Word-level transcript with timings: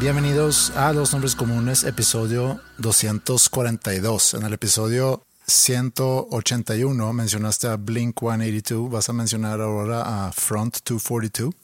Bienvenidos 0.00 0.70
a 0.76 0.94
Los 0.94 1.12
Nombres 1.12 1.36
Comunes, 1.36 1.84
episodio 1.84 2.58
242. 2.78 4.32
En 4.32 4.44
el 4.44 4.54
episodio 4.54 5.26
181 5.46 7.12
mencionaste 7.12 7.68
a 7.68 7.76
Blink 7.76 8.18
182. 8.18 8.90
¿Vas 8.90 9.10
a 9.10 9.12
mencionar 9.12 9.60
ahora 9.60 10.26
a 10.26 10.32
Front 10.32 10.78
242? 10.86 11.54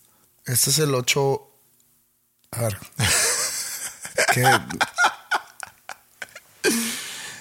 Este 0.45 0.69
es 0.69 0.79
el 0.81 0.95
8. 0.95 1.49
A 2.51 2.61
ver. 2.61 2.79
¿Qué? 4.35 4.45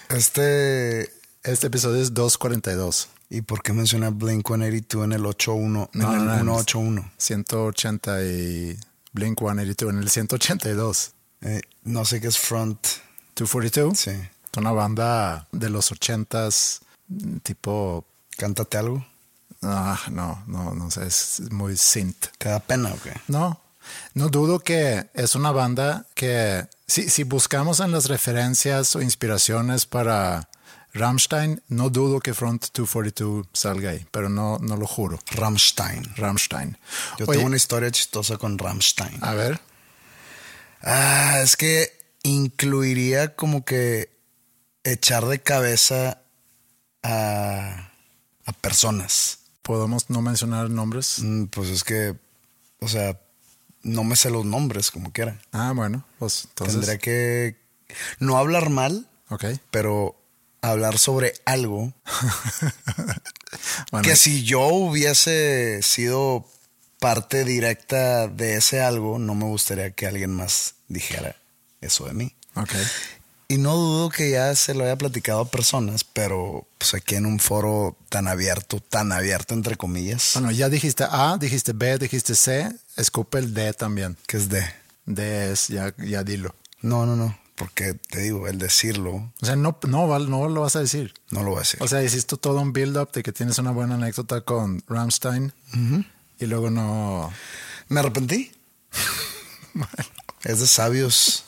Este. 0.07 1.11
Este 1.43 1.67
episodio 1.67 2.01
es 2.01 2.13
242. 2.13 3.09
¿Y 3.29 3.41
por 3.41 3.61
qué 3.63 3.73
menciona 3.73 4.11
Blink 4.11 4.47
182 4.47 5.03
en 5.03 5.11
el 5.11 5.25
81? 5.25 5.89
No, 5.91 6.13
en 6.13 6.21
el 6.21 6.25
no, 6.25 6.43
no, 6.45 6.63
181. 6.63 7.11
180 7.17 8.23
y 8.23 8.77
Blink 9.15 9.39
182 9.39 9.93
en 9.93 9.99
el 9.99 10.09
182. 10.09 11.13
Eh, 11.41 11.61
no 11.83 12.03
sé 12.03 12.19
qué 12.19 12.27
es 12.27 12.37
Front. 12.37 12.85
242. 13.35 13.97
Sí. 13.97 14.11
Es 14.11 14.57
una 14.57 14.73
banda 14.73 15.47
de 15.51 15.69
los 15.69 15.91
80s, 15.91 16.81
tipo. 17.41 18.05
Cántate 18.37 18.77
algo. 18.77 19.05
Ah, 19.61 19.99
no, 20.11 20.43
no, 20.47 20.75
no 20.75 20.91
sé, 20.91 21.07
es 21.07 21.41
muy 21.49 21.77
synth. 21.77 22.27
¿Te 22.37 22.49
da 22.49 22.59
pena 22.59 22.93
o 22.93 23.01
qué? 23.01 23.13
No, 23.29 23.61
no 24.13 24.27
dudo 24.27 24.59
que 24.59 25.09
es 25.13 25.35
una 25.35 25.51
banda 25.51 26.05
que 26.13 26.67
si, 26.85 27.09
si 27.09 27.23
buscamos 27.23 27.79
en 27.79 27.91
las 27.91 28.09
referencias 28.09 28.95
o 28.97 29.01
inspiraciones 29.01 29.85
para 29.85 30.49
Rammstein, 30.95 31.61
no 31.67 31.89
dudo 31.89 32.19
que 32.21 32.33
Front 32.33 32.67
242 32.73 33.47
salga 33.53 33.91
ahí, 33.91 34.05
pero 34.11 34.29
no, 34.29 34.57
no 34.59 34.77
lo 34.77 34.87
juro. 34.87 35.19
Rammstein. 35.31 36.03
Rammstein. 36.15 36.77
Yo 37.19 37.25
Oye, 37.27 37.37
tengo 37.37 37.47
una 37.47 37.57
historia 37.57 37.91
chistosa 37.91 38.37
con 38.37 38.57
Rammstein. 38.57 39.19
A 39.21 39.33
ver, 39.33 39.59
Ah, 40.81 41.39
es 41.43 41.55
que 41.57 41.91
incluiría 42.23 43.35
como 43.35 43.65
que 43.65 44.09
echar 44.83 45.25
de 45.25 45.39
cabeza 45.41 46.21
a, 47.03 47.91
a 48.45 48.51
personas. 48.53 49.39
¿podemos 49.63 50.11
no 50.11 50.21
mencionar 50.21 50.69
nombres? 50.69 51.17
Mm, 51.23 51.45
Pues 51.45 51.69
es 51.69 51.83
que, 51.83 52.15
o 52.79 52.87
sea, 52.87 53.19
no 53.81 54.03
me 54.03 54.15
sé 54.15 54.29
los 54.29 54.45
nombres 54.45 54.91
como 54.91 55.11
quiera. 55.11 55.39
Ah, 55.51 55.73
bueno, 55.75 56.05
pues 56.19 56.45
entonces. 56.49 56.75
Tendría 56.75 56.97
que 56.99 57.57
no 58.19 58.37
hablar 58.37 58.69
mal, 58.69 59.09
Ok. 59.29 59.45
pero 59.71 60.15
hablar 60.71 60.97
sobre 60.97 61.33
algo 61.45 61.93
Bueno, 63.91 64.07
que 64.07 64.15
si 64.15 64.43
yo 64.43 64.61
hubiese 64.67 65.81
sido 65.81 66.45
parte 66.99 67.43
directa 67.45 68.27
de 68.27 68.55
ese 68.57 68.81
algo, 68.81 69.19
no 69.19 69.35
me 69.35 69.45
gustaría 69.45 69.91
que 69.91 70.07
alguien 70.07 70.31
más 70.31 70.75
dijera 70.87 71.35
eso 71.81 72.05
de 72.05 72.13
mí. 72.13 72.35
ok. 72.55 72.71
Y 73.47 73.57
no 73.59 73.75
dudo 73.75 74.09
que 74.09 74.31
ya 74.31 74.55
se 74.55 74.73
lo 74.73 74.83
haya 74.85 74.95
platicado 74.97 75.41
a 75.41 75.51
personas, 75.51 76.03
pero 76.03 76.67
pues 76.79 76.95
aquí 76.95 77.13
en 77.13 77.27
un 77.27 77.37
foro 77.39 77.95
tan 78.09 78.27
abierto, 78.27 78.79
tan 78.79 79.11
abierto 79.11 79.53
entre 79.53 79.75
comillas, 79.77 80.31
Bueno, 80.33 80.49
ya 80.49 80.67
dijiste 80.67 81.05
A, 81.07 81.37
dijiste 81.39 81.73
B, 81.73 81.99
dijiste 81.99 82.33
C, 82.33 82.71
escupe 82.97 83.37
el 83.37 83.53
D 83.53 83.73
también. 83.73 84.17
que 84.25 84.37
es 84.37 84.49
de... 84.49 84.65
D 85.05 85.51
es, 85.51 85.67
ya, 85.67 85.93
ya 85.97 86.23
dilo. 86.23 86.55
No, 86.81 87.05
no, 87.05 87.15
no, 87.15 87.37
porque 87.55 87.93
te 87.93 88.19
digo, 88.19 88.47
el 88.47 88.59
decirlo 88.59 89.31
O 89.41 89.45
sea, 89.45 89.55
no, 89.55 89.77
no, 89.87 90.19
no 90.19 90.47
lo 90.49 90.61
vas 90.61 90.75
a 90.75 90.81
decir. 90.81 91.13
no 91.31 91.41
lo 91.43 91.51
voy 91.51 91.57
a 91.57 91.59
decir. 91.61 91.81
O 91.81 91.87
sea, 91.87 92.03
hiciste 92.03 92.35
todo 92.37 92.59
un 92.61 92.73
build-up 92.73 93.11
de 93.13 93.23
que 93.23 93.31
tienes 93.31 93.57
una 93.59 93.71
buena 93.71 93.95
anécdota 93.95 94.41
con 94.41 94.83
Ramstein 94.87 95.53
y 96.39 96.45
luego 96.45 96.69
no. 96.69 97.31
Me 97.87 97.99
arrepentí. 98.01 98.51
Es 100.43 100.59
de 100.59 100.67
sabios 100.67 101.43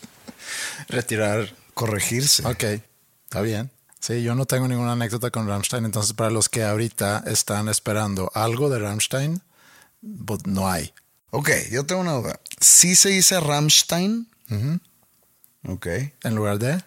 Retirar. 0.89 1.53
corregirse. 1.73 2.45
Ok, 2.47 2.63
está 3.25 3.41
bien. 3.41 3.69
Sí, 3.99 4.23
yo 4.23 4.35
no 4.35 4.45
tengo 4.45 4.67
ninguna 4.67 4.93
anécdota 4.93 5.29
con 5.31 5.47
Ramstein, 5.47 5.85
entonces 5.85 6.13
para 6.13 6.29
los 6.31 6.49
que 6.49 6.63
ahorita 6.63 7.23
están 7.27 7.67
esperando 7.67 8.31
algo 8.33 8.69
de 8.69 8.79
Ramstein, 8.79 9.41
pues 10.25 10.45
no 10.47 10.69
hay. 10.69 10.93
Ok, 11.31 11.49
yo 11.71 11.85
tengo 11.85 12.01
una 12.01 12.13
duda. 12.13 12.39
¿Sí 12.59 12.95
se 12.95 13.09
dice 13.09 13.39
Rammstein? 13.39 14.27
Ok. 15.65 15.87
En 16.23 16.35
lugar 16.35 16.59
de. 16.59 16.83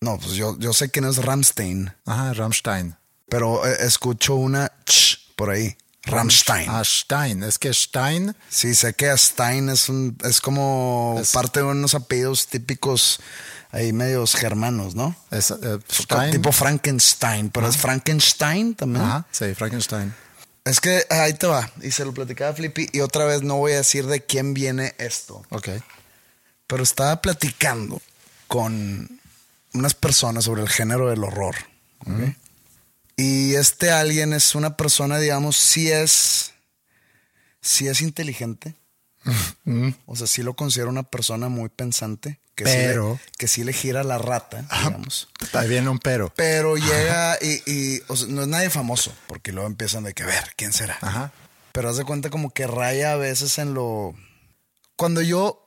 No, 0.00 0.18
pues 0.18 0.32
yo, 0.34 0.58
yo 0.58 0.72
sé 0.72 0.90
no 1.00 1.08
es 1.10 1.16
Ramstein, 1.24 1.92
Ajá, 2.04 2.32
Ramstein. 2.34 2.96
pero 3.28 3.66
eh, 3.66 3.76
escucho 3.80 4.34
una 4.34 4.70
ch 4.84 5.18
por 5.36 5.50
ahí. 5.50 5.76
Rammstein. 6.04 6.70
Ah, 6.70 6.82
Stein. 6.84 7.42
Es 7.42 7.58
que 7.58 7.72
Stein. 7.74 8.36
Sí, 8.48 8.76
sé 8.76 8.94
que 8.94 9.16
Stein 9.18 9.68
es 9.70 9.88
un 9.88 10.16
es 10.22 10.40
como 10.40 11.16
Es- 11.20 11.32
parte 11.32 11.60
de 11.60 11.66
unos 11.66 11.94
apellidos 11.96 12.46
típicos 12.46 13.18
ahí 13.72 13.92
medios 13.92 14.34
germanos, 14.36 14.94
¿no? 14.94 15.16
Es, 15.32 15.50
eh, 15.50 15.78
Stein. 15.90 16.30
Tipo 16.30 16.52
Frankenstein, 16.52 17.50
pero 17.50 17.66
es 17.68 17.76
Frankenstein 17.76 18.74
también. 18.76 19.04
Ajá, 19.04 19.26
sí, 19.32 19.52
Frankenstein. 19.54 20.14
Es 20.64 20.80
que 20.80 21.04
ahí 21.10 21.32
te 21.34 21.46
va. 21.48 21.68
Y 21.82 21.90
se 21.90 22.04
lo 22.04 22.12
platicaba 22.14 22.52
Flippy 22.54 22.88
y 22.92 23.00
otra 23.00 23.24
vez 23.24 23.42
no 23.42 23.56
voy 23.56 23.72
a 23.72 23.76
decir 23.78 24.06
de 24.06 24.24
quién 24.24 24.54
viene 24.54 24.94
esto. 24.98 25.42
Ok. 25.50 25.68
Pero 26.66 26.82
estaba 26.82 27.20
platicando 27.22 28.00
con 28.48 29.20
unas 29.74 29.94
personas 29.94 30.44
sobre 30.44 30.62
el 30.62 30.68
género 30.68 31.10
del 31.10 31.22
horror. 31.24 31.54
¿ok? 32.00 32.34
Y 33.16 33.54
este 33.54 33.90
alguien 33.90 34.32
es 34.32 34.54
una 34.54 34.76
persona, 34.76 35.18
digamos, 35.18 35.56
sí 35.56 35.90
es, 35.90 36.52
sí 37.60 37.88
es 37.88 38.00
inteligente. 38.00 38.74
O 40.06 40.14
sea, 40.14 40.26
sí 40.28 40.42
lo 40.42 40.54
considero 40.54 40.88
una 40.88 41.02
persona 41.02 41.48
muy 41.48 41.68
pensante. 41.68 42.38
Que 42.54 42.64
Pero- 42.64 43.18
sí 43.20 43.24
le, 43.26 43.36
que 43.38 43.48
sí 43.48 43.64
le 43.64 43.72
gira 43.74 44.02
la 44.02 44.16
rata, 44.16 44.62
digamos. 44.62 45.28
Ahí 45.52 45.68
viene 45.68 45.90
un 45.90 45.98
pero. 45.98 46.32
Pero 46.36 46.76
llega 46.76 47.36
y, 47.42 47.60
y, 47.70 48.02
o 48.08 48.16
sea, 48.16 48.28
no 48.28 48.42
es 48.42 48.48
nadie 48.48 48.70
famoso, 48.70 49.12
porque 49.26 49.52
luego 49.52 49.66
empiezan 49.66 50.04
de 50.04 50.14
que 50.14 50.24
ver 50.24 50.54
quién 50.56 50.72
será. 50.72 50.96
Ajá. 51.02 51.32
Pero 51.72 51.90
haz 51.90 51.98
de 51.98 52.04
cuenta 52.04 52.30
como 52.30 52.50
que 52.54 52.66
raya 52.66 53.12
a 53.12 53.16
veces 53.16 53.58
en 53.58 53.74
lo. 53.74 54.14
Cuando 54.96 55.20
yo 55.20 55.65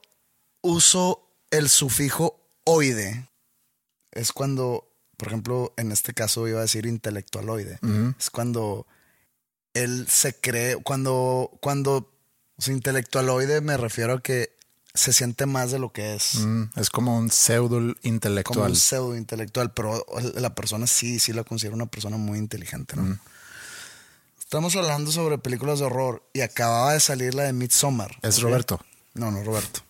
uso 0.62 1.28
el 1.52 1.70
sufijo 1.70 2.40
oide, 2.64 3.28
es 4.12 4.32
cuando, 4.32 4.88
por 5.18 5.28
ejemplo, 5.30 5.74
en 5.78 5.92
este 5.92 6.14
caso 6.14 6.48
iba 6.48 6.60
a 6.60 6.64
decir 6.64 6.86
intelectualoide. 6.86 7.80
Es 8.20 8.30
cuando 8.30 8.86
él 9.74 10.08
se 10.10 10.34
cree, 10.34 10.78
cuando, 10.78 11.52
cuando, 11.62 12.12
o 12.58 12.62
sea, 12.62 12.74
intelectualoide 12.74 13.62
me 13.62 13.78
refiero 13.78 14.14
a 14.14 14.22
que 14.22 14.58
se 14.94 15.14
siente 15.14 15.46
más 15.46 15.72
de 15.72 15.80
lo 15.80 15.92
que 15.94 16.16
es. 16.16 16.36
Mm, 16.36 16.64
es 16.76 16.90
como 16.90 17.18
un 17.18 17.32
pseudo 17.32 17.78
Como 17.78 17.94
intelectual. 18.02 18.72
un 18.72 18.76
pseudo 18.76 19.16
intelectual, 19.16 19.72
pero 19.74 20.04
la 20.36 20.54
persona 20.56 20.88
sí, 20.88 21.20
sí 21.20 21.32
la 21.32 21.44
considero 21.44 21.76
una 21.76 21.86
persona 21.86 22.18
muy 22.18 22.40
inteligente, 22.40 22.96
¿no? 22.96 23.18
Estamos 24.40 24.76
hablando 24.76 25.12
sobre 25.12 25.38
películas 25.38 25.78
de 25.80 25.86
horror 25.86 26.28
y 26.34 26.42
acababa 26.42 26.94
de 26.94 27.00
salir 27.00 27.36
la 27.36 27.44
de 27.44 27.54
Midsommar. 27.54 28.18
Es. 28.24 28.42
Roberto. 28.42 28.80
No, 29.14 29.30
no, 29.30 29.44
Roberto. 29.44 29.82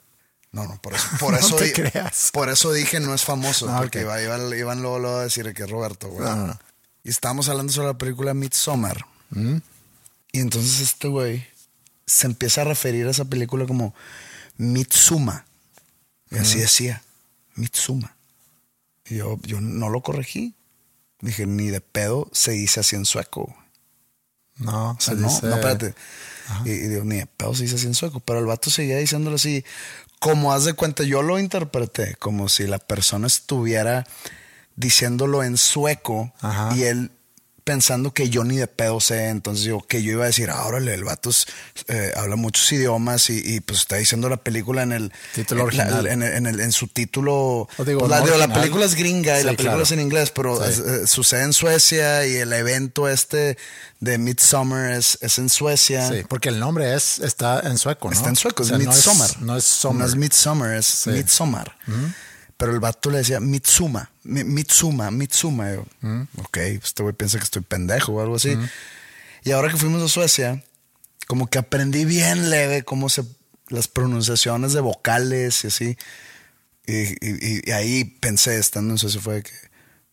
No, 0.51 0.67
no, 0.67 0.81
por 0.81 0.93
eso, 0.95 1.07
por 1.19 1.33
No 1.33 1.39
eso, 1.39 1.55
te 1.57 1.65
di- 1.65 1.71
creas. 1.73 2.29
por 2.33 2.49
eso 2.49 2.71
dije 2.73 2.99
no 2.99 3.13
es 3.13 3.23
famoso, 3.23 3.69
Ah, 3.69 3.77
porque 3.79 3.99
ok. 3.99 4.03
iba- 4.05 4.21
iban, 4.23 4.57
iban 4.57 4.81
luego, 4.81 4.99
luego 4.99 5.17
a 5.17 5.23
decir 5.23 5.51
que 5.53 5.63
es 5.63 5.69
Roberto, 5.69 6.07
güey. 6.09 6.27
No, 6.27 6.35
no. 6.47 6.59
Y 7.03 7.09
estábamos 7.09 7.47
hablando 7.49 7.71
sobre 7.71 7.87
la 7.89 7.97
película 7.97 8.33
Midsommar. 8.33 9.05
Mm. 9.29 9.57
Y 10.31 10.39
entonces 10.41 10.79
este 10.81 11.07
güey 11.07 11.47
se 12.05 12.27
empieza 12.27 12.61
a 12.61 12.65
referir 12.65 13.07
a 13.07 13.11
esa 13.11 13.25
película 13.25 13.65
como 13.65 13.93
Mitsuma. 14.57 15.45
Y 16.31 16.37
así 16.37 16.59
decía, 16.59 17.01
Mitsuma. 17.55 18.15
Y 19.05 19.17
yo, 19.17 19.39
yo 19.43 19.61
no 19.61 19.89
lo 19.89 20.01
corregí. 20.01 20.55
Dije, 21.21 21.45
ni 21.45 21.67
de 21.69 21.81
pedo 21.81 22.29
se 22.31 22.51
dice 22.51 22.79
así 22.81 22.95
en 22.95 23.05
sueco. 23.05 23.55
No, 24.57 24.91
O 24.91 24.97
sea, 24.99 25.15
se 25.15 25.21
no, 25.21 25.27
dice- 25.29 25.47
no, 25.47 25.55
espérate. 25.55 25.95
Y, 26.65 26.69
y 26.71 26.87
digo, 26.89 27.03
ni 27.05 27.17
de 27.17 27.25
pedo 27.27 27.55
se 27.55 27.63
dice 27.63 27.75
así 27.75 27.87
en 27.87 27.93
sueco. 27.95 28.19
Pero 28.19 28.39
el 28.39 28.45
vato 28.45 28.69
seguía 28.69 28.97
diciéndolo 28.97 29.37
así, 29.37 29.63
como 30.19 30.53
haz 30.53 30.65
de 30.65 30.73
cuenta, 30.73 31.03
yo 31.03 31.21
lo 31.21 31.39
interpreté 31.39 32.15
como 32.15 32.49
si 32.49 32.67
la 32.67 32.79
persona 32.79 33.27
estuviera 33.27 34.05
diciéndolo 34.75 35.43
en 35.43 35.57
sueco 35.57 36.33
Ajá. 36.41 36.75
y 36.75 36.83
él 36.83 37.11
pensando 37.69 38.11
que 38.15 38.29
yo 38.31 38.43
ni 38.43 38.57
de 38.57 38.65
pedo 38.65 38.99
sé, 38.99 39.27
entonces 39.29 39.63
digo 39.65 39.85
que 39.85 40.01
yo 40.01 40.13
iba 40.13 40.23
a 40.23 40.27
decir, 40.27 40.49
ah, 40.49 40.65
órale, 40.65 40.91
el 40.95 41.03
vato 41.03 41.29
es, 41.29 41.45
eh, 41.87 42.11
habla 42.15 42.35
muchos 42.35 42.71
idiomas 42.71 43.29
y, 43.29 43.37
y, 43.45 43.59
pues 43.59 43.81
está 43.81 43.97
diciendo 43.97 44.27
la 44.27 44.37
película 44.37 44.81
en 44.81 44.91
el 44.91 45.11
Título 45.35 45.69
en, 45.69 45.77
la- 45.77 45.83
original. 45.83 46.07
en 46.07 46.23
el- 46.23 46.33
en 46.33 46.47
el- 46.47 46.59
en 46.61 46.71
su 46.71 46.87
título. 46.87 47.67
Digo, 47.85 47.99
pues, 47.99 48.09
la, 48.09 48.21
digo, 48.21 48.37
la 48.37 48.51
película 48.51 48.85
es 48.85 48.95
gringa 48.95 49.39
y 49.39 49.43
la 49.43 49.51
película 49.51 49.69
claro. 49.73 49.83
es 49.83 49.91
en 49.91 49.99
inglés, 49.99 50.31
pero 50.31 50.57
Sí. 50.57 50.69
es- 50.71 50.79
eh, 50.79 51.05
sucede 51.05 51.43
en 51.43 51.53
Suecia 51.53 52.25
y 52.25 52.37
el 52.37 52.51
evento 52.53 53.07
este 53.07 53.55
de 53.99 54.17
Midsummer 54.17 54.93
es, 54.93 55.19
es 55.21 55.37
en 55.37 55.49
Suecia. 55.49 56.09
Sí, 56.09 56.23
porque 56.27 56.49
el 56.49 56.59
nombre 56.59 56.95
es 56.95 57.19
está 57.19 57.59
en 57.59 57.77
sueco, 57.77 58.09
¿no? 58.09 58.15
Está 58.17 58.29
en 58.29 58.35
sueco, 58.35 58.63
O 58.63 58.65
es 58.65 58.71
no 58.71 58.79
Midsommar. 58.79 59.29
No 59.41 59.55
es 59.55 59.63
summer. 59.63 59.99
No 59.99 60.05
es 60.07 60.15
Midsummer, 60.15 60.73
es 60.73 60.87
Sí. 60.87 61.11
Midsommar. 61.11 61.75
Pero 62.59 62.73
el 62.73 62.79
vato 62.81 63.09
le 63.09 63.19
decía 63.19 63.39
Mitsuma, 63.39 64.11
Mi- 64.23 64.43
Mitsuma, 64.43 65.09
Mitsuma. 65.11 65.71
Yo, 65.73 65.85
ok, 66.37 66.49
pues 66.51 66.83
este 66.83 67.01
güey 67.03 67.15
piensa 67.15 67.37
que 67.37 67.45
estoy 67.45 67.61
pendejo 67.61 68.11
o 68.11 68.21
algo 68.21 68.35
así. 68.35 68.49
Y 69.45 69.51
ahora 69.51 69.69
que 69.71 69.77
fuimos 69.77 70.03
a 70.03 70.09
Suecia, 70.09 70.61
como 71.25 71.47
que 71.47 71.57
aprendí 71.57 72.03
bien 72.03 72.49
leve 72.49 72.83
cómo 72.83 73.07
se 73.07 73.23
las 73.69 73.87
pronunciaciones 73.87 74.73
de 74.73 74.81
vocales 74.81 75.63
y 75.63 75.67
así. 75.67 75.97
Y, 76.85 76.93
y- 77.25 77.61
y 77.65 77.71
ahí 77.71 78.03
pensé, 78.03 78.59
estando 78.59 78.93
en 78.93 78.97
Suecia, 78.97 79.21
fue 79.21 79.41
que 79.41 79.51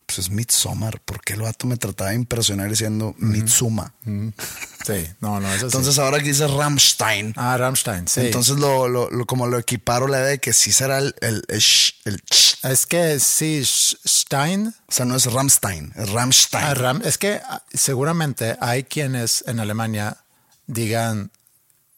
pues 0.07 0.21
es 0.21 0.31
Midsommar. 0.31 1.01
¿Por 1.01 1.21
qué 1.23 1.33
el 1.33 1.41
vato 1.41 1.67
me 1.67 1.77
trataba 1.77 2.11
de 2.11 2.17
impresionar 2.17 2.71
diciendo 2.71 3.17
Mitsuma? 3.19 3.93
Sí, 4.87 5.09
no. 5.21 5.39
Entonces 5.41 5.99
ahora 5.99 6.19
que 6.19 6.29
dice 6.29 6.47
Rammstein. 6.47 7.33
ah, 7.37 7.57
Rammstein, 7.57 8.07
sí. 8.07 8.21
Entonces 8.21 8.57
lo, 8.59 8.87
lo, 8.89 9.11
lo- 9.11 9.27
como 9.27 9.47
lo 9.49 9.59
equiparo 9.59 10.07
la 10.07 10.19
idea 10.19 10.29
de 10.29 10.39
que 10.39 10.53
sí 10.53 10.71
será 10.73 10.99
el, 10.99 11.15
el, 11.21 11.43
el, 11.49 11.63
el 12.05 12.23
es 12.63 12.87
que 12.87 13.19
sí, 13.21 13.63
Stein, 13.65 14.69
O 14.89 14.93
sea, 14.93 15.05
no 15.07 15.17
es 15.17 15.27
Rammstein, 15.33 15.93
es 15.97 16.11
Rammstein. 16.11 16.65
ah, 16.65 16.75
Ram- 16.75 17.05
es 17.05 17.19
que 17.19 17.41
ah, 17.49 17.63
seguramente 17.73 18.57
hay 18.61 18.85
quienes 18.85 19.43
en 19.47 19.59
Alemania 19.61 20.19
digan 20.67 21.31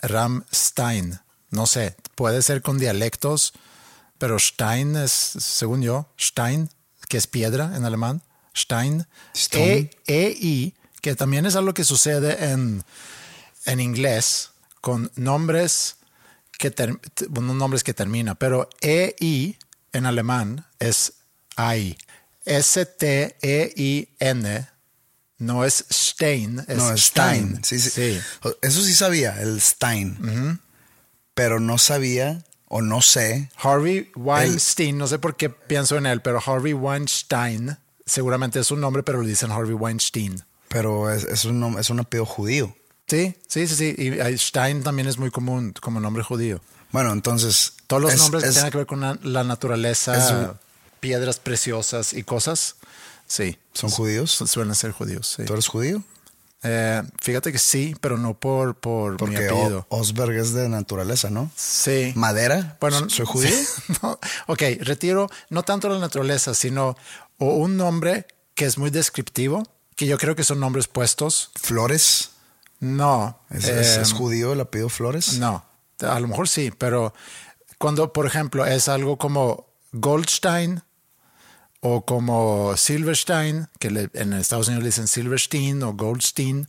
Ramstein. 0.01 1.21
No 1.51 1.67
sé, 1.67 1.97
puede 2.15 2.43
ser 2.43 2.61
con 2.63 2.79
dialectos, 2.79 3.53
pero 4.19 4.39
Stein 4.39 4.97
es, 4.97 5.13
según 5.13 5.83
yo, 5.83 6.07
Stein, 6.21 6.69
que 7.09 7.17
es 7.17 7.27
piedra 7.27 7.73
en 7.77 7.85
alemán, 7.85 8.23
Stein. 8.55 9.07
Stone. 9.35 9.65
E, 9.67 9.91
E-I, 10.07 10.75
que 11.01 11.15
también 11.17 11.47
es 11.47 11.57
algo 11.57 11.75
que 11.75 11.85
sucede 11.85 12.51
en, 12.53 12.83
en 13.67 13.81
inglés 13.81 14.51
con 14.81 15.11
nombres 15.17 15.97
que 16.59 16.71
ter- 16.71 16.99
bueno, 17.29 17.49
no 17.49 17.55
nombres 17.55 17.85
que 17.85 17.95
termina, 17.95 18.35
pero 18.35 18.69
EI 18.81 19.57
en 19.93 20.07
alemán 20.07 20.67
es 20.79 21.13
I. 21.57 21.97
S-T-E-I-N 23.39 24.69
no 25.39 25.65
es 25.65 25.85
Stein, 25.93 26.65
es, 26.67 26.77
no, 26.79 26.93
es 26.93 27.05
Stein. 27.05 27.63
Stein. 27.63 27.65
Sí, 27.65 27.79
sí. 27.91 28.21
Eso 28.63 28.83
sí 28.83 28.95
sabía, 28.95 29.41
el 29.41 29.61
Stein. 29.61 30.61
Pero 31.35 31.61
no 31.61 31.79
sabía 31.79 32.43
o 32.67 32.83
no 32.83 33.01
sé. 33.03 33.51
Harvey 33.57 34.11
Weinstein, 34.17 34.99
no 34.99 35.07
sé 35.07 35.19
por 35.19 35.37
qué 35.37 35.49
pienso 35.51 35.97
en 35.97 36.07
él, 36.07 36.21
pero 36.23 36.43
Harvey 36.45 36.73
Weinstein 36.73 37.77
seguramente 38.05 38.59
es 38.59 38.71
un 38.73 38.81
nombre, 38.81 39.03
pero 39.05 39.23
le 39.23 39.29
dicen 39.29 39.53
Harvey 39.53 39.75
Weinstein. 39.75 40.43
Pero 40.69 41.11
es, 41.13 41.25
es 41.25 41.45
un, 41.45 41.79
es 41.79 41.91
un 41.91 42.01
apellido 42.01 42.27
judío. 42.27 42.75
Sí, 43.07 43.35
sí, 43.49 43.67
sí, 43.67 43.75
sí. 43.75 43.95
Y 43.97 44.21
ahí 44.21 44.37
Stein 44.37 44.83
también 44.83 45.09
es 45.09 45.17
muy 45.19 45.31
común 45.31 45.73
como 45.81 45.99
nombre 46.01 46.23
judío. 46.23 46.61
Bueno, 46.93 47.13
entonces. 47.13 47.73
Todos 47.87 48.03
los 48.03 48.13
es- 48.15 48.21
nombres 48.21 48.45
que 48.45 48.51
tengan 48.51 48.71
que 48.71 48.77
ver 48.79 48.87
con 48.87 49.01
la, 49.01 49.19
la 49.23 49.45
naturaleza, 49.45 50.17
es- 50.51 50.57
piedras 51.01 51.39
preciosas 51.39 52.13
y 52.13 52.23
cosas, 52.23 52.77
sí. 53.27 53.57
¿Son 53.73 53.89
judíos? 53.91 54.33
Su- 54.33 54.47
Suelen 54.47 54.75
ser 54.75 54.93
judíos, 54.93 55.35
sí. 55.37 55.45
¿Tú 55.45 55.53
eres 55.55 55.69
judío? 55.69 56.03
Eh, 56.65 57.03
fíjate 57.23 57.53
que 57.53 57.59
sí, 57.59 57.95
pero 58.01 58.19
no 58.19 58.35
por, 58.35 58.75
por 58.75 59.13
mi 59.29 59.37
apellido. 59.37 59.87
Osberg 59.91 60.33
es 60.33 60.53
de 60.55 60.69
naturaleza, 60.69 61.31
¿no? 61.31 61.51
sí. 61.57 62.13
¿Madera? 62.17 62.77
Bueno, 62.81 63.09
¿Soy 63.09 63.27
judío? 63.27 63.55
No, 64.03 64.19
ok, 64.49 64.63
retiro 64.81 65.31
no 65.51 65.63
tanto 65.63 65.89
la 65.89 65.99
naturaleza, 66.01 66.55
sino 66.55 66.97
o 67.39 67.55
un 67.55 67.77
nombre 67.77 68.27
que 68.57 68.65
es 68.65 68.77
muy 68.77 68.91
descriptivo, 68.91 69.63
que 69.99 70.07
yo 70.07 70.17
creo 70.17 70.37
que 70.37 70.45
son 70.45 70.61
nombres 70.61 70.87
puestos. 70.87 71.51
¿Flores? 71.61 72.31
No. 72.79 73.41
¿Es, 73.51 73.65
eh, 73.67 74.01
es 74.01 74.13
judío 74.13 74.53
el 74.53 74.61
apellido 74.61 74.89
Flores? 74.89 75.35
No, 75.39 75.65
a 76.01 76.21
lo 76.21 76.29
mejor 76.29 76.49
sí, 76.49 76.71
pero 76.71 77.13
cuando, 77.79 78.13
por 78.13 78.25
ejemplo, 78.25 78.65
es 78.65 78.89
algo 78.89 79.17
como 79.19 79.67
Goldstein 79.93 80.83
o 81.81 82.05
como 82.05 82.77
Silverstein, 82.77 83.67
que 83.81 83.91
le- 83.91 84.11
en 84.15 84.33
Estados 84.35 84.69
Unidos 84.69 84.85
le 84.85 84.89
dicen 84.91 85.09
Silverstein 85.09 85.83
o 85.83 85.93
Goldstein, 85.95 86.69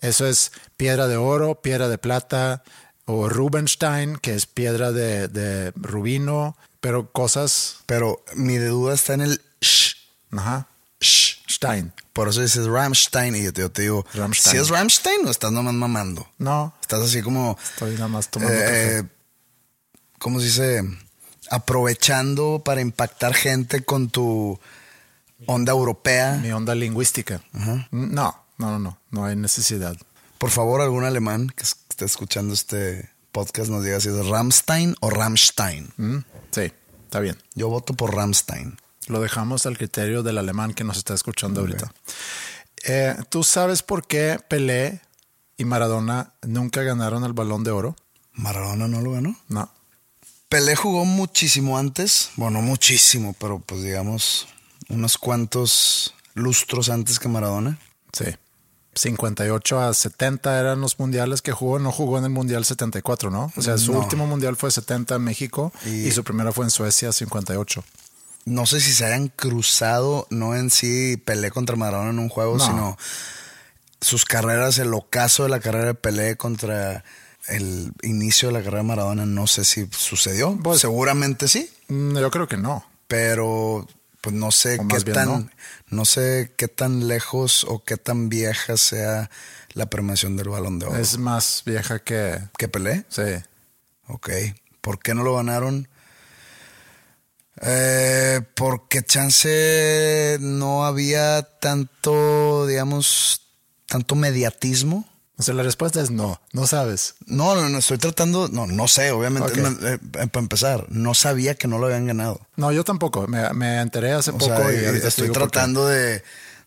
eso 0.00 0.26
es 0.26 0.52
piedra 0.76 1.08
de 1.08 1.16
oro, 1.16 1.60
piedra 1.60 1.88
de 1.88 1.98
plata, 1.98 2.62
o 3.06 3.28
Rubenstein, 3.28 4.16
que 4.16 4.34
es 4.34 4.46
piedra 4.46 4.92
de, 4.92 5.26
de 5.28 5.72
rubino, 5.76 6.56
pero 6.80 7.10
cosas, 7.10 7.78
Pero 7.86 8.22
mi 8.36 8.56
duda 8.58 8.94
está 8.94 9.14
en 9.14 9.22
el 9.22 9.42
sh. 9.60 9.94
ajá, 10.30 10.68
sh. 11.00 11.38
Stein. 11.54 11.92
Por 12.12 12.28
eso 12.28 12.40
dices 12.40 12.66
Rammstein 12.66 13.36
y 13.36 13.44
yo 13.44 13.52
te, 13.52 13.60
yo 13.62 13.70
te 13.70 13.82
digo, 13.82 14.04
Rammstein. 14.14 14.56
¿si 14.56 14.60
es 14.62 14.68
Rammstein 14.68 15.26
o 15.26 15.30
estás 15.30 15.52
nomás 15.52 15.74
mamando? 15.74 16.28
No, 16.38 16.74
Estás 16.80 17.02
así 17.02 17.22
como, 17.22 17.56
estoy 17.72 17.94
nada 17.94 18.08
más 18.08 18.28
tomando 18.28 18.54
eh, 18.54 18.58
café. 18.60 18.98
eh, 18.98 19.02
¿cómo 20.18 20.40
se 20.40 20.46
dice? 20.46 20.82
Aprovechando 21.50 22.62
para 22.64 22.80
impactar 22.80 23.34
gente 23.34 23.84
con 23.84 24.08
tu 24.10 24.58
onda 25.46 25.72
europea. 25.72 26.38
Mi 26.42 26.50
onda 26.52 26.74
lingüística. 26.74 27.42
No, 27.52 27.86
no, 27.90 28.44
no, 28.58 28.78
no, 28.78 28.98
no 29.10 29.24
hay 29.24 29.36
necesidad. 29.36 29.96
Por 30.38 30.50
favor, 30.50 30.80
algún 30.80 31.04
alemán 31.04 31.48
que 31.54 31.62
es- 31.62 31.76
esté 31.90 32.04
escuchando 32.06 32.54
este 32.54 33.08
podcast 33.32 33.70
nos 33.70 33.84
diga 33.84 34.00
si 34.00 34.08
es 34.08 34.26
Rammstein 34.26 34.96
o 35.00 35.10
Rammstein. 35.10 35.92
Mm, 35.96 36.18
Sí, 36.50 36.72
está 37.04 37.20
bien. 37.20 37.36
Yo 37.54 37.68
voto 37.68 37.94
por 37.94 38.14
Rammstein. 38.14 38.76
Lo 39.06 39.20
dejamos 39.20 39.66
al 39.66 39.76
criterio 39.76 40.22
del 40.22 40.38
alemán 40.38 40.72
que 40.74 40.84
nos 40.84 40.96
está 40.96 41.14
escuchando 41.14 41.60
ahorita. 41.60 41.92
Eh, 42.86 43.14
¿Tú 43.28 43.42
sabes 43.44 43.82
por 43.82 44.06
qué 44.06 44.38
Pelé 44.48 45.00
y 45.56 45.64
Maradona 45.64 46.32
nunca 46.42 46.82
ganaron 46.82 47.24
el 47.24 47.32
balón 47.32 47.64
de 47.64 47.70
oro? 47.70 47.96
Maradona 48.32 48.88
no 48.88 49.00
lo 49.00 49.12
ganó. 49.12 49.36
No. 49.48 49.70
Pelé 50.48 50.76
jugó 50.76 51.04
muchísimo 51.04 51.78
antes, 51.78 52.30
bueno, 52.36 52.60
no 52.60 52.66
muchísimo, 52.66 53.34
pero 53.38 53.58
pues 53.60 53.82
digamos 53.82 54.46
unos 54.88 55.18
cuantos 55.18 56.14
lustros 56.34 56.88
antes 56.90 57.18
que 57.18 57.28
Maradona. 57.28 57.78
Sí. 58.12 58.26
58 58.96 59.80
a 59.80 59.92
70 59.92 60.60
eran 60.60 60.80
los 60.80 60.98
mundiales 61.00 61.42
que 61.42 61.50
jugó. 61.52 61.78
No 61.80 61.90
jugó 61.90 62.18
en 62.18 62.24
el 62.24 62.30
mundial 62.30 62.64
74, 62.64 63.30
¿no? 63.30 63.52
O 63.56 63.62
sea, 63.62 63.76
su 63.76 63.92
No. 63.92 63.98
último 64.00 64.26
mundial 64.26 64.54
fue 64.56 64.70
70 64.70 65.16
en 65.16 65.22
México 65.24 65.72
y, 65.84 66.06
Y- 66.06 66.10
su 66.12 66.22
primera 66.22 66.52
fue 66.52 66.64
en 66.64 66.70
Suecia 66.70 67.10
58. 67.12 67.82
No 68.46 68.66
sé 68.66 68.80
si 68.80 68.92
se 68.92 69.06
hayan 69.06 69.28
cruzado, 69.28 70.26
no 70.30 70.54
en 70.54 70.70
sí 70.70 71.16
Pelé 71.16 71.50
contra 71.50 71.76
Maradona 71.76 72.10
en 72.10 72.18
un 72.18 72.28
juego, 72.28 72.56
No. 72.58 72.66
sino 72.66 72.98
sus 74.00 74.24
carreras, 74.26 74.78
el 74.78 74.92
ocaso 74.92 75.44
de 75.44 75.48
la 75.48 75.60
carrera 75.60 75.86
de 75.86 75.94
Pelé 75.94 76.36
contra 76.36 77.04
el 77.48 77.92
inicio 78.02 78.48
de 78.48 78.54
la 78.54 78.58
carrera 78.60 78.78
de 78.78 78.88
Maradona, 78.88 79.24
no 79.26 79.46
sé 79.46 79.64
si 79.64 79.88
sucedió. 79.90 80.58
Pues- 80.62 80.80
Seguramente 80.80 81.48
sí, 81.48 81.70
Mm, 81.88 82.16
Yo 82.18 82.30
creo 82.30 82.48
que 82.48 82.56
no. 82.56 82.84
pero 83.08 83.86
pues 84.22 84.34
no 84.34 84.50
sé 84.50 84.78
O 84.80 84.88
qué 84.88 85.00
tan, 85.12 85.28
no. 85.28 85.48
no. 85.90 86.04
sé 86.06 86.52
qué 86.56 86.66
tan 86.68 87.08
lejos 87.08 87.64
o 87.68 87.84
qué 87.84 87.98
tan 87.98 88.30
vieja 88.30 88.78
sea 88.78 89.30
la 89.74 89.86
premiación 89.90 90.36
del 90.38 90.48
Balón 90.48 90.78
de 90.78 90.86
Oro. 90.86 90.96
Es 90.96 91.18
más 91.18 91.62
vieja 91.66 91.98
que... 91.98 92.40
¿Que 92.56 92.68
Pelé? 92.68 93.04
Sí. 93.10 93.22
Ok. 94.06 94.30
¿Por 94.80 94.98
qué 94.98 95.14
no 95.14 95.24
lo 95.24 95.36
ganaron? 95.36 95.88
Eh, 97.62 98.40
porque 98.54 99.02
chance 99.02 100.38
no 100.40 100.84
había 100.84 101.42
tanto, 101.60 102.66
digamos, 102.66 103.42
tanto 103.86 104.14
mediatismo. 104.14 105.08
O 105.36 105.42
sea, 105.42 105.54
la 105.54 105.64
respuesta 105.64 106.00
es 106.00 106.10
no, 106.12 106.40
no 106.52 106.66
sabes. 106.66 107.14
No, 107.26 107.56
no, 107.56 107.68
no, 107.68 107.78
estoy 107.78 107.98
tratando, 107.98 108.48
no, 108.48 108.66
no 108.68 108.86
sé, 108.86 109.10
obviamente, 109.10 109.52
me- 109.60 109.94
eh, 109.94 109.98
para 110.28 110.42
empezar, 110.42 110.86
no 110.90 111.12
sabía 111.14 111.56
que 111.56 111.66
no 111.66 111.78
lo 111.78 111.86
habían 111.86 112.06
ganado. 112.06 112.40
No, 112.56 112.70
yo 112.70 112.84
tampoco. 112.84 113.26
Me, 113.26 113.52
me 113.52 113.80
enteré 113.80 114.12
hace 114.12 114.30
O 114.30 114.38
poco 114.38 114.54
sea, 114.56 114.72
y 114.72 114.96
estoy 115.04 115.30
tratando 115.30 115.86
de, 115.88 116.22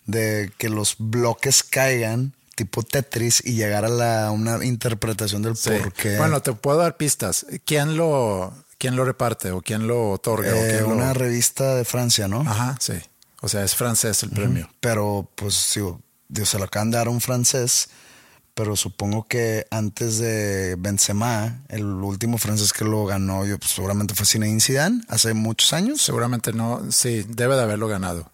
de 0.06 0.51
que 0.58 0.67
los 0.67 0.96
bloques 1.00 1.63
caigan, 1.63 2.34
tipo 2.56 2.84
Tetris, 2.84 3.41
y 3.46 3.53
llegar 3.53 3.86
a 3.86 3.89
la, 3.89 4.32
una 4.32 4.65
interpretación 4.65 5.44
del 5.44 5.56
Sí. 5.56 5.70
por 5.70 5.94
qué. 5.94 6.17
Bueno, 6.17 6.41
te 6.41 6.51
puedo 6.51 6.77
dar 6.79 6.98
pistas. 6.98 7.46
¿Quién 7.65 7.96
lo, 7.96 8.53
quién 8.77 8.96
lo 8.96 9.05
reparte 9.05 9.51
o 9.51 9.62
quién 9.62 9.88
lo 9.88 10.12
otorga? 10.12 10.51
o 10.53 10.55
Eh, 10.55 10.69
quién 10.77 10.84
lo- 10.84 10.96
una 10.96 11.13
revista 11.13 11.75
de 11.75 11.86
Francia, 11.86 12.27
¿no? 12.27 12.41
Ajá, 12.41 12.77
sí. 12.79 12.93
O 13.41 13.48
sea, 13.50 13.63
es 13.63 13.75
francés 13.75 14.24
el 14.24 14.31
premio. 14.31 14.69
Pero, 14.79 15.29
pues, 15.36 15.79
Dios 16.27 16.50
se 16.50 16.57
lo 16.57 16.65
acaban 16.65 16.89
de 16.91 16.98
dar 16.98 17.07
a 17.07 17.12
un 17.12 17.22
francés, 17.22 17.89
pero 18.55 18.75
supongo 18.75 19.27
que 19.27 19.67
antes 19.69 20.17
de 20.17 20.75
Benzema, 20.79 21.62
el 21.69 21.86
último 21.86 22.39
francés 22.39 22.74
que 22.74 22.84
lo 22.84 23.05
ganó, 23.05 23.46
yo, 23.46 23.60
pues, 23.60 23.72
seguramente 23.72 24.15
fue 24.15 24.25
Zinedine 24.25 24.60
Zidane, 24.60 25.03
hace 25.07 25.34
muchos 25.36 25.72
años. 25.74 26.01
Seguramente 26.01 26.51
no. 26.51 26.91
Sí, 26.91 27.24
debe 27.29 27.55
de 27.55 27.62
haberlo 27.62 27.88
ganado. 27.88 28.31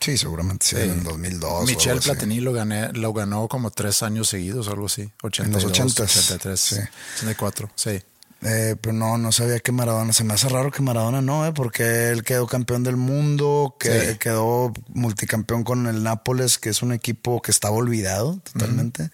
Sí, 0.00 0.16
seguramente 0.16 0.64
sí, 0.66 0.76
Sí. 0.76 0.82
en 0.84 1.04
2002. 1.04 1.52
o 1.52 1.66
Michel. 1.66 2.00
Platini 2.00 2.40
lo, 2.40 2.54
gané, 2.54 2.90
lo 2.94 3.12
ganó 3.12 3.46
como 3.48 3.70
tres 3.70 4.02
años 4.02 4.28
seguidos 4.30 4.66
o 4.68 4.70
algo 4.72 4.86
así. 4.86 5.12
82, 5.22 5.64
80s. 5.66 6.16
83, 6.16 6.58
Sí. 6.58 6.76
84, 7.18 7.70
sí. 7.74 8.02
Eh, 8.42 8.74
pero 8.80 8.94
no, 8.94 9.18
no 9.18 9.32
sabía 9.32 9.60
que 9.60 9.70
Maradona, 9.70 10.14
se 10.14 10.24
me 10.24 10.32
hace 10.32 10.48
raro 10.48 10.70
que 10.70 10.80
Maradona 10.80 11.20
no, 11.20 11.46
eh, 11.46 11.52
porque 11.52 12.08
él 12.08 12.24
quedó 12.24 12.46
campeón 12.46 12.82
del 12.82 12.96
mundo, 12.96 13.76
que 13.78 14.12
Sí. 14.12 14.18
quedó 14.18 14.72
multicampeón 14.88 15.62
con 15.62 15.86
el 15.86 16.02
Nápoles, 16.02 16.58
que 16.58 16.70
es 16.70 16.82
un 16.82 16.92
equipo 16.92 17.42
que 17.42 17.50
estaba 17.50 17.74
olvidado 17.76 18.40
totalmente. 18.52 19.10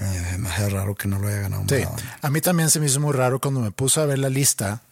Eh, 0.00 0.36
me 0.38 0.48
hace 0.48 0.68
raro 0.70 0.96
que 0.96 1.06
no 1.06 1.20
lo 1.20 1.28
haya 1.28 1.42
ganado 1.42 1.62
Sí, 1.68 1.84
a 2.20 2.30
mí 2.30 2.40
también 2.40 2.68
se 2.70 2.80
me 2.80 2.86
hizo 2.86 2.98
muy 2.98 3.12
raro 3.12 3.40
cuando 3.40 3.60
me 3.60 3.70
puse 3.70 4.00
a 4.00 4.06
ver 4.06 4.18
la 4.18 4.28
lista 4.28 4.82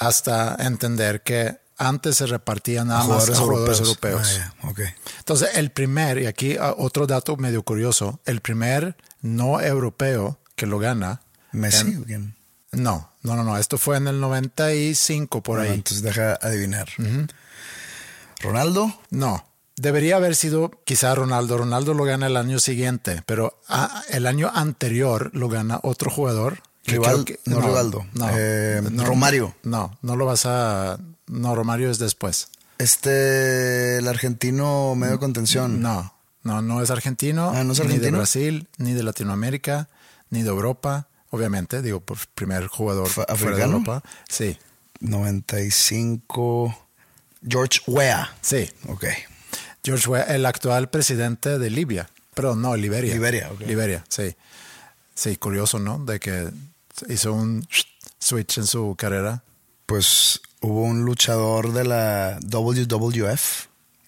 hasta 0.00 0.56
entender 0.58 1.22
que 1.22 1.56
antes 1.78 2.16
se 2.16 2.26
repartían 2.26 2.90
a 2.90 3.00
jugadores 3.02 3.38
europeos. 3.38 4.40
Ah, 4.42 4.52
ya, 4.62 4.68
ok. 4.68 4.80
Entonces, 5.18 5.50
el 5.54 5.70
primer, 5.70 6.18
y 6.18 6.26
aquí 6.26 6.56
ah, 6.60 6.74
otro 6.76 7.06
dato 7.06 7.36
medio 7.36 7.62
curioso, 7.62 8.20
el 8.24 8.40
primer 8.40 8.96
no 9.20 9.60
europeo 9.60 10.38
que 10.56 10.66
lo 10.66 10.78
gana. 10.80 11.22
Messi, 11.52 12.02
en-. 12.08 12.34
No, 12.72 13.10
no, 13.22 13.36
no, 13.36 13.44
no, 13.44 13.56
esto 13.58 13.78
fue 13.78 13.96
en 13.98 14.08
el 14.08 14.20
95 14.20 15.42
por 15.42 15.58
Bueno, 15.58 15.70
ahí. 15.70 15.76
Entonces 15.78 16.02
deja 16.02 16.34
adivinar. 16.40 16.88
Ronaldo, 18.40 18.92
No, 19.10 19.44
debería 19.76 20.16
haber 20.16 20.34
sido 20.36 20.70
quizá 20.84 21.14
Ronaldo. 21.14 21.58
Ronaldo 21.58 21.94
lo 21.94 22.04
gana 22.04 22.26
el 22.26 22.36
año 22.36 22.58
siguiente, 22.58 23.22
pero 23.26 23.58
ah, 23.68 24.02
el 24.10 24.26
año 24.26 24.50
anterior 24.52 25.30
lo 25.34 25.48
gana 25.48 25.78
otro 25.82 26.10
jugador. 26.10 26.62
Rival- 26.84 27.24
creo 27.24 27.38
no 27.46 27.60
Rivaldo, 27.60 28.04
eh, 28.32 28.80
Romario. 29.04 29.54
No, 29.62 29.96
no 30.02 30.16
lo 30.16 30.26
vas 30.26 30.46
a. 30.46 30.98
No, 31.28 31.54
Romario 31.54 31.90
es 31.90 31.98
después. 31.98 32.48
este, 32.78 33.98
el 33.98 34.08
argentino 34.08 34.94
medio 34.96 35.12
de 35.14 35.18
contención. 35.20 35.80
No, 35.80 36.12
no, 36.42 36.60
no 36.60 36.82
es 36.82 36.90
argentino, 36.90 37.52
Ah, 37.54 37.62
¿no 37.62 37.72
es 37.72 37.78
ni 37.78 37.84
de 37.86 37.92
argentino? 37.94 38.16
Brasil, 38.18 38.68
ni 38.78 38.92
de 38.94 39.04
Latinoamérica, 39.04 39.88
ni 40.30 40.42
de 40.42 40.48
Europa. 40.48 41.06
Obviamente, 41.34 41.80
digo, 41.80 42.00
por 42.00 42.18
primer 42.34 42.66
jugador 42.66 43.08
¿Fue 43.08 43.24
fuera 43.24 43.36
de 43.36 43.44
africano? 43.62 43.78
Europa. 43.78 44.02
Sí, 44.28 44.58
95. 45.00 46.88
George 47.48 47.80
Weah. 47.86 48.34
sí. 48.42 48.70
Ok. 48.88 49.06
George 49.84 50.08
Weah, 50.08 50.22
el 50.34 50.46
actual 50.46 50.90
presidente 50.90 51.58
de 51.58 51.70
Libia. 51.70 52.08
Perdón, 52.34 52.62
no, 52.62 52.76
Liberia. 52.76 53.12
Liberia, 53.14 53.50
ok. 53.50 53.62
Liberia, 53.62 54.04
sí. 54.08 54.36
Sí, 55.14 55.36
curioso, 55.36 55.78
¿no? 55.78 55.98
De 55.98 56.20
que 56.20 56.50
hizo 57.08 57.32
un 57.32 57.66
switch 58.18 58.58
en 58.58 58.66
su 58.66 58.94
carrera. 58.96 59.42
Pues 59.86 60.40
hubo 60.60 60.82
un 60.82 61.04
luchador 61.04 61.72
de 61.72 61.84
la 61.84 62.38
WWF, 62.42 63.66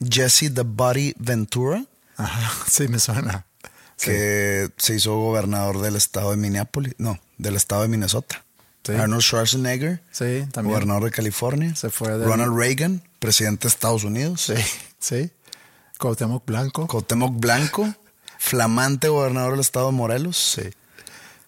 Jesse 0.08 0.52
the 0.54 0.62
Body 0.64 1.14
Ventura, 1.18 1.84
Ajá, 2.16 2.52
sí, 2.70 2.86
me 2.86 2.98
suena. 3.00 3.44
Sí. 3.96 4.10
que 4.10 4.70
se 4.76 4.96
hizo 4.96 5.16
gobernador 5.16 5.80
del 5.80 5.96
estado 5.96 6.30
de 6.32 6.36
Minneapolis, 6.36 6.94
no, 6.98 7.18
del 7.38 7.56
estado 7.56 7.82
de 7.82 7.88
Minnesota. 7.88 8.44
Sí. 8.84 8.92
Arnold 8.92 9.22
Schwarzenegger, 9.22 10.02
Sí, 10.10 10.44
también. 10.52 10.74
gobernador 10.74 11.04
de 11.04 11.10
California. 11.10 11.74
Se 11.74 11.88
fue 11.90 12.10
del- 12.18 12.24
Ronald 12.28 12.54
Reagan, 12.56 13.02
presidente 13.18 13.62
de 13.62 13.68
Estados 13.68 14.04
Unidos. 14.04 14.42
Sí, 14.42 14.54
sí. 14.98 15.30
Cuauhtémoc 15.98 16.44
Blanco. 16.44 16.86
Cuauhtémoc 16.86 17.34
Blanco, 17.38 17.94
flamante 18.38 19.08
gobernador 19.08 19.52
del 19.52 19.60
estado 19.60 19.86
de 19.86 19.92
Morelos. 19.92 20.36
Sí. 20.36 20.70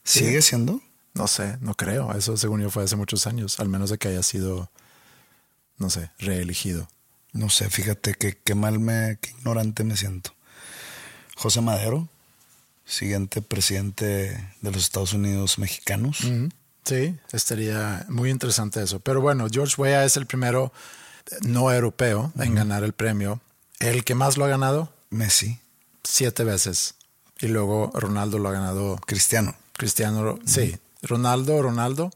¿Sigue 0.04 0.40
siendo? 0.40 0.80
No 1.14 1.26
sé, 1.26 1.58
no 1.60 1.74
creo. 1.74 2.12
Eso 2.14 2.36
según 2.36 2.60
yo 2.62 2.70
fue 2.70 2.84
hace 2.84 2.96
muchos 2.96 3.26
años, 3.26 3.58
al 3.60 3.68
menos 3.68 3.90
de 3.90 3.98
que 3.98 4.08
haya 4.08 4.22
sido, 4.22 4.70
no 5.78 5.90
sé, 5.90 6.10
reelegido. 6.18 6.88
No 7.32 7.50
sé, 7.50 7.68
fíjate 7.68 8.14
que 8.14 8.38
qué 8.38 8.54
mal 8.54 8.78
me, 8.78 9.18
qué 9.20 9.30
ignorante 9.30 9.84
me 9.84 9.96
siento. 9.96 10.32
José 11.36 11.60
Madero, 11.60 12.08
siguiente 12.86 13.42
presidente 13.42 14.04
de 14.62 14.70
los 14.70 14.82
Estados 14.84 15.12
Unidos 15.12 15.58
mexicanos. 15.58 16.18
Sí, 16.84 17.16
estaría 17.32 18.06
muy 18.08 18.30
interesante 18.30 18.82
eso. 18.82 19.00
Pero 19.00 19.20
bueno, 19.20 19.48
George 19.50 19.74
Weah 19.76 20.04
es 20.04 20.16
el 20.16 20.26
primero 20.26 20.72
no 21.42 21.72
europeo 21.72 22.32
en 22.38 22.54
ganar 22.54 22.84
el 22.84 22.92
premio. 22.92 23.40
El 23.80 24.04
que 24.04 24.14
más 24.14 24.36
lo 24.38 24.44
ha 24.44 24.48
ganado, 24.48 24.92
Messi, 25.10 25.58
siete 26.04 26.44
veces. 26.44 26.94
Y 27.40 27.48
luego 27.48 27.90
Ronaldo 27.92 28.38
lo 28.38 28.48
ha 28.48 28.52
ganado. 28.52 28.96
Cristiano, 29.06 29.54
Cristiano, 29.74 30.38
sí. 30.46 30.76
Ronaldo, 31.02 31.60
Ronaldo. 31.60 32.10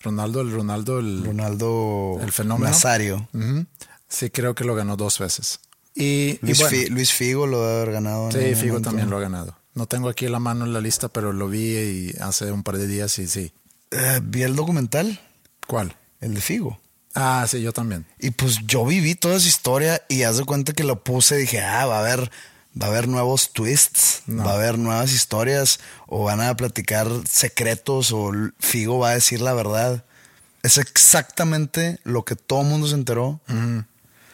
Ronaldo, 0.00 0.42
el 0.42 0.52
Ronaldo, 0.52 0.98
el, 1.00 1.24
Ronaldo 1.24 2.18
el 2.22 2.30
fenómeno. 2.32 2.70
Nazario. 2.70 3.28
Sí, 4.08 4.30
creo 4.30 4.54
que 4.54 4.64
lo 4.64 4.74
ganó 4.74 4.96
dos 4.96 5.18
veces. 5.18 5.60
Y, 5.94 6.04
y 6.04 6.38
Luis, 6.42 6.58
bueno, 6.60 6.78
Luis 6.90 7.12
Figo 7.12 7.46
lo 7.46 7.60
debe 7.66 7.80
haber 7.82 7.92
ganado. 7.94 8.30
sí, 8.30 8.38
Figo 8.54 8.74
momento. 8.74 8.90
también 8.90 9.10
lo 9.10 9.16
ha 9.16 9.20
ganado. 9.20 9.57
No 9.78 9.86
tengo 9.86 10.08
aquí 10.08 10.26
la 10.26 10.40
mano 10.40 10.64
en 10.64 10.72
la 10.72 10.80
lista, 10.80 11.08
pero 11.08 11.32
lo 11.32 11.48
vi 11.48 11.76
y 11.76 12.14
hace 12.20 12.50
un 12.50 12.64
par 12.64 12.78
de 12.78 12.88
días 12.88 13.16
y 13.20 13.28
sí. 13.28 13.52
Eh, 13.92 14.18
vi 14.22 14.42
el 14.42 14.56
documental, 14.56 15.20
¿Cuál? 15.68 15.94
el 16.20 16.34
de 16.34 16.40
Figo. 16.40 16.80
Ah, 17.14 17.46
sí, 17.48 17.62
yo 17.62 17.72
también. 17.72 18.04
Y 18.18 18.32
pues 18.32 18.58
yo 18.66 18.84
viví 18.84 19.14
toda 19.14 19.36
esa 19.36 19.46
historia 19.46 20.02
y 20.08 20.24
haz 20.24 20.36
de 20.38 20.44
cuenta 20.44 20.72
que 20.72 20.82
lo 20.82 21.04
puse 21.04 21.36
y 21.36 21.42
dije, 21.42 21.60
ah, 21.62 21.86
va 21.86 21.98
a 21.98 22.00
haber, 22.00 22.28
va 22.80 22.86
a 22.86 22.90
haber 22.90 23.06
nuevos 23.06 23.52
twists, 23.52 24.22
No. 24.26 24.44
va 24.44 24.50
a 24.50 24.54
haber 24.56 24.78
nuevas 24.78 25.12
historias, 25.12 25.78
o 26.08 26.24
van 26.24 26.40
a 26.40 26.56
platicar 26.56 27.06
secretos, 27.30 28.10
o 28.12 28.32
Figo 28.58 28.98
va 28.98 29.10
a 29.10 29.14
decir 29.14 29.40
la 29.40 29.54
verdad. 29.54 30.04
Es 30.64 30.76
exactamente 30.76 32.00
lo 32.02 32.24
que 32.24 32.34
todo 32.34 32.62
el 32.62 32.66
mundo 32.66 32.88
se 32.88 32.94
enteró. 32.94 33.40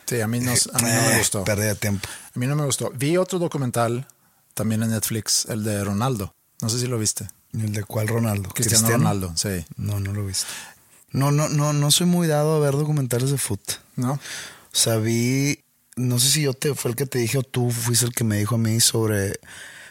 Sí, 0.07 0.21
a 0.23 0.27
mí 0.27 0.41
no, 0.41 0.53
a 0.53 0.79
mí 0.79 0.83
no 0.83 0.89
Eh, 0.89 1.09
me 1.13 1.19
gustó. 1.19 1.45
Pérdida 1.45 1.67
de 1.69 1.75
tiempo. 1.77 2.09
A 2.35 2.39
mí 2.39 2.47
no 2.47 2.57
me 2.57 2.65
gustó. 2.65 2.91
Vi 2.95 3.17
otro 3.19 3.39
documental 3.39 4.07
también 4.55 4.83
en 4.83 4.91
Netflix, 4.91 5.47
el 5.49 5.65
de 5.65 5.85
Ronaldo. 5.85 6.35
No 6.61 6.69
sé 6.69 6.79
si 6.79 6.87
lo 6.87 6.99
viste. 6.99 7.29
¿El 7.53 7.73
de 7.73 7.85
cuál 7.85 8.09
Ronaldo? 8.09 8.49
Cristiano, 8.51 8.89
Ronaldo, 8.89 9.33
sí. 9.37 9.65
No, 9.77 10.01
no 10.01 10.13
lo 10.13 10.23
he 10.23 10.27
visto. 10.27 10.47
No, 11.11 11.31
no, 11.31 11.49
no, 11.49 11.73
no 11.73 11.91
soy 11.91 12.07
muy 12.07 12.27
dado 12.27 12.57
a 12.57 12.59
ver 12.61 12.73
documentales 12.73 13.31
de 13.31 13.39
fútbol. 13.39 13.77
¿No? 13.97 14.13
O 14.15 14.21
sea, 14.73 14.97
vi, 14.97 15.61
no 15.95 16.19
sé 16.19 16.31
si 16.31 16.43
yo 16.43 16.55
te 16.55 16.75
fue 16.75 16.91
el 16.91 16.97
que 16.97 17.07
te 17.07 17.19
dije 17.19 17.39
o 17.39 17.43
tú 17.45 17.71
fuiste 17.71 18.07
el 18.07 18.13
que 18.13 18.25
me 18.25 18.39
dijo 18.39 18.57
a 18.57 18.59
mí 18.59 18.81
sobre, 18.81 19.39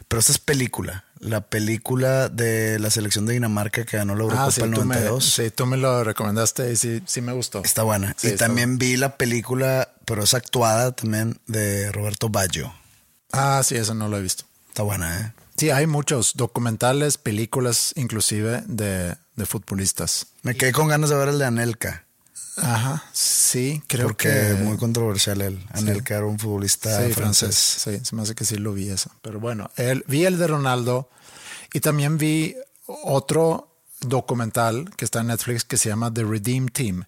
pero 0.10 0.20
esta 0.20 0.34
es 0.34 0.40
película, 0.40 1.06
la 1.20 1.40
película 1.40 2.28
de 2.28 2.78
la 2.80 2.90
selección 2.90 3.26
de 3.26 3.34
Dinamarca 3.34 3.86
que 3.86 3.96
ganó 3.96 4.14
la 4.16 4.24
Eurocopa 4.24 4.48
Ah, 4.48 4.52
sí 4.52 4.60
el 4.62 4.72
tú, 4.72 4.82
me, 4.82 4.96
92. 4.96 5.24
sí, 5.34 5.50
tú 5.52 5.66
me 5.66 5.78
lo 5.78 6.04
recomendaste 6.04 6.74
y 6.74 6.76
sí, 6.76 7.02
sí 7.06 7.22
me 7.22 7.32
gustó. 7.32 7.62
Está 7.64 7.84
buena. 7.84 8.14
Sí, 8.18 8.28
y 8.28 8.32
está 8.32 8.48
también 8.48 8.78
vi 8.78 8.98
la 8.98 9.16
película, 9.16 9.94
pero 10.04 10.24
es 10.24 10.34
actuada 10.34 10.92
también 10.92 11.40
de 11.48 11.90
Roberto 11.94 12.28
Baggio. 12.28 12.74
Ah, 13.32 13.62
sí, 13.64 13.76
eso 13.76 13.94
no 13.94 14.10
lo 14.10 14.18
he 14.18 14.22
visto. 14.22 14.44
Está 14.74 14.82
buena, 14.82 15.20
¿eh? 15.22 15.34
Sí, 15.56 15.70
hay 15.70 15.86
muchos 15.86 16.34
documentales, 16.36 17.20
películas 17.20 17.94
inclusive 17.96 18.64
de, 18.66 19.16
de 19.36 19.46
futbolistas. 19.46 20.26
Me 20.42 20.56
quedé 20.56 20.72
con 20.74 20.88
ganas 20.88 21.12
de 21.12 21.16
ver 21.16 21.28
el 21.30 21.38
de 21.38 21.46
Anelka, 21.46 22.08
Ajá, 22.58 23.04
sí, 23.14 23.84
creo 23.86 24.08
porque 24.08 24.30
que... 24.30 24.54
muy 24.64 24.78
controversial 24.78 25.42
él. 25.42 25.64
Anelka 25.74 26.16
era 26.16 26.26
un 26.26 26.40
futbolista 26.40 26.90
Sí, 27.06 27.14
francés. 27.14 27.56
francés. 27.84 28.00
Sí, 28.00 28.06
se 28.06 28.16
me 28.16 28.24
hace 28.24 28.34
que 28.34 28.46
sí 28.46 28.56
lo 28.56 28.74
vi 28.74 28.90
eso. 28.90 29.12
Pero 29.22 29.40
bueno, 29.40 29.70
el, 29.76 30.04
vi 30.08 30.26
el 30.26 30.40
de 30.40 30.48
Ronaldo 30.48 31.08
y 31.72 31.80
también 31.80 32.18
vi 32.18 32.56
otro 32.88 33.78
documental 34.02 34.90
que 34.98 35.06
está 35.06 35.22
en 35.22 35.28
Netflix 35.28 35.64
que 35.64 35.78
se 35.78 35.90
llama 35.90 36.12
The 36.12 36.24
Redeem 36.24 36.68
Team. 36.68 37.04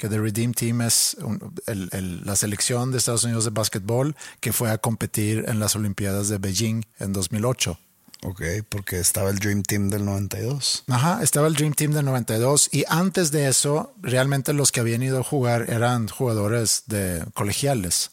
Que 0.00 0.08
The 0.08 0.18
Redeem 0.18 0.54
Team 0.54 0.80
es 0.80 1.14
un- 1.22 1.52
el- 1.66 1.90
el- 1.92 2.24
la 2.24 2.34
selección 2.34 2.90
de 2.90 2.96
Estados 2.96 3.24
Unidos 3.24 3.44
de 3.44 3.50
básquetbol 3.50 4.16
que 4.40 4.50
fue 4.54 4.70
a 4.70 4.78
competir 4.78 5.44
en 5.46 5.60
las 5.60 5.76
Olimpiadas 5.76 6.28
de 6.30 6.38
Beijing 6.38 6.86
en 7.00 7.12
2008. 7.12 7.78
Ok, 8.22 8.40
porque 8.70 8.98
estaba 8.98 9.28
el 9.28 9.38
Dream 9.38 9.62
Team 9.62 9.90
del 9.90 10.06
92. 10.06 10.84
Ajá, 10.88 11.22
estaba 11.22 11.48
el 11.48 11.54
Dream 11.54 11.74
Team 11.74 11.92
del 11.92 12.06
92 12.06 12.70
y 12.72 12.84
antes 12.88 13.30
de 13.30 13.48
eso, 13.48 13.92
realmente 14.00 14.54
los 14.54 14.72
que 14.72 14.80
habían 14.80 15.02
ido 15.02 15.20
a 15.20 15.22
jugar 15.22 15.68
eran 15.68 16.08
jugadores 16.08 16.84
de 16.86 17.22
colegiales, 17.34 18.12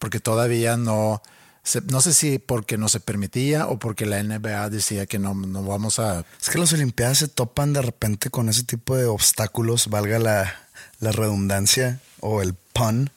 porque 0.00 0.18
todavía 0.18 0.76
no, 0.76 1.22
no 1.88 2.00
sé 2.00 2.12
si 2.12 2.38
porque 2.38 2.76
no 2.76 2.88
se 2.88 3.00
permitía 3.00 3.68
o 3.68 3.78
porque 3.78 4.04
la 4.04 4.22
NBA 4.22 4.68
decía 4.70 5.06
que 5.06 5.18
no, 5.18 5.34
no 5.34 5.62
vamos 5.62 5.98
a... 5.98 6.24
Es 6.40 6.50
que 6.50 6.58
las 6.58 6.72
Olimpiadas 6.72 7.18
se 7.18 7.28
topan 7.28 7.72
de 7.72 7.82
repente 7.82 8.30
con 8.30 8.48
ese 8.48 8.64
tipo 8.64 8.96
de 8.96 9.06
obstáculos, 9.06 9.88
valga 9.88 10.18
la, 10.18 10.66
la 10.98 11.12
redundancia 11.12 12.00
o 12.20 12.42
el 12.42 12.54
pun. 12.54 13.10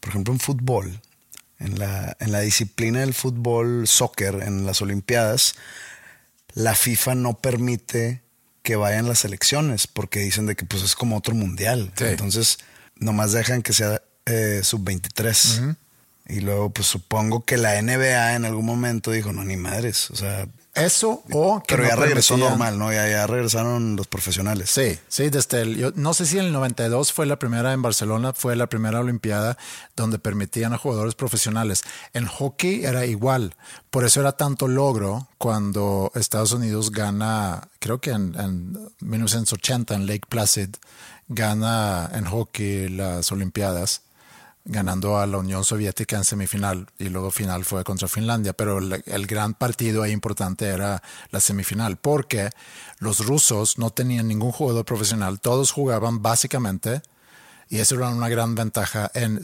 Por 0.00 0.10
ejemplo, 0.10 0.32
en 0.32 0.40
fútbol, 0.40 1.00
en 1.58 1.78
la, 1.78 2.16
en 2.18 2.32
la 2.32 2.40
disciplina 2.40 3.00
del 3.00 3.14
fútbol, 3.14 3.86
soccer, 3.86 4.42
en 4.42 4.66
las 4.66 4.82
Olimpiadas, 4.82 5.54
la 6.54 6.74
FIFA 6.74 7.14
no 7.14 7.38
permite 7.38 8.22
que 8.62 8.76
vayan 8.76 9.08
las 9.08 9.20
selecciones 9.20 9.86
porque 9.86 10.20
dicen 10.20 10.46
de 10.46 10.56
que 10.56 10.64
pues 10.64 10.82
es 10.82 10.96
como 10.96 11.16
otro 11.16 11.34
mundial. 11.34 11.92
Sí. 11.96 12.04
Entonces, 12.04 12.58
nomás 12.96 13.32
dejan 13.32 13.62
que 13.62 13.72
sea 13.72 14.02
eh, 14.26 14.60
sub-23. 14.62 15.76
Y 16.30 16.40
luego, 16.40 16.70
pues 16.70 16.86
supongo 16.86 17.44
que 17.44 17.56
la 17.56 17.80
NBA 17.82 18.34
en 18.36 18.44
algún 18.44 18.64
momento 18.66 19.10
dijo, 19.10 19.32
no, 19.32 19.44
ni 19.44 19.56
madres. 19.56 20.10
O 20.10 20.16
sea, 20.16 20.46
Eso 20.74 21.24
o 21.32 21.60
que 21.60 21.74
pero 21.74 21.82
no 21.82 21.88
ya 21.88 21.96
regresó 21.96 22.34
permitían- 22.36 22.50
normal, 22.50 22.78
¿no? 22.78 22.92
Ya, 22.92 23.08
ya 23.08 23.26
regresaron 23.26 23.96
los 23.96 24.06
profesionales. 24.06 24.70
Sí, 24.70 24.96
sí, 25.08 25.28
desde 25.28 25.62
el, 25.62 25.76
yo 25.76 25.90
no 25.96 26.14
sé 26.14 26.26
si 26.26 26.38
en 26.38 26.44
el 26.46 26.52
92 26.52 27.12
fue 27.12 27.26
la 27.26 27.40
primera 27.40 27.72
en 27.72 27.82
Barcelona, 27.82 28.32
fue 28.32 28.54
la 28.54 28.68
primera 28.68 29.00
Olimpiada 29.00 29.58
donde 29.96 30.20
permitían 30.20 30.72
a 30.72 30.78
jugadores 30.78 31.16
profesionales. 31.16 31.82
En 32.14 32.26
hockey 32.26 32.84
era 32.84 33.04
igual, 33.04 33.56
por 33.90 34.04
eso 34.04 34.20
era 34.20 34.32
tanto 34.32 34.68
logro 34.68 35.26
cuando 35.38 36.12
Estados 36.14 36.52
Unidos 36.52 36.92
gana, 36.92 37.68
creo 37.80 38.00
que 38.00 38.10
en, 38.10 38.38
en 38.38 38.78
1980 39.00 39.94
en 39.96 40.06
Lake 40.06 40.26
Placid, 40.28 40.68
gana 41.28 42.10
en 42.14 42.24
hockey 42.26 42.88
las 42.88 43.30
Olimpiadas 43.32 44.02
ganando 44.64 45.18
a 45.18 45.26
la 45.26 45.38
Unión 45.38 45.64
Soviética 45.64 46.16
en 46.16 46.24
semifinal 46.24 46.86
y 46.98 47.08
luego 47.08 47.30
final 47.30 47.64
fue 47.64 47.82
contra 47.82 48.08
Finlandia, 48.08 48.52
pero 48.52 48.78
el, 48.78 49.02
el 49.06 49.26
gran 49.26 49.54
partido 49.54 50.02
ahí 50.02 50.12
importante 50.12 50.66
era 50.66 51.02
la 51.30 51.40
semifinal 51.40 51.96
porque 51.96 52.50
los 52.98 53.24
rusos 53.26 53.78
no 53.78 53.90
tenían 53.90 54.28
ningún 54.28 54.52
jugador 54.52 54.84
profesional, 54.84 55.40
todos 55.40 55.72
jugaban 55.72 56.22
básicamente 56.22 57.02
y 57.68 57.78
eso 57.78 57.94
era 57.94 58.08
una 58.08 58.28
gran 58.28 58.54
ventaja 58.54 59.10
en 59.14 59.40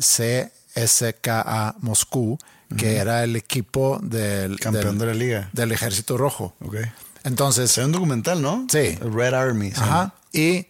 CSKA 0.74 1.76
Moscú, 1.80 2.38
que 2.76 2.96
era 2.96 3.22
el 3.22 3.36
equipo 3.36 4.00
del 4.02 4.58
Campeón 4.58 4.98
de 4.98 5.06
la 5.06 5.14
liga. 5.14 5.50
del 5.52 5.72
Ejército 5.72 6.16
Rojo. 6.16 6.54
Ok. 6.60 6.76
Entonces, 7.22 7.76
Es 7.78 7.84
un 7.84 7.92
documental, 7.92 8.42
¿no? 8.42 8.66
Sí. 8.70 8.96
Red 8.96 9.34
Army. 9.34 9.72
Ajá. 9.76 10.14
Y 10.32 10.66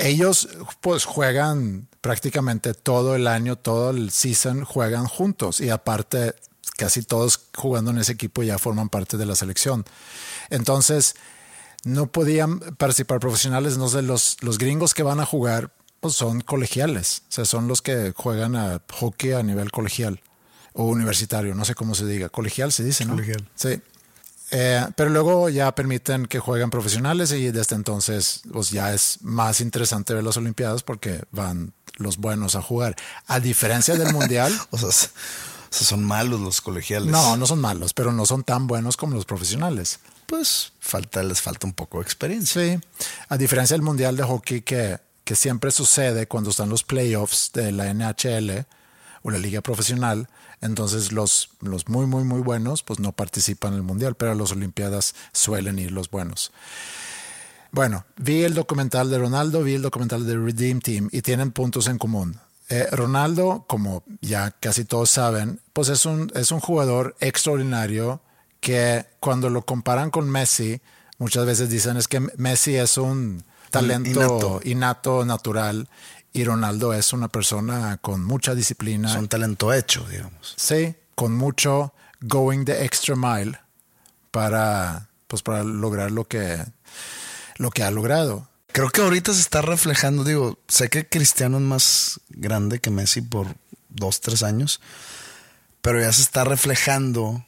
ellos 0.00 0.48
pues 0.80 1.04
juegan 1.04 1.88
prácticamente 2.02 2.74
todo 2.74 3.16
el 3.16 3.26
año, 3.26 3.56
todo 3.56 3.90
el 3.90 4.10
season 4.10 4.64
juegan 4.64 5.06
juntos 5.06 5.60
y 5.60 5.70
aparte 5.70 6.34
casi 6.76 7.02
todos 7.02 7.40
jugando 7.56 7.92
en 7.92 7.98
ese 7.98 8.12
equipo 8.12 8.42
ya 8.42 8.58
forman 8.58 8.90
parte 8.90 9.16
de 9.16 9.24
la 9.24 9.36
selección. 9.36 9.84
Entonces 10.50 11.14
no 11.84 12.08
podían 12.08 12.58
participar 12.58 13.20
profesionales, 13.20 13.78
no 13.78 13.88
sé, 13.88 14.02
los, 14.02 14.36
los 14.40 14.58
gringos 14.58 14.94
que 14.94 15.02
van 15.02 15.20
a 15.20 15.26
jugar 15.26 15.72
pues 16.00 16.14
son 16.14 16.40
colegiales, 16.40 17.22
o 17.28 17.32
sea, 17.32 17.44
son 17.44 17.68
los 17.68 17.80
que 17.80 18.12
juegan 18.16 18.56
a 18.56 18.82
hockey 18.98 19.32
a 19.32 19.44
nivel 19.44 19.70
colegial 19.70 20.20
o 20.72 20.86
universitario, 20.86 21.54
no 21.54 21.64
sé 21.64 21.76
cómo 21.76 21.94
se 21.94 22.04
diga, 22.06 22.28
colegial 22.28 22.72
se 22.72 22.82
dice, 22.82 23.04
¿no? 23.04 23.12
Colegial. 23.12 23.48
Sí. 23.54 23.80
Eh, 24.54 24.86
pero 24.96 25.08
luego 25.10 25.48
ya 25.48 25.74
permiten 25.74 26.26
que 26.26 26.38
jueguen 26.38 26.68
profesionales 26.70 27.32
y 27.32 27.50
desde 27.50 27.74
entonces 27.74 28.42
pues 28.52 28.70
ya 28.70 28.92
es 28.92 29.18
más 29.22 29.60
interesante 29.62 30.12
ver 30.12 30.22
las 30.22 30.36
Olimpiadas 30.36 30.82
porque 30.82 31.22
van 31.32 31.72
los 31.96 32.18
buenos 32.18 32.54
a 32.54 32.60
jugar. 32.62 32.94
A 33.26 33.40
diferencia 33.40 33.94
del 33.96 34.12
Mundial, 34.12 34.52
O 34.70 34.76
sea, 34.78 34.90
s- 34.90 35.08
o 35.08 35.74
sea, 35.74 35.86
son 35.86 36.04
malos 36.04 36.38
los 36.40 36.60
colegiales. 36.60 37.10
no, 37.10 37.36
no 37.38 37.46
son 37.46 37.58
malos, 37.60 37.94
pero 37.94 38.12
no 38.12 38.26
son 38.26 38.44
tan 38.44 38.66
buenos 38.66 38.98
como 38.98 39.14
los 39.14 39.24
profesionales. 39.24 40.00
Pues 40.26 40.72
falta, 40.80 41.22
les 41.22 41.40
falta 41.40 41.66
un 41.66 41.72
poco 41.72 41.98
de 41.98 42.04
experiencia. 42.04 42.62
Sí, 42.62 42.80
a 43.30 43.38
diferencia 43.38 43.72
del 43.74 43.82
Mundial 43.82 44.16
de 44.18 44.22
Hockey 44.22 44.60
que, 44.60 44.98
que 45.24 45.34
siempre 45.34 45.70
sucede 45.70 46.26
cuando 46.26 46.50
están 46.50 46.68
los 46.68 46.82
playoffs 46.84 47.52
de 47.54 47.72
la 47.72 47.86
NHL 47.94 48.66
o 49.22 49.30
la 49.30 49.38
liga 49.38 49.60
profesional, 49.60 50.28
entonces 50.60 51.12
los, 51.12 51.50
los 51.60 51.88
muy, 51.88 52.06
muy, 52.06 52.24
muy 52.24 52.40
buenos 52.40 52.82
pues 52.82 53.00
no 53.00 53.12
participan 53.12 53.72
en 53.72 53.78
el 53.78 53.82
Mundial, 53.82 54.14
pero 54.14 54.32
a 54.32 54.34
las 54.34 54.52
Olimpiadas 54.52 55.14
suelen 55.32 55.78
ir 55.78 55.92
los 55.92 56.10
buenos. 56.10 56.52
Bueno, 57.70 58.04
vi 58.16 58.42
el 58.44 58.54
documental 58.54 59.10
de 59.10 59.18
Ronaldo, 59.18 59.62
vi 59.62 59.74
el 59.74 59.82
documental 59.82 60.26
de 60.26 60.36
Redeem 60.36 60.80
Team 60.80 61.08
y 61.10 61.22
tienen 61.22 61.52
puntos 61.52 61.86
en 61.86 61.98
común. 61.98 62.38
Eh, 62.68 62.86
Ronaldo, 62.92 63.64
como 63.66 64.02
ya 64.20 64.50
casi 64.50 64.84
todos 64.84 65.10
saben, 65.10 65.60
pues 65.72 65.88
es 65.88 66.06
un, 66.06 66.30
es 66.34 66.52
un 66.52 66.60
jugador 66.60 67.16
extraordinario 67.20 68.20
que 68.60 69.06
cuando 69.20 69.50
lo 69.50 69.64
comparan 69.64 70.10
con 70.10 70.30
Messi, 70.30 70.80
muchas 71.18 71.44
veces 71.46 71.68
dicen 71.68 71.96
es 71.96 72.08
que 72.08 72.20
Messi 72.36 72.76
es 72.76 72.96
un 72.98 73.42
talento 73.70 74.10
Innato. 74.10 74.60
innato, 74.64 75.24
natural, 75.24 75.88
y 76.32 76.44
Ronaldo 76.44 76.94
es 76.94 77.12
una 77.12 77.28
persona 77.28 77.98
con 77.98 78.24
mucha 78.24 78.54
disciplina. 78.54 79.08
Son 79.12 79.28
talento 79.28 79.72
hecho, 79.72 80.06
digamos. 80.08 80.54
Sí, 80.56 80.94
con 81.14 81.34
mucho 81.34 81.92
going 82.20 82.64
the 82.64 82.84
extra 82.84 83.14
mile 83.16 83.58
para, 84.30 85.08
pues 85.26 85.42
para 85.42 85.62
lograr 85.62 86.10
lo 86.10 86.24
que, 86.24 86.64
lo 87.56 87.70
que 87.70 87.82
ha 87.82 87.90
logrado. 87.90 88.48
Creo 88.68 88.88
que 88.88 89.02
ahorita 89.02 89.34
se 89.34 89.40
está 89.40 89.60
reflejando, 89.60 90.24
digo, 90.24 90.58
sé 90.66 90.88
que 90.88 91.06
Cristiano 91.06 91.58
es 91.58 91.62
más 91.62 92.20
grande 92.30 92.80
que 92.80 92.90
Messi 92.90 93.20
por 93.20 93.46
dos, 93.90 94.22
tres 94.22 94.42
años, 94.42 94.80
pero 95.82 96.00
ya 96.00 96.10
se 96.12 96.22
está 96.22 96.44
reflejando 96.44 97.44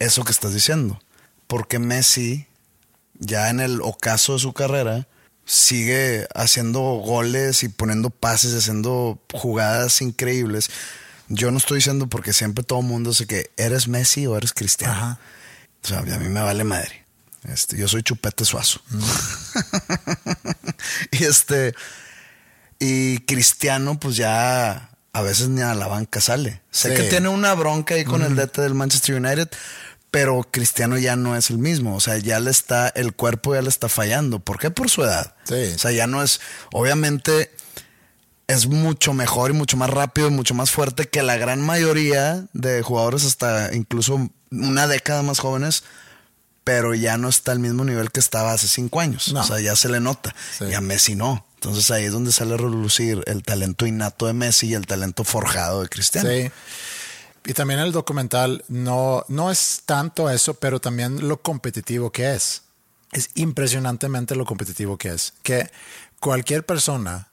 eso 0.00 0.24
que 0.24 0.32
estás 0.32 0.52
diciendo. 0.52 1.00
Porque 1.46 1.78
Messi, 1.78 2.48
ya 3.14 3.50
en 3.50 3.60
el 3.60 3.80
ocaso 3.82 4.32
de 4.32 4.40
su 4.40 4.52
carrera, 4.52 5.06
sigue 5.44 6.26
haciendo 6.34 6.80
goles 6.80 7.62
y 7.62 7.68
poniendo 7.68 8.10
pases, 8.10 8.54
haciendo 8.54 9.20
jugadas 9.32 10.00
increíbles. 10.02 10.70
Yo 11.28 11.50
no 11.50 11.58
estoy 11.58 11.76
diciendo 11.78 12.08
porque 12.08 12.32
siempre 12.32 12.64
todo 12.64 12.80
el 12.80 12.86
mundo 12.86 13.10
dice 13.10 13.26
que 13.26 13.50
eres 13.56 13.88
Messi 13.88 14.26
o 14.26 14.36
eres 14.36 14.52
Cristiano. 14.52 14.92
Ajá. 14.94 15.18
O 15.82 15.88
sea, 15.88 15.98
a 15.98 16.02
mí 16.02 16.28
me 16.28 16.40
vale 16.40 16.64
madre. 16.64 17.04
Este, 17.48 17.76
yo 17.76 17.88
soy 17.88 18.02
chupete 18.02 18.44
suazo. 18.44 18.80
y 21.10 21.24
este. 21.24 21.74
Y 22.78 23.18
Cristiano, 23.20 23.98
pues 23.98 24.16
ya 24.16 24.90
a 25.12 25.22
veces 25.22 25.48
ni 25.48 25.62
a 25.62 25.74
la 25.74 25.86
banca 25.86 26.20
sale. 26.20 26.60
Sé 26.70 26.90
Sí. 26.90 26.96
que 27.02 27.08
tiene 27.08 27.28
una 27.28 27.54
bronca 27.54 27.94
ahí 27.94 28.04
con 28.04 28.22
el 28.22 28.34
DT 28.34 28.62
del 28.62 28.74
Manchester 28.74 29.16
United, 29.16 29.48
pero 30.12 30.46
Cristiano 30.50 30.98
ya 30.98 31.16
no 31.16 31.36
es 31.36 31.48
el 31.48 31.56
mismo. 31.56 31.96
O 31.96 32.00
sea, 32.00 32.18
ya 32.18 32.38
le 32.38 32.50
está, 32.50 32.88
el 32.90 33.14
cuerpo 33.14 33.54
ya 33.54 33.62
le 33.62 33.70
está 33.70 33.88
fallando. 33.88 34.40
¿Por 34.40 34.58
qué? 34.58 34.70
Por 34.70 34.90
su 34.90 35.02
edad. 35.02 35.34
Sí. 35.44 35.72
O 35.74 35.78
sea, 35.78 35.90
ya 35.90 36.06
no 36.06 36.22
es. 36.22 36.40
Obviamente 36.70 37.50
es 38.46 38.66
mucho 38.66 39.14
mejor 39.14 39.52
y 39.52 39.54
mucho 39.54 39.78
más 39.78 39.88
rápido 39.88 40.28
y 40.28 40.30
mucho 40.30 40.52
más 40.52 40.70
fuerte 40.70 41.08
que 41.08 41.22
la 41.22 41.38
gran 41.38 41.62
mayoría 41.62 42.44
de 42.52 42.82
jugadores, 42.82 43.24
hasta 43.24 43.74
incluso 43.74 44.28
una 44.50 44.86
década 44.86 45.22
más 45.22 45.38
jóvenes, 45.38 45.82
pero 46.62 46.94
ya 46.94 47.16
no 47.16 47.30
está 47.30 47.52
al 47.52 47.60
mismo 47.60 47.82
nivel 47.82 48.10
que 48.10 48.20
estaba 48.20 48.52
hace 48.52 48.68
cinco 48.68 49.00
años. 49.00 49.32
No. 49.32 49.40
O 49.40 49.44
sea, 49.44 49.60
ya 49.60 49.74
se 49.76 49.88
le 49.88 50.00
nota. 50.00 50.34
Sí. 50.58 50.66
Y 50.66 50.74
a 50.74 50.82
Messi 50.82 51.14
no. 51.14 51.46
Entonces 51.54 51.90
ahí 51.90 52.04
es 52.04 52.12
donde 52.12 52.32
sale 52.32 52.52
a 52.52 52.58
relucir 52.58 53.22
el 53.26 53.42
talento 53.42 53.86
innato 53.86 54.26
de 54.26 54.34
Messi 54.34 54.66
y 54.66 54.74
el 54.74 54.86
talento 54.86 55.24
forjado 55.24 55.80
de 55.80 55.88
Cristiano. 55.88 56.28
Sí. 56.28 56.50
Y 57.44 57.54
también 57.54 57.80
el 57.80 57.92
documental 57.92 58.64
no, 58.68 59.24
no 59.28 59.50
es 59.50 59.82
tanto 59.84 60.30
eso, 60.30 60.54
pero 60.54 60.80
también 60.80 61.28
lo 61.28 61.42
competitivo 61.42 62.10
que 62.12 62.34
es. 62.34 62.62
Es 63.10 63.30
impresionantemente 63.34 64.36
lo 64.36 64.44
competitivo 64.44 64.96
que 64.96 65.10
es. 65.10 65.34
Que 65.42 65.70
cualquier 66.20 66.64
persona 66.64 67.28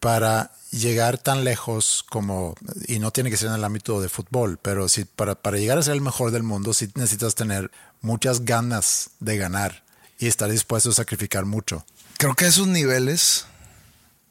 para 0.00 0.52
llegar 0.70 1.18
tan 1.18 1.44
lejos 1.44 2.04
como, 2.08 2.54
y 2.86 2.98
no 2.98 3.10
tiene 3.10 3.30
que 3.30 3.36
ser 3.36 3.48
en 3.48 3.54
el 3.54 3.64
ámbito 3.64 4.00
de 4.00 4.08
fútbol, 4.08 4.58
pero 4.60 4.88
si 4.88 5.04
para, 5.04 5.34
para 5.34 5.58
llegar 5.58 5.78
a 5.78 5.82
ser 5.82 5.94
el 5.94 6.00
mejor 6.00 6.30
del 6.30 6.42
mundo, 6.42 6.72
sí 6.72 6.90
necesitas 6.94 7.34
tener 7.34 7.70
muchas 8.02 8.44
ganas 8.44 9.10
de 9.20 9.36
ganar 9.36 9.82
y 10.18 10.28
estar 10.28 10.50
dispuesto 10.50 10.90
a 10.90 10.94
sacrificar 10.94 11.44
mucho. 11.44 11.84
Creo 12.18 12.34
que 12.34 12.46
esos 12.46 12.68
niveles, 12.68 13.46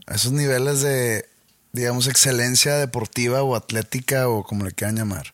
esos 0.07 0.31
niveles 0.31 0.81
de, 0.81 1.27
digamos, 1.75 2.07
excelencia 2.07 2.75
deportiva 2.77 3.43
o 3.43 3.55
atlética 3.55 4.27
o 4.29 4.43
como 4.43 4.63
le 4.65 4.71
quieran 4.71 4.95
llamar, 4.95 5.33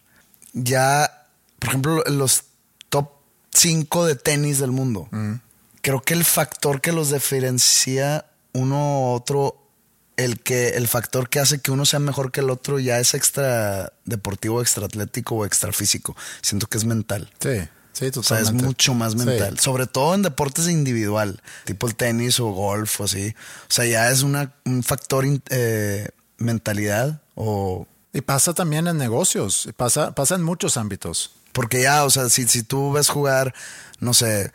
ya, 0.54 1.28
por 1.60 1.70
ejemplo, 1.70 2.04
los 2.08 2.44
top 2.90 3.10
5 3.54 4.06
de 4.06 4.16
tenis 4.16 4.60
del 4.60 4.72
mundo, 4.72 5.08
creo 5.82 6.02
que 6.02 6.14
el 6.14 6.26
factor 6.26 6.82
que 6.82 6.92
los 6.92 7.12
diferencia 7.12 8.26
uno 8.54 9.02
u 9.02 9.14
otro, 9.14 9.58
el 10.18 10.40
que, 10.42 10.70
el 10.70 10.88
factor 10.88 11.30
que 11.30 11.40
hace 11.40 11.62
que 11.62 11.72
uno 11.72 11.86
sea 11.86 12.00
mejor 12.00 12.32
que 12.32 12.42
el 12.42 12.50
otro 12.50 12.80
ya 12.80 13.00
es 13.00 13.14
extra 13.14 13.94
deportivo, 14.06 14.62
extra 14.62 14.86
atlético 14.86 15.36
o 15.36 15.46
extra 15.46 15.72
físico. 15.72 16.16
Siento 16.42 16.68
que 16.68 16.78
es 16.78 16.84
mental. 16.86 17.32
Sí, 17.40 17.60
sí, 17.94 18.08
O 18.18 18.24
sea, 18.24 18.38
es 18.40 18.44
totalmente. 18.44 18.66
mucho 18.66 18.94
más 18.94 19.14
Sí. 19.14 19.20
mental. 19.20 19.58
Sobre 19.60 19.88
todo 19.88 20.14
en 20.14 20.22
deportes 20.22 20.68
individual, 20.68 21.42
tipo 21.66 21.88
el 21.88 21.96
tenis 21.96 22.40
o 22.42 22.48
golf 22.48 23.00
o 23.00 23.06
así. 23.06 23.34
O 23.70 23.72
sea, 23.74 23.86
ya 23.86 24.12
es 24.12 24.22
una, 24.22 24.54
un 24.66 24.84
factor 24.84 25.26
eh, 25.50 26.10
mentalidad 26.42 27.22
o 27.36 27.88
Y 28.14 28.22
pasa 28.22 28.54
también 28.54 28.88
en 28.88 28.98
negocios, 28.98 29.70
pasa, 29.78 30.14
pasa 30.14 30.36
en 30.36 30.44
muchos 30.44 30.76
ámbitos. 30.78 31.32
Porque 31.54 31.82
ya, 31.84 32.04
o 32.06 32.10
sea, 32.10 32.30
si, 32.30 32.48
si 32.48 32.64
tú 32.64 32.92
ves 32.92 33.10
jugar, 33.10 33.54
no 34.00 34.14
sé, 34.14 34.52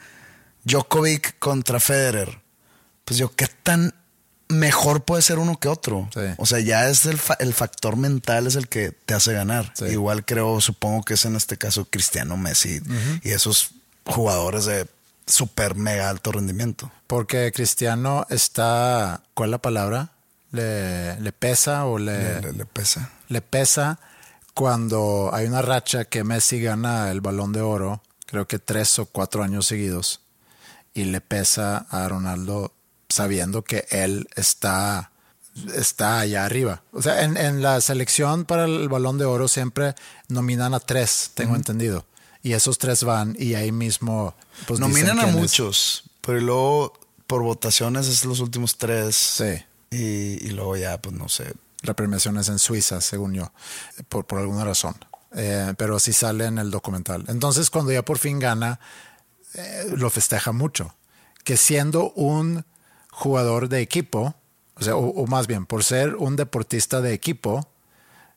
Djokovic 0.64 1.38
contra 1.38 1.78
Federer, 1.80 2.40
pues 3.04 3.18
yo, 3.18 3.30
¿qué 3.34 3.48
tan 3.62 3.94
mejor 4.48 5.04
puede 5.04 5.22
ser 5.22 5.38
uno 5.38 5.58
que 5.58 5.68
otro? 5.68 6.08
Sí. 6.12 6.20
O 6.38 6.46
sea, 6.46 6.60
ya 6.60 6.88
es 6.88 7.06
el, 7.06 7.18
fa- 7.18 7.36
el 7.40 7.52
factor 7.54 7.96
mental 7.96 8.46
es 8.46 8.56
el 8.56 8.68
que 8.68 8.90
te 8.92 9.14
hace 9.14 9.32
ganar. 9.32 9.72
Sí. 9.74 9.86
Igual 9.86 10.24
creo, 10.24 10.60
supongo 10.60 11.02
que 11.02 11.14
es 11.14 11.24
en 11.24 11.36
este 11.36 11.56
caso 11.56 11.84
Cristiano 11.84 12.36
Messi 12.36 12.80
y 13.22 13.30
esos 13.30 13.70
jugadores 14.04 14.64
de 14.64 14.86
súper 15.26 15.74
mega 15.74 16.08
alto 16.08 16.32
rendimiento. 16.32 16.90
Porque 17.06 17.52
Cristiano 17.54 18.26
está, 18.30 19.22
¿cuál 19.34 19.50
es 19.50 19.52
la 19.52 19.58
palabra? 19.58 20.10
Le, 20.56 21.20
le 21.20 21.32
pesa 21.32 21.84
o 21.86 21.98
le, 21.98 22.40
Le, 22.40 22.64
pesa. 22.66 23.10
le 23.28 23.40
pesa 23.42 23.98
cuando 24.54 25.30
hay 25.32 25.46
una 25.46 25.60
racha 25.62 26.06
que 26.06 26.24
Messi 26.24 26.60
gana 26.60 27.10
el 27.10 27.20
balón 27.20 27.52
de 27.52 27.60
oro, 27.60 28.02
creo 28.24 28.48
que 28.48 28.58
tres 28.58 28.98
o 28.98 29.04
cuatro 29.06 29.42
años 29.42 29.66
seguidos, 29.66 30.20
y 30.94 31.04
le 31.04 31.20
pesa 31.20 31.86
a 31.90 32.08
Ronaldo 32.08 32.72
sabiendo 33.08 33.62
que 33.62 33.86
él 33.90 34.28
está, 34.34 35.10
está 35.74 36.20
allá 36.20 36.44
arriba. 36.46 36.82
O 36.92 37.02
sea, 37.02 37.22
en, 37.22 37.36
en 37.36 37.60
la 37.60 37.80
selección 37.82 38.44
para 38.46 38.64
el 38.64 38.88
balón 38.88 39.18
de 39.18 39.26
oro 39.26 39.46
siempre 39.46 39.94
nominan 40.28 40.72
a 40.74 40.80
tres, 40.80 41.30
tengo 41.34 41.54
entendido. 41.54 42.06
Y 42.42 42.52
esos 42.54 42.78
tres 42.78 43.04
van 43.04 43.36
y 43.38 43.54
ahí 43.54 43.72
mismo... 43.72 44.34
Pues, 44.66 44.80
Nominan 44.80 45.18
a 45.18 45.28
es. 45.28 45.34
muchos, 45.34 46.04
pero 46.22 46.40
luego 46.40 46.92
por 47.26 47.42
votaciones 47.42 48.06
es 48.08 48.24
los 48.24 48.40
últimos 48.40 48.78
tres. 48.78 49.16
Sí. 49.16 49.62
Y, 49.96 50.46
y 50.46 50.50
luego 50.50 50.76
ya, 50.76 51.00
pues 51.00 51.14
no 51.14 51.28
sé. 51.28 51.54
La 51.82 51.94
premiación 51.94 52.36
es 52.38 52.48
en 52.48 52.58
Suiza, 52.58 53.00
según 53.00 53.34
yo, 53.34 53.52
por, 54.08 54.26
por 54.26 54.38
alguna 54.40 54.64
razón. 54.64 54.94
Eh, 55.34 55.74
pero 55.76 55.98
sí 55.98 56.12
sale 56.12 56.46
en 56.46 56.58
el 56.58 56.70
documental. 56.70 57.24
Entonces, 57.28 57.70
cuando 57.70 57.92
ya 57.92 58.04
por 58.04 58.18
fin 58.18 58.38
gana, 58.38 58.80
eh, 59.54 59.92
lo 59.96 60.08
festeja 60.10 60.52
mucho. 60.52 60.94
Que 61.44 61.56
siendo 61.56 62.10
un 62.12 62.64
jugador 63.10 63.68
de 63.68 63.80
equipo, 63.80 64.34
o 64.74 64.82
sea, 64.82 64.96
o, 64.96 65.06
o 65.08 65.26
más 65.26 65.46
bien, 65.46 65.66
por 65.66 65.84
ser 65.84 66.16
un 66.16 66.36
deportista 66.36 67.00
de 67.00 67.12
equipo, 67.12 67.68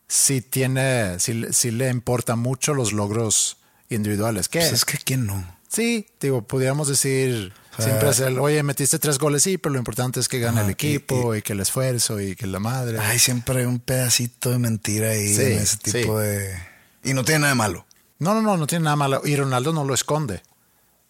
sí 0.07 0.41
tiene, 0.41 1.19
sí, 1.19 1.45
sí 1.51 1.71
le 1.71 1.89
importa 1.89 2.35
mucho 2.35 2.73
los 2.73 2.91
logros 2.93 3.57
individuales. 3.89 4.49
Que 4.49 4.59
Pues 4.59 4.73
es 4.73 4.85
que 4.85 4.97
quién 4.97 5.25
no. 5.25 5.43
sí, 5.67 6.07
digo, 6.19 6.41
podríamos 6.41 6.87
decir 6.87 7.53
siempre 7.81 8.09
es 8.09 8.19
el, 8.19 8.39
oye, 8.39 8.61
metiste 8.63 8.99
tres 8.99 9.17
goles, 9.19 9.43
sí, 9.43 9.57
pero 9.57 9.73
lo 9.73 9.79
importante 9.79 10.19
es 10.19 10.27
que 10.27 10.39
gane 10.39 10.61
el 10.61 10.69
y- 10.69 10.71
equipo 10.71 11.35
y, 11.35 11.41
que 11.41 11.53
el 11.53 11.59
esfuerzo 11.59 12.19
y 12.19 12.35
que 12.35 12.47
la 12.47 12.59
madre. 12.59 12.99
Ay, 12.99 13.19
siempre 13.19 13.59
hay 13.59 13.65
un 13.65 13.79
pedacito 13.79 14.51
de 14.51 14.59
mentira 14.59 15.09
ahí 15.09 15.33
Sí, 15.33 15.41
en 15.41 15.51
ese 15.59 15.77
tipo 15.77 16.19
sí. 16.19 16.25
de. 16.27 16.59
Y 17.03 17.13
no 17.13 17.23
tiene 17.23 17.39
nada 17.39 17.53
de 17.53 17.55
malo. 17.57 17.85
No, 18.19 18.33
no, 18.33 18.41
no, 18.41 18.57
no 18.57 18.67
tiene 18.67 18.83
nada 18.83 18.95
malo. 18.95 19.21
Y 19.23 19.35
Ronaldo 19.35 19.71
no 19.73 19.85
lo 19.85 19.93
esconde. 19.93 20.41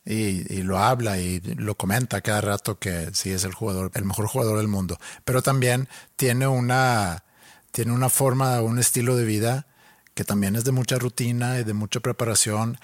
Y, 0.05 0.51
y 0.53 0.63
lo 0.63 0.79
habla 0.79 1.19
y 1.19 1.39
lo 1.41 1.75
comenta 1.75 2.21
cada 2.21 2.41
rato 2.41 2.79
que 2.79 3.09
sí 3.13 3.31
es 3.31 3.43
el 3.43 3.53
jugador, 3.53 3.91
el 3.93 4.05
mejor 4.05 4.27
jugador 4.27 4.57
del 4.57 4.67
mundo. 4.67 4.97
Pero 5.25 5.41
también 5.41 5.87
tiene 6.15 6.47
una, 6.47 7.23
tiene 7.71 7.91
una 7.91 8.09
forma, 8.09 8.61
un 8.61 8.79
estilo 8.79 9.15
de 9.15 9.25
vida 9.25 9.67
que 10.15 10.23
también 10.23 10.55
es 10.55 10.63
de 10.63 10.71
mucha 10.71 10.97
rutina 10.97 11.59
y 11.59 11.63
de 11.63 11.73
mucha 11.73 11.99
preparación. 11.99 12.79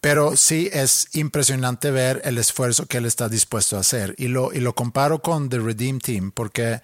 Pero 0.00 0.36
sí 0.36 0.70
es 0.72 1.08
impresionante 1.12 1.90
ver 1.90 2.22
el 2.24 2.38
esfuerzo 2.38 2.86
que 2.86 2.98
él 2.98 3.06
está 3.06 3.28
dispuesto 3.28 3.76
a 3.76 3.80
hacer. 3.80 4.14
Y 4.16 4.28
lo, 4.28 4.52
y 4.52 4.60
lo 4.60 4.74
comparo 4.74 5.20
con 5.20 5.48
The 5.50 5.58
Redeem 5.58 5.98
Team, 6.00 6.32
porque 6.32 6.80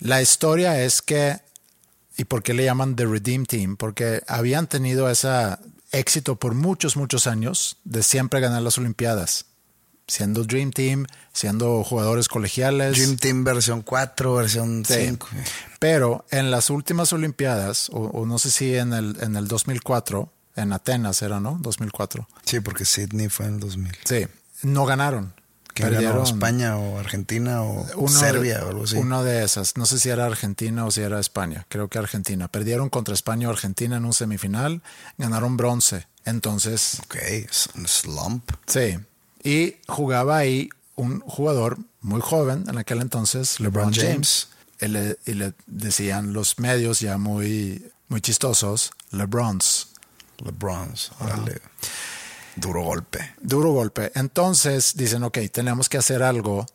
la 0.00 0.22
historia 0.22 0.82
es 0.82 1.02
que 1.02 1.42
¿Y 2.16 2.24
por 2.26 2.42
qué 2.44 2.54
le 2.54 2.64
llaman 2.64 2.94
The 2.94 3.06
Redeem 3.06 3.44
Team? 3.44 3.76
Porque 3.76 4.22
habían 4.28 4.68
tenido 4.68 5.10
ese 5.10 5.28
éxito 5.90 6.36
por 6.36 6.54
muchos, 6.54 6.96
muchos 6.96 7.26
años 7.26 7.78
de 7.84 8.02
siempre 8.04 8.38
ganar 8.40 8.62
las 8.62 8.78
Olimpiadas. 8.78 9.46
Siendo 10.06 10.44
Dream 10.44 10.70
Team, 10.70 11.06
siendo 11.32 11.82
jugadores 11.82 12.28
colegiales. 12.28 12.92
Dream 12.96 13.16
Team 13.16 13.42
versión 13.42 13.82
4, 13.82 14.34
versión 14.34 14.84
Sí. 14.84 14.94
5. 15.06 15.26
Pero 15.80 16.24
en 16.30 16.50
las 16.52 16.70
últimas 16.70 17.12
Olimpiadas, 17.12 17.88
o, 17.90 17.98
o 18.00 18.26
no 18.26 18.38
sé 18.38 18.50
si 18.52 18.76
en 18.76 18.92
el, 18.92 19.16
en 19.20 19.34
el 19.34 19.48
2004, 19.48 20.30
en 20.56 20.72
Atenas 20.72 21.22
era, 21.22 21.40
¿no? 21.40 21.58
2004. 21.60 22.28
Sí, 22.44 22.60
porque 22.60 22.84
Sydney 22.84 23.28
fue 23.28 23.46
en 23.46 23.54
el 23.54 23.60
2000. 23.60 23.92
Sí, 24.04 24.26
no 24.62 24.86
ganaron. 24.86 25.34
¿Quién 25.74 25.90
ganó? 25.92 26.22
¿España 26.22 26.76
o 26.76 27.00
Argentina 27.00 27.62
o 27.62 27.84
Uno 27.96 28.08
Serbia 28.08 28.58
de- 28.58 28.64
o 28.64 28.68
algo 28.68 28.84
así? 28.84 28.96
Una 28.96 29.24
de 29.24 29.42
esas. 29.42 29.76
No 29.76 29.86
sé 29.86 29.98
si 29.98 30.08
era 30.08 30.24
Argentina 30.26 30.86
o 30.86 30.92
si 30.92 31.00
era 31.00 31.18
España. 31.18 31.66
Creo 31.68 31.88
que 31.88 31.98
Argentina. 31.98 32.46
Perdieron 32.46 32.90
contra 32.90 33.12
España 33.12 33.48
o 33.48 33.50
Argentina 33.50 33.96
en 33.96 34.04
un 34.04 34.12
semifinal. 34.12 34.82
Ganaron 35.18 35.56
bronce. 35.56 36.06
Entonces, 36.24 37.00
Ok, 37.04 37.16
un 37.76 37.88
slump. 37.88 38.50
sí. 38.66 38.98
Y 39.42 39.76
jugaba 39.88 40.38
ahí 40.38 40.68
un 40.94 41.20
jugador 41.20 41.78
muy 42.00 42.20
joven 42.22 42.64
en 42.68 42.78
aquel 42.78 43.00
entonces, 43.02 43.58
LeBron, 43.60 43.90
LeBron 43.92 44.12
James. 44.12 44.48
Y 44.80 44.86
le, 44.88 45.18
y 45.26 45.32
le 45.34 45.52
decían 45.66 46.32
los 46.32 46.58
medios 46.60 47.00
ya 47.00 47.18
muy, 47.18 47.90
muy 48.08 48.20
chistosos, 48.20 48.92
LeBrons. 49.10 49.88
LeBrons. 50.38 51.12
Órale. 51.20 51.60
Duro 52.56 52.82
golpe. 52.82 53.34
Duro 53.40 53.72
golpe. 53.72 54.12
Entonces 54.14 54.96
dicen, 54.96 55.22
ok, 55.24 55.38
tenemos 55.52 55.88
que 55.88 55.98
hacer 55.98 56.22
algo 56.22 56.66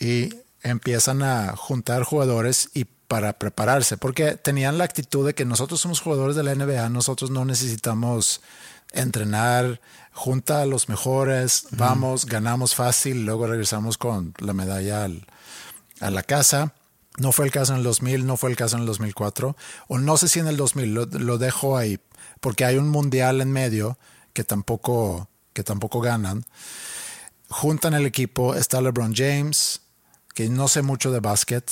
y 0.00 0.30
empiezan 0.62 1.22
a 1.22 1.54
juntar 1.56 2.02
jugadores 2.02 2.70
y 2.74 2.84
para 2.84 3.32
prepararse, 3.34 3.96
porque 3.96 4.32
tenían 4.32 4.76
la 4.76 4.84
actitud 4.84 5.26
de 5.26 5.34
que 5.34 5.46
nosotros 5.46 5.80
somos 5.80 6.00
jugadores 6.00 6.36
de 6.36 6.42
la 6.42 6.54
NBA, 6.54 6.90
nosotros 6.90 7.30
no 7.30 7.46
necesitamos 7.46 8.42
entrenar, 8.92 9.80
junta 10.12 10.60
a 10.62 10.66
los 10.66 10.88
mejores, 10.90 11.68
vamos, 11.70 12.26
ganamos 12.26 12.74
fácil, 12.74 13.24
luego 13.24 13.46
regresamos 13.46 13.96
con 13.98 14.34
la 14.38 14.52
medalla 14.52 15.04
al- 15.04 15.26
a 16.00 16.10
la 16.10 16.22
casa. 16.22 16.74
No 17.18 17.32
fue 17.32 17.46
el 17.46 17.50
caso 17.50 17.72
en 17.72 17.78
el 17.78 17.84
2000, 17.84 18.26
no 18.26 18.36
fue 18.36 18.50
el 18.50 18.56
caso 18.56 18.76
en 18.76 18.82
el 18.82 18.86
2004, 18.86 19.56
o 19.88 19.98
no 19.98 20.16
sé 20.16 20.28
si 20.28 20.38
en 20.40 20.46
el 20.46 20.56
2000, 20.56 20.92
lo, 20.94 21.06
lo 21.06 21.38
dejo 21.38 21.76
ahí, 21.78 21.98
porque 22.40 22.64
hay 22.64 22.76
un 22.76 22.88
mundial 22.88 23.40
en 23.40 23.50
medio 23.52 23.98
que 24.32 24.44
tampoco, 24.44 25.28
que 25.52 25.62
tampoco 25.64 26.00
ganan. 26.00 26.44
Juntan 27.50 27.94
el 27.94 28.04
equipo, 28.06 28.54
está 28.54 28.80
LeBron 28.80 29.14
James, 29.14 29.80
que 30.34 30.48
no 30.48 30.68
sé 30.68 30.82
mucho 30.82 31.10
de 31.10 31.20
básquet, 31.20 31.64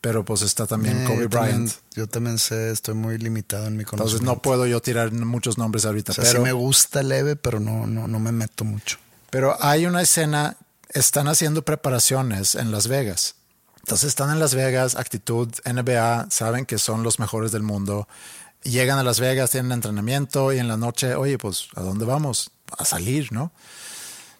pero 0.00 0.24
pues 0.24 0.42
está 0.42 0.66
también 0.66 1.02
Eh, 1.02 1.04
Kobe 1.06 1.28
también- 1.28 1.64
Bryant. 1.64 1.72
yo 1.94 2.06
también 2.06 2.38
sé, 2.38 2.70
estoy 2.70 2.94
muy 2.94 3.18
limitado 3.18 3.66
en 3.66 3.76
mi 3.76 3.80
Entonces 3.82 3.98
conocimiento. 4.20 4.32
no 4.36 4.42
puedo 4.42 4.66
yo 4.66 4.80
tirar 4.80 5.10
muchos 5.12 5.58
nombres 5.58 5.84
ahorita, 5.86 6.12
O 6.12 6.14
sea, 6.14 6.24
pero, 6.24 6.38
sí 6.38 6.44
me 6.44 6.52
gusta 6.52 7.02
leve, 7.02 7.34
pero 7.36 7.58
no, 7.58 7.86
no, 7.86 8.06
no 8.06 8.20
me 8.20 8.30
meto 8.32 8.64
mucho. 8.64 8.98
pero 9.30 9.56
hay 9.60 9.86
una 9.86 10.00
escena, 10.02 10.56
están 10.90 11.26
haciendo 11.26 11.62
preparaciones 11.62 12.54
en 12.54 12.70
Las 12.70 12.86
Vegas. 12.86 13.34
Entonces 13.80 14.08
están 14.08 14.30
en 14.30 14.38
Las 14.38 14.54
Vegas, 14.54 14.94
actitud 14.94 15.48
NBA, 15.64 16.28
saben 16.30 16.64
que 16.66 16.78
son 16.78 17.02
los 17.02 17.18
mejores 17.18 17.50
del 17.50 17.62
mundo. 17.64 18.06
Llegan 18.64 18.98
a 18.98 19.02
Las 19.02 19.20
Vegas, 19.20 19.50
tienen 19.50 19.72
entrenamiento 19.72 20.52
y 20.52 20.58
en 20.58 20.68
la 20.68 20.78
noche, 20.78 21.14
oye, 21.14 21.36
pues, 21.36 21.68
¿a 21.74 21.82
dónde 21.82 22.06
vamos? 22.06 22.50
A 22.78 22.84
salir, 22.84 23.30
¿no? 23.30 23.52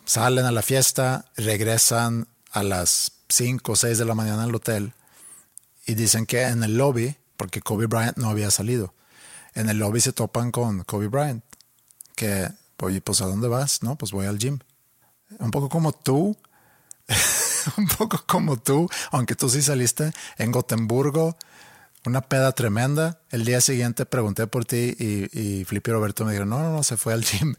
Salen 0.07 0.47
a 0.47 0.51
la 0.51 0.63
fiesta, 0.63 1.27
regresan 1.37 2.27
a 2.51 2.63
las 2.63 3.13
5 3.29 3.73
o 3.73 3.77
6 3.77 3.99
de 3.99 4.05
la 4.05 4.15
mañana 4.15 4.45
al 4.45 4.55
hotel 4.55 4.95
y 5.87 5.95
dicen 5.95 6.25
que 6.25 6.43
en 6.43 6.63
el 6.63 6.79
lobby, 6.79 7.17
porque 7.37 7.61
Kobe 7.61 7.87
Bryant 7.87 8.17
no 8.17 8.31
había 8.31 8.51
salido, 8.51 8.95
en 9.55 9.69
el 9.69 9.79
lobby 9.79 10.01
se 10.01 10.13
topan 10.13 10.51
con 10.51 10.85
Kobe 10.85 11.09
Bryant, 11.09 11.45
que, 12.17 12.49
oye, 12.81 13.01
pues 13.01 13.21
¿a 13.21 13.27
dónde 13.27 13.49
vas? 13.49 13.83
No, 13.83 13.97
pues 13.97 14.13
voy 14.13 14.27
al 14.27 14.39
gym. 14.39 14.59
Un 15.39 15.51
poco 15.51 15.69
como 15.69 15.93
tú, 15.93 16.37
un 17.77 17.89
poco 17.89 18.25
como 18.27 18.57
tú, 18.57 18.89
aunque 19.11 19.35
tú 19.35 19.49
sí 19.51 19.63
saliste 19.63 20.13
en 20.39 20.53
Gotemburgo, 20.53 21.37
una 22.07 22.21
peda 22.21 22.53
tremenda. 22.53 23.21
El 23.31 23.45
día 23.45 23.61
siguiente 23.61 24.07
pregunté 24.07 24.47
por 24.47 24.65
ti 24.65 24.95
y, 24.99 25.39
y 25.39 25.65
Roberto 25.65 26.25
me 26.25 26.33
dijo, 26.33 26.45
no, 26.45 26.61
no, 26.61 26.73
no, 26.73 26.83
se 26.83 26.97
fue 26.97 27.13
al 27.13 27.25
gym. 27.25 27.55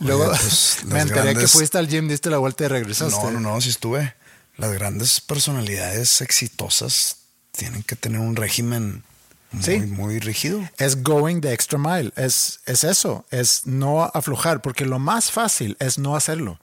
Luego 0.00 0.26
pues, 0.26 0.78
me 0.86 1.00
enteré 1.00 1.34
que 1.34 1.48
fuiste 1.48 1.78
al 1.78 1.88
gym, 1.88 2.08
diste 2.08 2.30
la 2.30 2.38
vuelta 2.38 2.64
y 2.64 2.68
regresaste. 2.68 3.24
No, 3.24 3.30
no, 3.30 3.40
no, 3.40 3.60
si 3.60 3.70
estuve. 3.70 4.14
Las 4.56 4.72
grandes 4.72 5.20
personalidades 5.20 6.20
exitosas 6.20 7.18
tienen 7.52 7.82
que 7.82 7.96
tener 7.96 8.20
un 8.20 8.36
régimen 8.36 9.04
muy, 9.52 9.62
Sí. 9.62 9.78
muy 9.80 10.18
rígido. 10.18 10.60
es 10.78 11.02
going 11.02 11.40
the 11.40 11.52
extra 11.52 11.78
mile, 11.78 12.12
es, 12.16 12.60
es 12.66 12.84
eso, 12.84 13.26
es 13.30 13.66
no 13.66 14.02
aflojar, 14.02 14.60
porque 14.60 14.84
lo 14.84 14.98
más 14.98 15.30
fácil 15.30 15.76
es 15.78 15.98
no 15.98 16.16
hacerlo. 16.16 16.58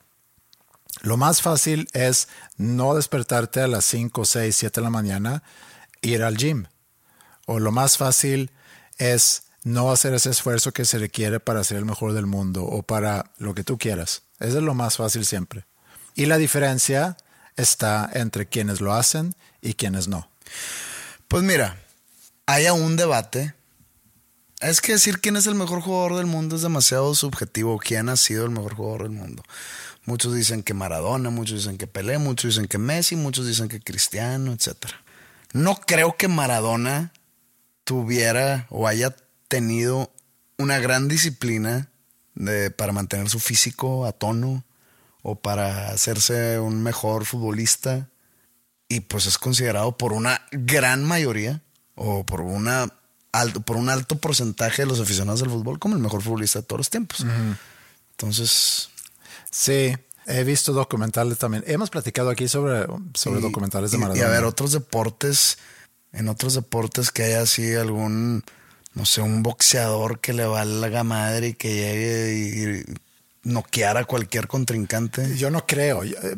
Lo 1.02 1.16
más 1.16 1.42
fácil 1.42 1.88
es 1.92 2.28
no 2.56 2.94
despertarte 2.94 3.60
a 3.60 3.66
las 3.68 3.84
5, 3.84 4.24
6, 4.24 4.56
7 4.56 4.80
de 4.80 4.84
la 4.84 4.90
mañana, 4.90 5.42
ir 6.02 6.22
al 6.22 6.36
gym. 6.36 6.66
O 7.46 7.58
lo 7.58 7.72
más 7.72 7.98
fácil 7.98 8.50
es 8.98 9.42
no 9.64 9.90
hacer 9.90 10.14
ese 10.14 10.30
esfuerzo 10.30 10.72
que 10.72 10.84
se 10.84 10.98
requiere 10.98 11.40
para 11.40 11.64
ser 11.64 11.78
el 11.78 11.84
mejor 11.84 12.12
del 12.12 12.26
mundo 12.26 12.64
o 12.64 12.82
para 12.82 13.32
lo 13.38 13.54
que 13.54 13.64
tú 13.64 13.78
quieras. 13.78 14.22
Eso 14.38 14.58
es 14.58 14.64
lo 14.64 14.74
más 14.74 14.98
fácil 14.98 15.24
siempre. 15.24 15.64
Y 16.14 16.26
la 16.26 16.36
diferencia 16.36 17.16
está 17.56 18.08
entre 18.12 18.46
quienes 18.46 18.80
lo 18.80 18.92
hacen 18.92 19.34
y 19.62 19.74
quienes 19.74 20.06
no. 20.06 20.28
Pues 21.28 21.42
mira, 21.42 21.80
hay 22.46 22.66
un 22.68 22.96
debate 22.96 23.54
Es 24.60 24.80
que 24.80 24.92
decir 24.92 25.20
quién 25.20 25.36
es 25.36 25.46
el 25.46 25.54
mejor 25.54 25.80
jugador 25.80 26.16
del 26.16 26.26
mundo 26.26 26.56
es 26.56 26.62
demasiado 26.62 27.14
subjetivo. 27.14 27.78
¿Quién 27.78 28.08
ha 28.08 28.16
sido 28.16 28.44
el 28.44 28.50
mejor 28.50 28.74
jugador 28.74 29.02
del 29.02 29.12
mundo? 29.12 29.42
Muchos 30.06 30.34
dicen 30.34 30.62
que 30.62 30.74
Maradona, 30.74 31.30
muchos 31.30 31.58
dicen 31.58 31.78
que 31.78 31.86
Pelé, 31.86 32.18
muchos 32.18 32.54
dicen 32.54 32.68
que 32.68 32.78
Messi, 32.78 33.16
muchos 33.16 33.46
dicen 33.46 33.68
que 33.68 33.80
Cristiano, 33.80 34.52
etc. 34.52 34.76
No 35.52 35.76
creo 35.76 36.16
que 36.16 36.28
Maradona 36.28 37.12
tuviera 37.84 38.66
o 38.70 38.86
haya 38.88 39.14
tenido 39.48 40.12
una 40.58 40.78
gran 40.78 41.08
disciplina 41.08 41.90
de, 42.34 42.70
para 42.70 42.92
mantener 42.92 43.28
su 43.28 43.38
físico 43.40 44.06
a 44.06 44.12
tono 44.12 44.64
o 45.22 45.36
para 45.40 45.88
hacerse 45.90 46.58
un 46.58 46.82
mejor 46.82 47.24
futbolista. 47.24 48.08
Y 48.88 49.00
pues 49.00 49.26
es 49.26 49.38
considerado 49.38 49.96
por 49.96 50.12
una 50.12 50.42
gran 50.52 51.04
mayoría 51.04 51.62
o 51.94 52.24
por 52.26 52.40
una 52.42 52.92
alto, 53.32 53.60
por 53.62 53.76
un 53.76 53.88
alto 53.88 54.18
porcentaje 54.18 54.82
de 54.82 54.86
los 54.86 55.00
aficionados 55.00 55.40
del 55.40 55.50
fútbol 55.50 55.78
como 55.78 55.94
el 55.96 56.02
mejor 56.02 56.22
futbolista 56.22 56.60
de 56.60 56.66
todos 56.66 56.80
los 56.80 56.90
tiempos. 56.90 57.24
Entonces, 58.12 58.90
Sí, 59.50 59.94
he 60.26 60.42
visto 60.42 60.72
documentales 60.72 61.38
también. 61.38 61.62
Hemos 61.68 61.88
platicado 61.90 62.28
aquí 62.30 62.48
sobre, 62.48 62.86
sobre 63.14 63.38
y- 63.38 63.42
documentales 63.42 63.92
de 63.92 63.98
Maradona. 63.98 64.20
Y 64.20 64.24
a 64.24 64.28
ver, 64.28 64.42
otros 64.44 64.72
deportes, 64.72 65.58
en 66.14 66.28
otros 66.28 66.54
deportes 66.54 67.10
que 67.10 67.24
haya 67.24 67.42
así 67.42 67.74
algún, 67.74 68.44
no 68.94 69.04
sé, 69.04 69.20
un 69.20 69.42
boxeador 69.42 70.20
que 70.20 70.32
le 70.32 70.46
valga 70.46 71.02
madre 71.04 71.48
y 71.48 71.54
que 71.54 71.74
llegue 71.74 72.84
y 72.86 72.94
noquear 73.48 73.96
a 73.98 74.04
cualquier 74.04 74.46
contrincante. 74.48 75.36
Yo 75.36 75.50
no 75.50 75.66
creo. 75.66 76.04
Yo, 76.04 76.16
eh, 76.22 76.36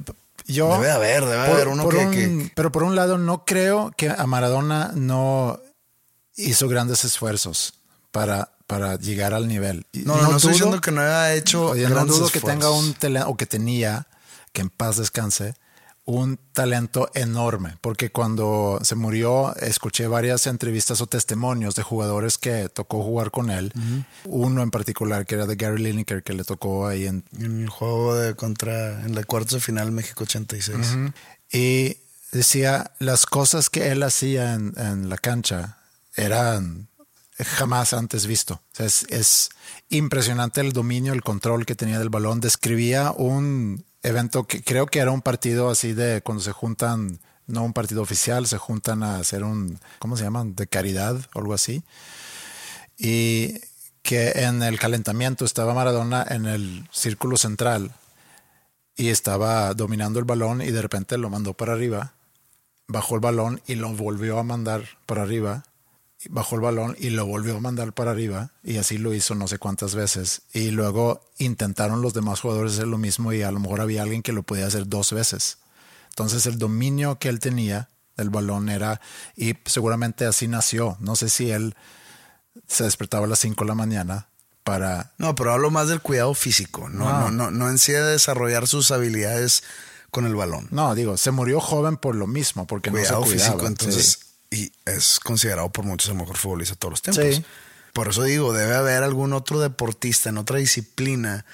Debe 0.78 0.90
haber, 0.90 1.24
debe 1.24 1.38
haber 1.52 1.68
uno 1.68 1.88
que- 1.88 1.96
un- 1.98 2.10
que- 2.12 2.52
Pero 2.54 2.72
por 2.72 2.82
un 2.84 2.94
lado, 2.96 3.18
no 3.18 3.44
creo 3.44 3.92
que 3.96 4.08
a 4.10 4.26
Maradona 4.26 4.92
no 4.94 5.60
hizo 6.36 6.68
grandes 6.68 7.04
esfuerzos 7.04 7.74
para, 8.12 8.50
para 8.66 8.96
llegar 8.96 9.34
al 9.34 9.48
nivel. 9.48 9.86
No, 9.92 10.16
no, 10.16 10.22
no 10.22 10.36
estoy 10.36 10.50
dudo- 10.50 10.52
diciendo 10.52 10.80
que 10.80 10.90
no 10.92 11.00
haya 11.02 11.34
hecho 11.34 11.70
Oye, 11.70 11.88
no 11.88 12.04
dudo 12.06 12.28
que 12.30 12.40
tenga 12.40 12.70
un 12.70 12.94
talento, 12.94 13.28
o 13.28 13.36
que 13.36 13.46
tenía, 13.46 14.06
que 14.52 14.62
en 14.62 14.70
paz 14.70 14.96
descanse, 14.96 15.54
un 16.06 16.38
talento 16.52 17.10
enorme. 17.14 17.76
Porque 17.80 18.10
cuando 18.10 18.78
se 18.82 18.94
murió, 18.94 19.54
escuché 19.56 20.06
varias 20.06 20.46
entrevistas 20.46 21.00
o 21.00 21.06
testimonios 21.06 21.74
de 21.74 21.82
jugadores 21.82 22.38
que 22.38 22.68
tocó 22.68 23.02
jugar 23.02 23.30
con 23.30 23.50
él. 23.50 23.72
Uno 24.24 24.62
en 24.62 24.70
particular, 24.70 25.26
que 25.26 25.34
era 25.34 25.46
de 25.46 25.56
Gary 25.56 25.82
Lineker, 25.82 26.22
que 26.22 26.32
le 26.32 26.44
tocó 26.44 26.86
ahí 26.86 27.06
en 27.06 27.24
En 27.38 27.62
el 27.62 27.68
juego 27.68 28.14
de 28.14 28.34
contra, 28.34 29.04
en 29.04 29.14
la 29.14 29.24
cuartos 29.24 29.54
de 29.54 29.60
final 29.60 29.92
México 29.92 30.24
86. 30.24 30.76
Y 31.52 31.98
decía, 32.32 32.92
las 33.00 33.26
cosas 33.26 33.68
que 33.68 33.88
él 33.88 34.02
hacía 34.02 34.54
en, 34.54 34.74
en 34.76 35.08
la 35.08 35.18
cancha 35.18 35.78
eran 36.14 36.88
jamás 37.38 37.92
antes 37.92 38.26
visto. 38.26 38.54
O 38.54 38.76
sea, 38.76 38.86
es, 38.86 39.06
es 39.10 39.50
impresionante 39.88 40.60
el 40.60 40.72
dominio, 40.72 41.12
el 41.12 41.22
control 41.22 41.66
que 41.66 41.74
tenía 41.74 41.98
del 41.98 42.10
balón. 42.10 42.40
Describía 42.40 43.10
un 43.10 43.84
evento 44.02 44.44
que 44.44 44.62
creo 44.62 44.86
que 44.86 45.00
era 45.00 45.10
un 45.10 45.22
partido 45.22 45.70
así 45.70 45.92
de 45.92 46.22
cuando 46.22 46.42
se 46.42 46.52
juntan, 46.52 47.20
no 47.46 47.64
un 47.64 47.72
partido 47.72 48.02
oficial, 48.02 48.46
se 48.46 48.58
juntan 48.58 49.02
a 49.02 49.18
hacer 49.18 49.44
un, 49.44 49.78
¿cómo 49.98 50.16
se 50.16 50.24
llaman? 50.24 50.54
De 50.54 50.66
caridad 50.66 51.16
o 51.34 51.38
algo 51.40 51.54
así. 51.54 51.82
Y 52.98 53.54
que 54.02 54.30
en 54.44 54.62
el 54.62 54.78
calentamiento 54.78 55.44
estaba 55.44 55.74
Maradona 55.74 56.24
en 56.28 56.46
el 56.46 56.88
círculo 56.92 57.36
central 57.36 57.92
y 58.96 59.08
estaba 59.08 59.74
dominando 59.74 60.18
el 60.18 60.24
balón 60.24 60.62
y 60.62 60.70
de 60.70 60.80
repente 60.80 61.18
lo 61.18 61.28
mandó 61.28 61.54
para 61.54 61.72
arriba, 61.72 62.14
bajó 62.86 63.16
el 63.16 63.20
balón 63.20 63.60
y 63.66 63.74
lo 63.74 63.92
volvió 63.92 64.38
a 64.38 64.44
mandar 64.44 64.84
para 65.06 65.22
arriba, 65.22 65.64
bajó 66.30 66.56
el 66.56 66.60
balón 66.62 66.96
y 66.98 67.10
lo 67.10 67.26
volvió 67.26 67.56
a 67.56 67.60
mandar 67.60 67.92
para 67.92 68.10
arriba 68.12 68.50
y 68.62 68.78
así 68.78 68.98
lo 68.98 69.14
hizo 69.14 69.34
no 69.34 69.48
sé 69.48 69.58
cuántas 69.58 69.94
veces 69.94 70.42
y 70.52 70.70
luego 70.70 71.20
intentaron 71.38 72.02
los 72.02 72.14
demás 72.14 72.40
jugadores 72.40 72.74
hacer 72.74 72.88
lo 72.88 72.98
mismo 72.98 73.32
y 73.32 73.42
a 73.42 73.50
lo 73.50 73.60
mejor 73.60 73.80
había 73.80 74.02
alguien 74.02 74.22
que 74.22 74.32
lo 74.32 74.42
podía 74.42 74.66
hacer 74.66 74.88
dos 74.88 75.12
veces. 75.12 75.58
Entonces 76.10 76.46
el 76.46 76.58
dominio 76.58 77.18
que 77.18 77.28
él 77.28 77.40
tenía 77.40 77.88
del 78.16 78.30
balón 78.30 78.68
era 78.70 79.00
y 79.36 79.54
seguramente 79.66 80.24
así 80.24 80.48
nació. 80.48 80.96
No 81.00 81.16
sé 81.16 81.28
si 81.28 81.50
él 81.50 81.74
se 82.66 82.84
despertaba 82.84 83.26
a 83.26 83.28
las 83.28 83.38
5 83.40 83.64
de 83.64 83.68
la 83.68 83.74
mañana 83.74 84.28
para 84.64 85.12
No, 85.18 85.34
pero 85.34 85.52
hablo 85.52 85.70
más 85.70 85.88
del 85.88 86.00
cuidado 86.00 86.32
físico, 86.34 86.88
no, 86.88 87.08
Ah. 87.08 87.20
no, 87.20 87.30
no, 87.30 87.50
no 87.50 87.68
en 87.70 87.78
sí 87.78 87.92
de 87.92 88.02
desarrollar 88.02 88.66
sus 88.66 88.90
habilidades 88.90 89.62
con 90.10 90.24
el 90.24 90.34
balón. 90.34 90.66
No, 90.70 90.94
digo, 90.94 91.16
se 91.18 91.30
murió 91.30 91.60
joven 91.60 91.98
por 91.98 92.14
lo 92.14 92.26
mismo, 92.26 92.66
porque 92.66 92.90
cuidado 92.90 93.20
no 93.20 93.26
se 93.26 93.32
cuidaba. 93.34 93.50
físico, 93.52 93.66
entonces, 93.66 94.18
sí. 94.20 94.25
Y 94.50 94.72
es 94.84 95.18
considerado 95.20 95.70
por 95.70 95.84
muchos 95.84 96.10
el 96.10 96.16
mejor 96.16 96.36
futbolista 96.36 96.74
de 96.74 96.78
todos 96.78 96.92
los 96.92 97.02
tiempos. 97.02 97.36
Sí. 97.36 97.44
Por 97.92 98.08
eso 98.08 98.22
digo, 98.24 98.52
debe 98.52 98.74
haber 98.74 99.02
algún 99.02 99.32
otro 99.32 99.58
deportista 99.60 100.28
en 100.28 100.38
otra 100.38 100.58
disciplina. 100.58 101.46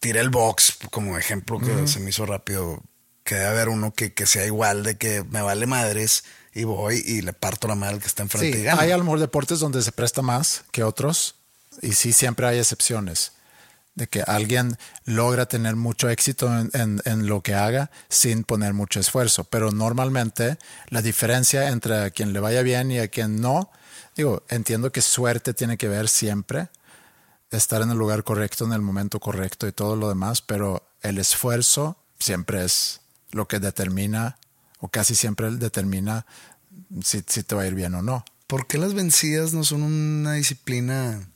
Tiré 0.00 0.20
el 0.20 0.30
box 0.30 0.78
como 0.90 1.16
ejemplo 1.18 1.58
que 1.60 1.86
se 1.86 2.00
me 2.00 2.10
hizo 2.10 2.26
rápido. 2.26 2.82
Que 3.22 3.36
debe 3.36 3.46
haber 3.46 3.68
uno 3.70 3.92
que, 3.94 4.12
que 4.12 4.26
sea 4.26 4.44
igual 4.44 4.82
de 4.82 4.98
que 4.98 5.24
me 5.30 5.40
vale 5.40 5.66
madres 5.66 6.24
y 6.52 6.64
voy 6.64 7.02
y 7.06 7.22
le 7.22 7.32
parto 7.32 7.68
la 7.68 7.74
madre 7.74 7.94
al 7.94 8.00
que 8.00 8.06
está 8.06 8.22
enfrente 8.22 8.52
Sí, 8.56 8.62
y 8.62 8.64
gana. 8.64 8.82
hay 8.82 8.90
a 8.90 8.98
lo 8.98 9.04
mejor 9.04 9.18
deportes 9.20 9.60
donde 9.60 9.80
se 9.82 9.92
presta 9.92 10.20
más 10.20 10.64
que 10.72 10.82
otros 10.82 11.36
y 11.80 11.92
sí 11.94 12.12
siempre 12.12 12.46
hay 12.46 12.58
excepciones 12.58 13.32
de 13.94 14.08
que 14.08 14.22
alguien 14.22 14.76
logra 15.04 15.46
tener 15.46 15.76
mucho 15.76 16.08
éxito 16.08 16.48
en, 16.58 17.00
en- 17.04 17.26
lo 17.26 17.42
que 17.42 17.54
haga 17.54 17.90
sin 18.08 18.42
poner 18.42 18.74
mucho 18.74 18.98
esfuerzo. 19.00 19.44
Pero 19.44 19.70
normalmente 19.70 20.58
la 20.88 21.00
diferencia 21.02 21.68
entre 21.68 21.98
a 22.04 22.10
quien 22.10 22.32
le 22.32 22.40
vaya 22.40 22.62
bien 22.62 22.90
y 22.90 22.98
a 22.98 23.08
quien 23.08 23.40
no, 23.40 23.70
digo, 24.16 24.42
entiendo 24.48 24.90
que 24.90 25.00
suerte 25.00 25.54
tiene 25.54 25.76
que 25.76 25.88
ver 25.88 26.08
siempre, 26.08 26.68
estar 27.50 27.82
en 27.82 27.90
el 27.90 27.96
lugar 27.98 28.24
correcto, 28.24 28.64
en 28.64 28.72
el 28.72 28.80
momento 28.82 29.20
correcto 29.20 29.68
y 29.68 29.72
todo 29.72 29.94
lo 29.94 30.08
demás, 30.08 30.42
pero 30.42 30.82
el 31.02 31.18
esfuerzo 31.18 31.96
siempre 32.18 32.64
es 32.64 33.00
lo 33.30 33.46
que 33.46 33.60
determina, 33.60 34.38
o 34.80 34.88
casi 34.88 35.14
siempre 35.14 35.50
determina 35.52 36.26
si, 37.04 37.22
si 37.26 37.42
te 37.44 37.54
va 37.54 37.62
a 37.62 37.66
ir 37.66 37.74
bien 37.74 37.94
o 37.94 38.02
no. 38.02 38.24
¿Por 38.48 38.66
qué 38.66 38.76
las 38.78 38.94
vencidas 38.94 39.52
no 39.52 39.62
son 39.64 39.82
una 39.82 40.32
disciplina 40.34 41.28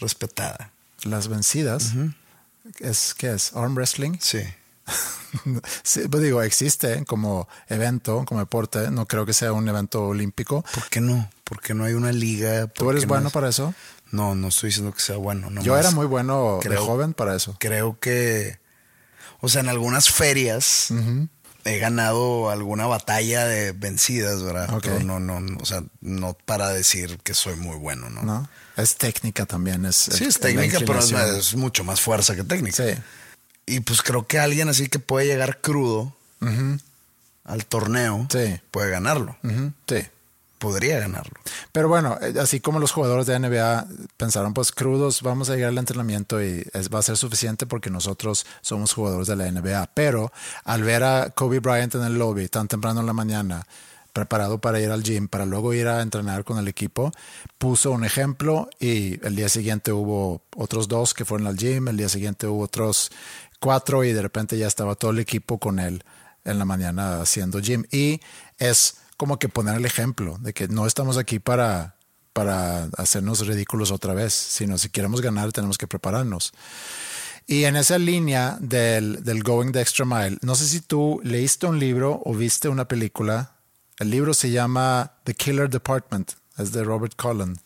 respetada? 0.00 0.72
Las 1.06 1.28
vencidas, 1.28 1.92
es, 2.80 3.14
¿qué 3.16 3.32
es? 3.32 3.52
¿Arm 3.54 3.74
wrestling? 3.74 4.18
Sí. 4.20 4.40
Sí, 5.82 6.08
pues 6.08 6.22
digo, 6.22 6.40
existe 6.42 7.04
como 7.04 7.46
evento, 7.68 8.24
como 8.26 8.40
deporte, 8.40 8.90
no 8.90 9.06
creo 9.06 9.26
que 9.26 9.34
sea 9.34 9.52
un 9.52 9.68
evento 9.68 10.04
olímpico. 10.06 10.64
¿Por 10.74 10.88
qué 10.88 11.00
no? 11.02 11.28
¿Por 11.44 11.60
qué 11.60 11.74
no 11.74 11.84
hay 11.84 11.92
una 11.92 12.10
liga? 12.10 12.68
¿Tú 12.68 12.84
¿Por 12.84 12.94
eres 12.94 13.04
no 13.04 13.08
bueno 13.08 13.26
es- 13.28 13.32
para 13.34 13.48
eso? 13.50 13.74
No, 14.12 14.34
no 14.34 14.48
estoy 14.48 14.68
diciendo 14.68 14.94
que 14.94 15.00
sea 15.00 15.16
bueno. 15.16 15.50
Yo 15.62 15.76
era 15.76 15.90
muy 15.90 16.06
bueno 16.06 16.60
de 16.62 16.76
joven 16.76 17.12
para 17.12 17.34
eso. 17.36 17.56
Creo 17.58 17.98
que, 18.00 18.58
o 19.40 19.48
sea, 19.48 19.60
en 19.60 19.68
algunas 19.68 20.08
ferias 20.08 20.88
he 21.66 21.78
ganado 21.78 22.50
alguna 22.50 22.86
batalla 22.86 23.44
de 23.44 23.72
vencidas, 23.72 24.42
¿verdad? 24.42 24.78
Pero 24.82 25.00
no, 25.00 25.20
no, 25.20 25.40
no, 25.40 25.58
o 25.60 25.66
sea, 25.66 25.82
no 26.00 26.34
para 26.44 26.70
decir 26.70 27.18
que 27.22 27.34
soy 27.34 27.56
muy 27.56 27.76
bueno, 27.76 28.08
¿no? 28.08 28.22
¿No? 28.22 28.48
Es 28.76 28.96
técnica 28.96 29.46
también. 29.46 29.84
Es, 29.84 29.96
Sí, 29.96 30.24
es 30.24 30.38
técnica, 30.38 30.78
pero 30.80 30.98
es, 31.00 31.54
mucho 31.54 31.82
más 31.84 32.00
fuerza 32.00 32.36
que 32.36 32.44
técnica. 32.44 32.84
Sí. 32.84 32.94
Y 33.66 33.80
pues 33.80 34.02
creo 34.02 34.26
que 34.26 34.38
alguien 34.38 34.68
así 34.68 34.88
que 34.88 34.98
puede 34.98 35.26
llegar 35.26 35.60
crudo 35.60 36.14
al 37.44 37.66
torneo 37.66 38.26
Sí. 38.30 38.60
puede 38.70 38.90
ganarlo. 38.90 39.36
Sí. 39.88 40.06
Podría 40.66 40.98
ganarlo. 40.98 41.32
Pero 41.70 41.88
bueno, 41.88 42.18
eh, 42.20 42.34
así 42.40 42.58
como 42.58 42.80
los 42.80 42.90
jugadores 42.90 43.26
de 43.26 43.38
NBA 43.38 43.86
pensaron, 44.16 44.52
pues 44.52 44.72
crudos, 44.72 45.22
vamos 45.22 45.48
a 45.48 45.54
llegar 45.54 45.68
al 45.68 45.78
entrenamiento 45.78 46.42
y 46.42 46.64
va 46.92 46.98
a 46.98 47.02
ser 47.02 47.16
suficiente 47.16 47.66
porque 47.66 47.88
nosotros 47.88 48.44
somos 48.62 48.92
jugadores 48.92 49.28
de 49.28 49.36
la 49.36 49.48
NBA. 49.48 49.90
Pero 49.94 50.32
al 50.64 50.82
ver 50.82 51.04
a 51.04 51.30
Kobe 51.30 51.60
Bryant 51.60 51.94
en 51.94 52.02
el 52.02 52.18
lobby 52.18 52.48
tan 52.48 52.66
temprano 52.66 52.98
en 52.98 53.06
la 53.06 53.12
mañana, 53.12 53.64
preparado 54.12 54.58
para 54.58 54.80
ir 54.80 54.90
al 54.90 55.04
gym, 55.04 55.28
para 55.28 55.46
luego 55.46 55.72
ir 55.72 55.86
a 55.86 56.02
entrenar 56.02 56.42
con 56.42 56.58
el 56.58 56.66
equipo, 56.66 57.12
puso 57.58 57.92
un 57.92 58.04
ejemplo 58.04 58.68
y 58.80 59.24
el 59.24 59.36
día 59.36 59.48
siguiente 59.48 59.92
hubo 59.92 60.42
otros 60.56 60.88
dos 60.88 61.14
que 61.14 61.24
fueron 61.24 61.46
al 61.46 61.56
gym, 61.56 61.86
el 61.86 61.96
día 61.96 62.08
siguiente 62.08 62.48
hubo 62.48 62.64
otros 62.64 63.12
cuatro 63.60 64.02
y 64.02 64.12
de 64.12 64.22
repente 64.22 64.58
ya 64.58 64.66
estaba 64.66 64.96
todo 64.96 65.12
el 65.12 65.20
equipo 65.20 65.58
con 65.58 65.78
él 65.78 66.02
en 66.44 66.58
la 66.58 66.64
mañana 66.64 67.20
haciendo 67.20 67.60
gym. 67.60 67.84
Y 67.92 68.20
es 68.58 68.96
como 69.16 69.38
que 69.38 69.48
poner 69.48 69.76
el 69.76 69.84
ejemplo 69.84 70.36
de 70.40 70.52
que 70.52 70.68
no 70.68 70.86
estamos 70.86 71.16
aquí 71.16 71.38
para, 71.38 71.96
para 72.32 72.84
hacernos 72.96 73.46
ridículos 73.46 73.90
otra 73.90 74.14
vez, 74.14 74.32
sino 74.32 74.78
si 74.78 74.88
queremos 74.88 75.20
ganar 75.20 75.52
tenemos 75.52 75.78
que 75.78 75.86
prepararnos. 75.86 76.52
Y 77.46 77.64
en 77.64 77.76
esa 77.76 77.98
línea 77.98 78.58
del, 78.60 79.22
del 79.22 79.42
Going 79.42 79.70
the 79.72 79.80
Extra 79.80 80.04
Mile, 80.04 80.38
no 80.42 80.54
sé 80.56 80.66
si 80.66 80.80
tú 80.80 81.20
leíste 81.22 81.66
un 81.66 81.78
libro 81.78 82.20
o 82.24 82.34
viste 82.34 82.68
una 82.68 82.88
película. 82.88 83.52
El 83.98 84.10
libro 84.10 84.34
se 84.34 84.50
llama 84.50 85.12
The 85.24 85.34
Killer 85.34 85.70
Department, 85.70 86.32
es 86.58 86.72
de 86.72 86.82
Robert 86.82 87.14
Cullen. 87.16 87.58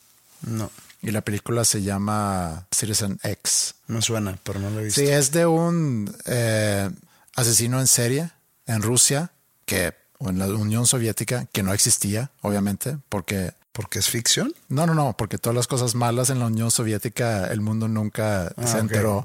No, 0.43 0.71
Y 1.03 1.11
la 1.11 1.23
película 1.23 1.65
se 1.65 1.83
llama 1.83 2.67
Citizen 2.71 3.19
X. 3.23 3.75
no 3.89 4.03
suena, 4.03 4.39
pero 4.45 4.61
no 4.61 4.71
lo 4.71 4.81
he 4.81 4.85
visto. 4.85 5.01
Sí, 5.01 5.07
es 5.09 5.33
de 5.33 5.47
un 5.47 6.15
eh, 6.27 6.91
asesino 7.35 7.81
en 7.81 7.87
serie 7.87 8.31
en 8.67 8.83
Rusia, 8.83 9.33
que, 9.65 9.95
o 10.21 10.31
en 10.31 10.39
la 10.39 10.47
Unión 10.47 10.87
Soviética, 10.87 11.47
que 11.53 11.63
no 11.63 11.73
existía, 11.73 12.31
obviamente, 12.43 12.99
porque 13.09 13.53
¿Porque 13.73 14.01
es 14.01 14.09
ficción? 14.09 14.53
No, 14.69 14.85
no, 14.85 14.95
no, 14.95 15.17
porque 15.17 15.39
todas 15.39 15.55
las 15.55 15.67
cosas 15.67 15.95
malas 15.95 16.29
en 16.31 16.41
la 16.41 16.47
Unión 16.47 16.71
Soviética, 16.71 17.47
el 17.47 17.61
mundo 17.61 17.87
nunca 17.89 18.53
Ah, 18.57 18.67
se 18.67 18.79
enteró. 18.79 19.25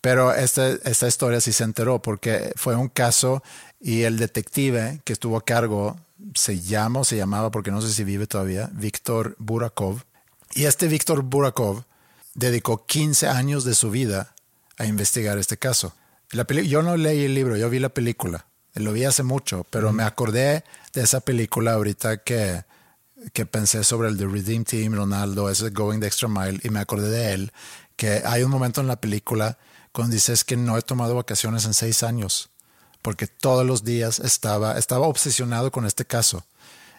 Pero 0.00 0.34
esta, 0.34 0.68
esta 0.68 1.08
historia 1.08 1.40
sí 1.40 1.52
se 1.52 1.64
enteró 1.64 2.00
porque 2.00 2.52
fue 2.56 2.76
un 2.76 2.88
caso 2.88 3.42
y 3.80 4.02
el 4.02 4.18
detective 4.18 5.00
que 5.04 5.12
estuvo 5.12 5.36
a 5.36 5.44
cargo 5.44 5.98
se 6.34 6.60
llama 6.60 7.00
o 7.00 7.04
se 7.04 7.16
llamaba, 7.16 7.50
porque 7.50 7.70
no 7.70 7.80
sé 7.80 7.92
si 7.92 8.04
vive 8.04 8.26
todavía, 8.26 8.70
Víctor 8.72 9.34
Burakov. 9.38 10.02
Y 10.54 10.64
este 10.64 10.86
Víctor 10.86 11.22
Burakov 11.22 11.84
dedicó 12.34 12.86
15 12.86 13.28
años 13.28 13.64
de 13.64 13.74
su 13.74 13.90
vida 13.90 14.34
a 14.78 14.86
investigar 14.86 15.38
este 15.38 15.56
caso. 15.56 15.94
La 16.32 16.44
yo 16.44 16.82
no 16.82 16.96
leí 16.96 17.24
el 17.24 17.34
libro, 17.34 17.56
yo 17.56 17.68
vi 17.70 17.78
la 17.78 17.88
película. 17.88 18.46
Lo 18.80 18.92
vi 18.92 19.04
hace 19.04 19.22
mucho, 19.22 19.64
pero 19.70 19.92
me 19.92 20.02
acordé 20.02 20.64
de 20.92 21.02
esa 21.02 21.20
película 21.20 21.74
ahorita 21.74 22.18
que, 22.18 22.64
que 23.32 23.46
pensé 23.46 23.84
sobre 23.84 24.08
el 24.08 24.16
The 24.18 24.26
Redeem 24.26 24.64
Team, 24.64 24.94
Ronaldo, 24.94 25.48
ese 25.50 25.70
Going 25.70 26.00
the 26.00 26.06
Extra 26.06 26.28
Mile, 26.28 26.60
y 26.62 26.70
me 26.70 26.80
acordé 26.80 27.08
de 27.10 27.32
él, 27.34 27.52
que 27.96 28.22
hay 28.24 28.42
un 28.42 28.50
momento 28.50 28.80
en 28.80 28.86
la 28.86 28.96
película 28.96 29.58
cuando 29.92 30.14
dices 30.14 30.44
que 30.44 30.56
no 30.56 30.78
he 30.78 30.82
tomado 30.82 31.14
vacaciones 31.14 31.64
en 31.64 31.74
seis 31.74 32.02
años, 32.02 32.50
porque 33.02 33.26
todos 33.26 33.66
los 33.66 33.84
días 33.84 34.18
estaba, 34.20 34.78
estaba 34.78 35.06
obsesionado 35.06 35.70
con 35.70 35.86
este 35.86 36.04
caso. 36.04 36.44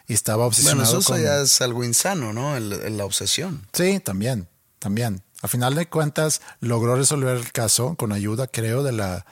Y 0.08 0.14
estaba 0.14 0.38
Bueno, 0.38 0.48
obsesionado 0.48 0.88
eso, 0.90 0.98
eso 0.98 1.12
con... 1.12 1.22
ya 1.22 1.40
es 1.42 1.60
algo 1.62 1.84
insano, 1.84 2.32
¿no? 2.32 2.56
El- 2.56 2.72
el- 2.72 2.96
la 2.98 3.04
obsesión. 3.04 3.66
Sí, 3.72 4.00
también, 4.00 4.48
también. 4.80 5.22
A 5.42 5.48
final 5.48 5.74
de 5.76 5.88
cuentas, 5.88 6.40
logró 6.60 6.96
resolver 6.96 7.36
el 7.36 7.50
caso 7.52 7.94
con 7.96 8.12
ayuda, 8.12 8.46
creo, 8.48 8.82
de 8.82 8.92
la, 8.92 9.24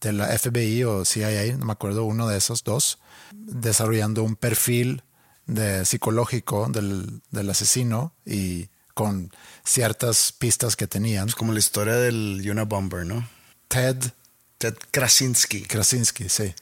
de 0.00 0.12
la 0.12 0.26
FBI 0.38 0.84
o 0.84 1.04
CIA, 1.04 1.56
no 1.56 1.66
me 1.66 1.72
acuerdo, 1.72 2.04
uno 2.04 2.26
de 2.28 2.38
esos 2.38 2.64
dos, 2.64 2.98
desarrollando 3.32 4.22
un 4.22 4.36
perfil 4.36 5.02
de 5.46 5.84
psicológico 5.84 6.68
del, 6.68 7.22
del 7.30 7.50
asesino 7.50 8.12
y 8.24 8.68
con 8.94 9.30
ciertas 9.64 10.32
pistas 10.32 10.76
que 10.76 10.86
tenían. 10.86 11.28
Es 11.28 11.34
como 11.34 11.52
la 11.52 11.58
historia 11.58 11.94
del 11.96 12.42
Unabomber, 12.50 13.06
¿no? 13.06 13.28
Ted 13.68 13.96
Ted 14.58 14.74
Krasinski. 14.90 15.62
Krasinski, 15.62 16.28
sí. 16.28 16.54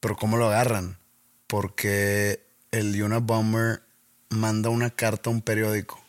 Pero 0.00 0.16
¿cómo 0.16 0.36
lo 0.36 0.46
agarran? 0.46 0.98
Porque 1.46 2.44
el 2.70 3.00
Unabomber 3.02 3.82
manda 4.28 4.70
una 4.70 4.90
carta 4.90 5.28
a 5.28 5.32
un 5.32 5.42
periódico. 5.42 6.00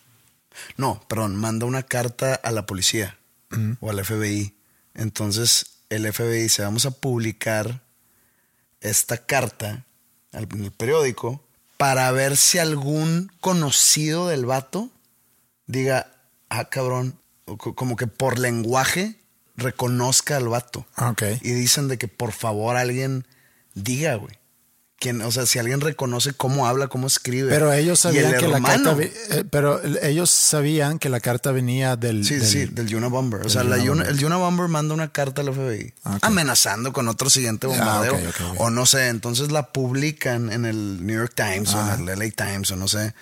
No, 0.78 1.02
perdón, 1.08 1.36
manda 1.36 1.66
una 1.66 1.84
carta 1.84 2.36
a 2.36 2.52
la 2.52 2.66
policía 2.66 3.18
o 3.80 3.90
al 3.90 4.04
FBI. 4.04 4.56
Entonces 4.94 5.73
el 5.94 6.12
FBI 6.12 6.44
dice, 6.44 6.64
vamos 6.64 6.86
a 6.86 6.92
publicar 6.92 7.82
esta 8.82 9.26
carta 9.26 9.86
en 10.32 10.64
el 10.64 10.72
periódico 10.72 11.44
para 11.78 12.12
ver 12.12 12.38
si 12.38 12.60
algún 12.60 13.32
conocido 13.40 14.28
del 14.28 14.46
vato 14.46 14.90
diga, 15.68 16.12
ah, 16.50 16.70
cabrón, 16.70 17.20
como 17.46 17.96
que 17.96 18.08
por 18.08 18.40
lenguaje 18.40 19.20
reconozca 19.56 20.38
al 20.38 20.48
vato. 20.48 20.86
Ok. 20.98 21.24
Y 21.42 21.52
dicen 21.52 21.88
de 21.88 21.98
que 21.98 22.08
por 22.08 22.32
favor 22.32 22.76
alguien 22.76 23.28
diga, 23.74 24.16
güey. 24.16 24.38
O 25.12 25.32
sea, 25.32 25.46
si 25.46 25.60
alguien 25.60 25.82
reconoce 25.82 26.34
cómo 26.34 26.68
habla, 26.68 26.88
cómo 26.88 27.08
escribe. 27.08 27.50
Pero 27.50 27.72
ellos 27.74 28.04
el 28.06 28.14
sabían 28.14 28.40
que 28.40 28.48
la 28.48 28.62
carta, 28.62 28.96
eh, 29.00 29.44
pero 29.50 29.82
ellos 30.02 30.30
sabían 30.30 31.00
que 31.00 31.10
la 31.10 31.20
carta 31.20 31.52
venía 31.52 31.96
del, 31.96 32.24
Sí, 32.26 32.36
del- 32.36 32.48
sí, 32.48 32.66
del 32.66 32.96
Unabomber. 32.96 33.42
O 33.42 33.44
del 33.44 33.52
sea, 33.52 33.64
la 33.64 33.76
Unabomber. 33.78 34.08
Una- 34.08 34.18
el 34.20 34.26
Unabomber 34.26 34.68
manda 34.68 34.94
una 34.94 35.12
carta 35.12 35.42
al 35.42 35.50
FBI 35.54 35.94
Ah, 36.04 36.20
amenazando 36.22 36.94
con 36.94 37.08
otro 37.08 37.30
siguiente 37.30 37.68
Ah, 37.68 37.70
bombardeo. 37.70 38.18
O 38.58 38.70
no 38.70 38.86
sé, 38.86 39.08
entonces 39.10 39.52
la 39.52 39.72
publican 39.72 40.52
en 40.52 40.66
el 40.66 41.06
New 41.06 41.18
York 41.18 41.34
Times 41.36 41.74
o 41.74 41.80
Ah. 41.80 41.96
en 42.00 42.08
el 42.08 42.20
LA 42.20 42.32
Times 42.32 42.72
o 42.72 42.76
no 42.76 42.88
sé. 42.88 43.14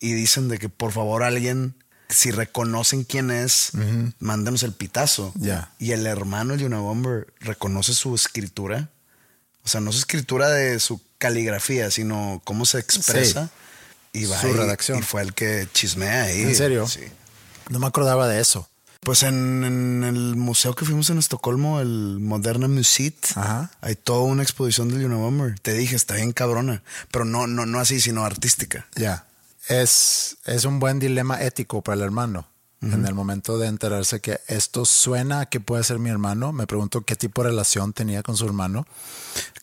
Y 0.00 0.12
dicen 0.12 0.48
de 0.48 0.58
que 0.58 0.68
por 0.68 0.92
favor 0.92 1.22
alguien, 1.22 1.76
si 2.10 2.30
reconocen 2.30 3.04
quién 3.04 3.30
es, 3.30 3.70
mándenos 4.18 4.62
el 4.62 4.72
pitazo. 4.72 5.32
Y 5.78 5.92
el 5.92 6.06
hermano 6.06 6.56
del 6.56 6.66
Unabomber 6.66 7.28
reconoce 7.40 7.94
su 7.94 8.14
escritura. 8.14 8.90
O 9.64 9.68
sea, 9.68 9.80
no 9.80 9.92
su 9.92 9.98
escritura 9.98 10.50
de 10.50 10.78
su 10.78 11.00
caligrafía, 11.18 11.90
sino 11.90 12.40
cómo 12.44 12.66
se 12.66 12.78
expresa. 12.78 13.50
Y 14.12 14.26
va 14.26 14.40
Su 14.40 14.52
redacción. 14.52 14.98
Y 14.98 15.02
fue 15.02 15.22
el 15.22 15.34
que 15.34 15.66
chismea 15.72 16.24
ahí. 16.24 16.42
¿En 16.42 16.54
serio? 16.54 16.86
Sí. 16.86 17.00
No 17.70 17.78
me 17.78 17.86
acordaba 17.86 18.28
de 18.28 18.40
eso. 18.40 18.68
Pues 19.00 19.22
en, 19.22 19.64
en 19.64 20.04
el 20.04 20.36
museo 20.36 20.74
que 20.74 20.84
fuimos 20.84 21.10
en 21.10 21.18
Estocolmo, 21.18 21.80
el 21.80 22.18
Moderna 22.20 22.68
Museet, 22.68 23.16
Ajá. 23.34 23.70
hay 23.80 23.96
toda 23.96 24.20
una 24.20 24.42
exposición 24.42 24.88
del 24.88 25.04
Unabomber. 25.04 25.58
Te 25.60 25.74
dije, 25.74 25.96
está 25.96 26.14
bien 26.14 26.32
cabrona. 26.32 26.82
Pero 27.10 27.24
no, 27.24 27.46
no, 27.46 27.66
no 27.66 27.80
así, 27.80 28.00
sino 28.00 28.24
artística. 28.24 28.86
Ya. 28.94 29.26
Es, 29.68 30.36
es 30.46 30.64
un 30.64 30.78
buen 30.78 31.00
dilema 31.00 31.42
ético 31.42 31.82
para 31.82 31.96
el 31.96 32.02
hermano. 32.02 32.46
En 32.92 33.06
el 33.06 33.14
momento 33.14 33.58
de 33.58 33.66
enterarse 33.68 34.20
que 34.20 34.40
esto 34.48 34.84
suena 34.84 35.40
a 35.40 35.46
que 35.46 35.60
puede 35.60 35.84
ser 35.84 35.98
mi 35.98 36.10
hermano, 36.10 36.52
me 36.52 36.66
pregunto 36.66 37.00
qué 37.02 37.16
tipo 37.16 37.42
de 37.42 37.50
relación 37.50 37.92
tenía 37.92 38.22
con 38.22 38.36
su 38.36 38.44
hermano. 38.44 38.86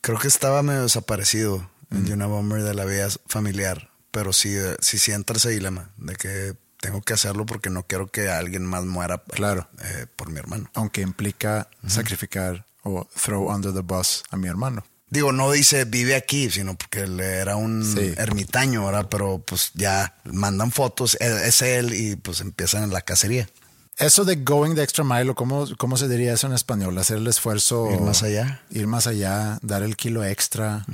Creo 0.01 0.17
que 0.17 0.27
estaba 0.27 0.63
medio 0.63 0.81
desaparecido 0.84 1.69
Mm. 1.89 2.05
el 2.07 2.13
Unabomber 2.13 2.63
de 2.63 2.73
la 2.73 2.86
vida 2.86 3.10
familiar. 3.27 3.89
Pero 4.12 4.31
sí, 4.34 4.55
eh, 4.55 4.75
sí, 4.79 4.97
sí 4.97 5.12
entra 5.12 5.36
ese 5.38 5.49
dilema 5.49 5.89
de 5.97 6.15
que 6.15 6.55
tengo 6.79 7.01
que 7.01 7.13
hacerlo 7.13 7.45
porque 7.45 7.69
no 7.69 7.84
quiero 7.84 8.07
que 8.10 8.29
alguien 8.29 8.65
más 8.65 8.86
muera 8.86 9.21
Claro. 9.34 9.67
eh, 9.84 10.05
por 10.15 10.29
mi 10.31 10.39
hermano. 10.39 10.69
Aunque 10.73 11.01
implica 11.01 11.69
sacrificar 11.88 12.65
o 12.84 13.07
throw 13.21 13.49
under 13.53 13.73
the 13.73 13.81
bus 13.81 14.23
a 14.31 14.38
mi 14.38 14.47
hermano. 14.47 14.84
Digo, 15.12 15.32
no 15.34 15.52
dice 15.52 15.86
vive 15.86 16.15
aquí, 16.15 16.50
sino 16.50 16.76
porque 16.76 17.02
él 17.02 17.19
era 17.19 17.56
un 17.58 17.84
Sí. 17.86 18.13
ermitaño, 18.17 18.86
¿verdad? 18.86 19.08
Pero 19.10 19.39
pues 19.45 19.71
ya 19.76 20.15
mandan 20.24 20.71
fotos, 20.71 21.15
él- 21.19 21.38
es 21.43 21.62
él 21.62 21.93
y 21.93 22.15
pues 22.15 22.41
empiezan 22.41 22.84
en 22.84 22.91
la 22.93 23.02
cacería. 23.02 23.47
Eso 23.97 24.24
de 24.26 24.38
going 24.38 24.74
the 24.74 24.82
extra 24.82 25.04
mile, 25.04 25.36
¿cómo, 25.36 25.67
¿cómo 25.78 25.97
se 25.97 26.08
diría 26.08 26.34
eso 26.34 26.47
en 26.47 26.54
español? 26.54 26.97
Hacer 26.97 27.17
el 27.17 27.28
esfuerzo. 27.28 27.91
Ir 27.93 28.00
más 28.00 28.24
allá. 28.24 28.62
Ir 28.71 28.88
más 28.88 29.06
allá, 29.06 29.60
dar 29.62 29.84
el 29.84 29.95
kilo 29.97 30.24
extra. 30.26 30.86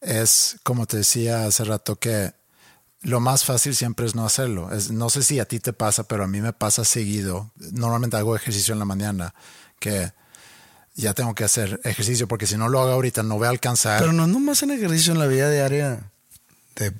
Es, 0.00 0.56
como 0.64 0.86
te 0.86 0.98
decía 0.98 1.46
hace 1.46 1.64
rato, 1.64 1.96
que 1.98 2.34
lo 3.02 3.20
más 3.20 3.44
fácil 3.44 3.74
siempre 3.76 4.06
es 4.06 4.14
no 4.16 4.26
hacerlo. 4.26 4.72
Es, 4.72 4.90
no 4.90 5.08
sé 5.08 5.22
si 5.22 5.38
a 5.38 5.44
ti 5.46 5.60
te 5.60 5.72
pasa, 5.72 6.02
pero 6.04 6.24
a 6.24 6.28
mí 6.28 6.40
me 6.40 6.52
pasa 6.52 6.84
seguido. 6.84 7.52
Normalmente 7.56 8.16
hago 8.16 8.34
ejercicio 8.36 8.72
en 8.72 8.80
la 8.80 8.84
mañana, 8.84 9.34
que 9.78 10.12
ya 10.94 11.14
tengo 11.14 11.34
que 11.34 11.44
hacer 11.44 11.80
ejercicio, 11.84 12.28
porque 12.28 12.46
si 12.46 12.56
no 12.56 12.68
lo 12.68 12.80
hago 12.80 12.92
ahorita 12.92 13.22
no 13.22 13.36
voy 13.38 13.46
a 13.46 13.50
alcanzar. 13.50 14.00
Pero 14.00 14.12
no 14.12 14.24
es 14.24 14.28
nomás 14.28 14.62
en 14.62 14.70
ejercicio 14.72 15.12
en 15.12 15.18
la 15.18 15.26
vida 15.26 15.50
diaria 15.50 16.10
de 16.76 16.92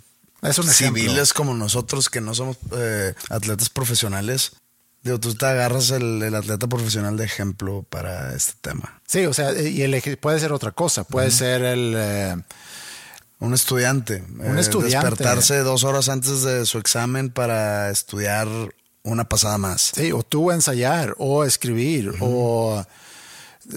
Es 0.42 0.58
un 0.58 0.68
ejemplo. 0.68 1.02
civiles 1.02 1.32
como 1.32 1.54
nosotros 1.54 2.08
que 2.08 2.20
no 2.20 2.34
somos 2.34 2.56
eh, 2.76 3.14
atletas 3.30 3.68
profesionales. 3.68 4.52
Digo, 5.02 5.18
tú 5.18 5.34
te 5.34 5.46
agarras 5.46 5.90
el, 5.90 6.22
el 6.22 6.34
atleta 6.34 6.68
profesional 6.68 7.16
de 7.16 7.24
ejemplo 7.24 7.84
para 7.90 8.34
este 8.36 8.52
tema. 8.60 9.00
Sí, 9.06 9.26
o 9.26 9.34
sea, 9.34 9.52
y 9.60 9.82
el 9.82 10.00
puede 10.18 10.38
ser 10.38 10.52
otra 10.52 10.70
cosa. 10.70 11.02
Puede 11.04 11.30
ser 11.32 11.62
el... 11.62 11.94
eh, 11.96 12.36
Un 13.40 13.52
estudiante. 13.52 14.22
Un 14.38 14.56
eh, 14.56 14.60
estudiante. 14.60 15.08
Despertarse 15.08 15.58
dos 15.58 15.82
horas 15.82 16.08
antes 16.08 16.42
de 16.42 16.64
su 16.66 16.78
examen 16.78 17.30
para 17.30 17.90
estudiar 17.90 18.46
una 19.02 19.28
pasada 19.28 19.58
más. 19.58 19.90
Sí, 19.94 20.12
o 20.12 20.22
tú 20.22 20.52
ensayar, 20.52 21.16
o 21.18 21.44
escribir, 21.44 22.12
o 22.20 22.86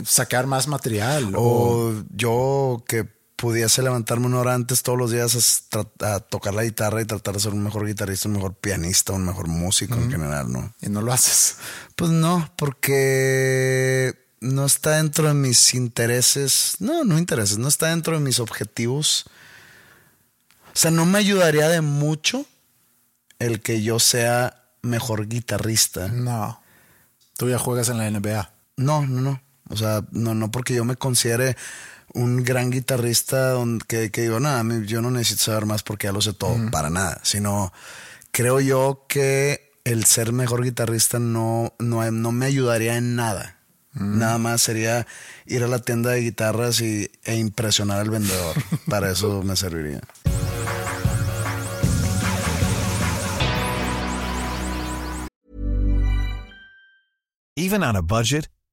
sacar 0.05 0.47
más 0.47 0.67
material. 0.67 1.33
O, 1.35 1.41
O 1.41 2.03
yo 2.15 2.83
que 2.87 3.15
pudiese 3.35 3.81
levantarme 3.81 4.27
una 4.27 4.39
hora 4.39 4.53
antes 4.53 4.81
todos 4.81 4.97
los 4.97 5.11
días 5.11 5.67
a, 5.99 6.19
tocar 6.21 6.53
la 6.53 6.63
guitarra 6.63 7.01
y 7.01 7.05
tratar 7.05 7.33
de 7.33 7.41
ser 7.41 7.53
un 7.53 7.63
mejor 7.63 7.85
guitarrista, 7.85 8.29
un 8.29 8.35
mejor 8.35 8.55
pianista, 8.55 9.13
un 9.13 9.25
mejor 9.25 9.47
músico 9.47 9.95
en 9.95 10.09
general, 10.09 10.51
¿no? 10.51 10.73
y 10.81 10.89
no 10.89 11.01
lo 11.01 11.11
haces. 11.11 11.57
Pues 11.95 12.11
no, 12.11 12.49
porque 12.55 14.15
no 14.39 14.65
está 14.65 14.97
dentro 14.97 15.27
de 15.27 15.33
mis 15.33 15.73
intereses. 15.73 16.77
No, 16.79 17.03
no 17.03 17.17
intereses, 17.17 17.57
no 17.57 17.67
está 17.67 17.87
dentro 17.87 18.15
de 18.15 18.23
mis 18.23 18.39
objetivos. 18.39 19.25
O 20.67 20.77
sea, 20.77 20.91
no 20.91 21.05
me 21.05 21.19
ayudaría 21.19 21.69
de 21.69 21.81
mucho 21.81 22.45
el 23.39 23.61
que 23.61 23.81
yo 23.81 23.99
sea 23.99 24.63
mejor 24.81 25.27
guitarrista. 25.27 26.07
No. 26.07 26.61
Tú 27.37 27.49
ya 27.49 27.57
juegas 27.57 27.89
en 27.89 27.97
la 27.97 28.09
NBA. 28.09 28.51
No, 28.77 29.05
no, 29.05 29.21
no. 29.21 29.41
O 29.69 29.77
sea, 29.77 30.03
no, 30.11 30.35
no 30.35 30.51
porque 30.51 30.75
yo 30.75 30.85
me 30.85 30.95
considere 30.95 31.55
un 32.13 32.43
gran 32.43 32.69
guitarrista 32.69 33.49
donde, 33.49 33.85
que, 33.85 34.11
que 34.11 34.21
digo, 34.21 34.39
nada, 34.39 34.63
yo 34.85 35.01
no 35.01 35.11
necesito 35.11 35.43
saber 35.43 35.65
más 35.65 35.83
porque 35.83 36.07
ya 36.07 36.13
lo 36.13 36.21
sé 36.21 36.33
todo, 36.33 36.55
para 36.71 36.89
nada. 36.89 37.19
Sino 37.23 37.73
creo 38.31 38.59
yo 38.59 39.05
que 39.07 39.71
el 39.83 40.05
ser 40.05 40.31
mejor 40.31 40.63
guitarrista 40.63 41.19
no, 41.19 41.73
no, 41.79 42.09
no 42.11 42.31
me 42.31 42.45
ayudaría 42.45 42.97
en 42.97 43.15
nada. 43.15 43.55
Nada 43.93 44.37
más 44.37 44.61
sería 44.61 45.07
ir 45.45 45.63
a 45.63 45.67
la 45.67 45.79
tienda 45.79 46.11
de 46.11 46.19
guitarras 46.19 46.81
y, 46.81 47.09
e 47.23 47.37
impresionar 47.37 47.99
al 47.99 48.09
vendedor. 48.09 48.53
para 48.89 49.09
eso 49.11 49.41
me 49.41 49.55
serviría. 49.55 50.01
Even 57.57 57.83
on 57.83 57.95
a 57.95 58.01
budget, 58.01 58.49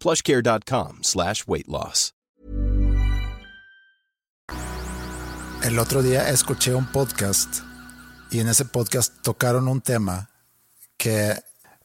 plushcare.com 0.00 0.98
slash 1.02 1.44
weight 1.46 1.68
loss. 1.68 2.12
El 5.62 5.78
otro 5.78 6.02
día 6.02 6.30
escuché 6.30 6.74
un 6.74 6.86
podcast 6.86 7.58
y 8.30 8.40
en 8.40 8.48
ese 8.48 8.64
podcast 8.64 9.12
tocaron 9.22 9.68
un 9.68 9.80
tema 9.82 10.30
que 10.96 11.34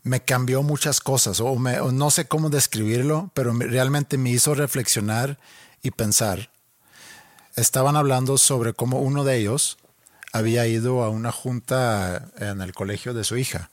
me 0.03 0.21
cambió 0.21 0.63
muchas 0.63 1.01
cosas 1.01 1.41
o, 1.41 1.55
me- 1.57 1.79
o 1.81 1.91
no 1.91 2.09
sé 2.09 2.25
cómo 2.25 2.49
describirlo, 2.49 3.31
pero 3.33 3.53
me- 3.53 3.65
realmente 3.65 4.17
me 4.17 4.29
hizo 4.29 4.55
reflexionar 4.55 5.37
y 5.81 5.91
pensar. 5.91 6.49
Estaban 7.57 7.95
hablando 7.97 8.37
sobre 8.37 8.73
cómo 8.73 9.01
uno 9.01 9.23
de 9.25 9.37
ellos 9.37 9.77
había 10.31 10.67
ido 10.67 11.03
a 11.03 11.09
una 11.09 11.31
junta 11.33 12.29
en 12.37 12.61
el 12.61 12.73
colegio 12.73 13.13
de 13.13 13.23
su 13.25 13.35
hija, 13.37 13.71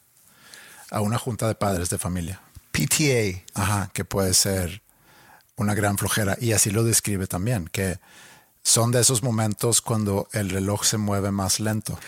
a 0.90 1.01
una 1.01 1.18
junta 1.18 1.47
de 1.47 1.55
padres 1.55 1.90
de 1.90 1.99
familia. 1.99 2.40
PTA. 2.73 3.45
Ajá, 3.55 3.91
que 3.93 4.05
puede 4.05 4.35
ser 4.35 4.83
una 5.57 5.75
gran 5.75 5.99
flojera. 5.99 6.37
Y 6.41 6.53
así 6.53 6.70
lo 6.70 6.85
describe 6.85 7.27
también, 7.27 7.68
que 7.68 7.99
son 8.62 8.91
de 8.91 9.01
esos 9.01 9.23
momentos 9.23 9.81
cuando 9.81 10.29
el 10.33 10.51
reloj 10.51 10.85
se 10.85 10.97
mueve 10.97 11.31
más 11.31 11.61
lento. 11.61 11.99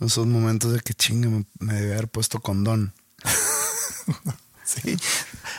Esos 0.00 0.26
momentos 0.26 0.72
de 0.72 0.80
que 0.80 0.94
chingue 0.94 1.28
me, 1.28 1.44
me 1.58 1.74
debe 1.74 1.92
haber 1.92 2.08
puesto 2.08 2.40
condón. 2.40 2.94
Sí, 4.64 4.96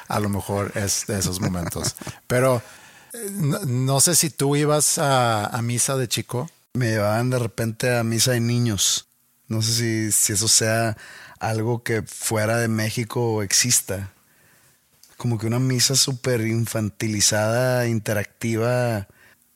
a 0.07 0.19
lo 0.19 0.29
mejor 0.29 0.71
es 0.75 1.05
de 1.07 1.19
esos 1.19 1.39
momentos. 1.39 1.95
Pero 2.25 2.61
eh, 3.13 3.29
no, 3.31 3.59
no 3.59 3.99
sé 3.99 4.15
si 4.15 4.29
tú 4.29 4.55
ibas 4.55 4.97
a, 4.97 5.45
a 5.45 5.61
misa 5.61 5.97
de 5.97 6.07
chico. 6.07 6.49
Me 6.73 6.91
llevaban 6.91 7.29
de 7.29 7.37
repente 7.37 7.95
a 7.95 8.03
misa 8.03 8.31
de 8.31 8.39
niños. 8.39 9.07
No 9.47 9.61
sé 9.61 9.73
si, 9.73 10.11
si 10.11 10.33
eso 10.33 10.47
sea 10.47 10.97
algo 11.39 11.83
que 11.83 12.01
fuera 12.01 12.57
de 12.57 12.67
México 12.67 13.43
exista. 13.43 14.13
Como 15.23 15.37
que 15.37 15.47
una 15.47 15.57
misa 15.59 15.95
súper 15.95 16.41
infantilizada, 16.41 17.87
interactiva, 17.87 19.07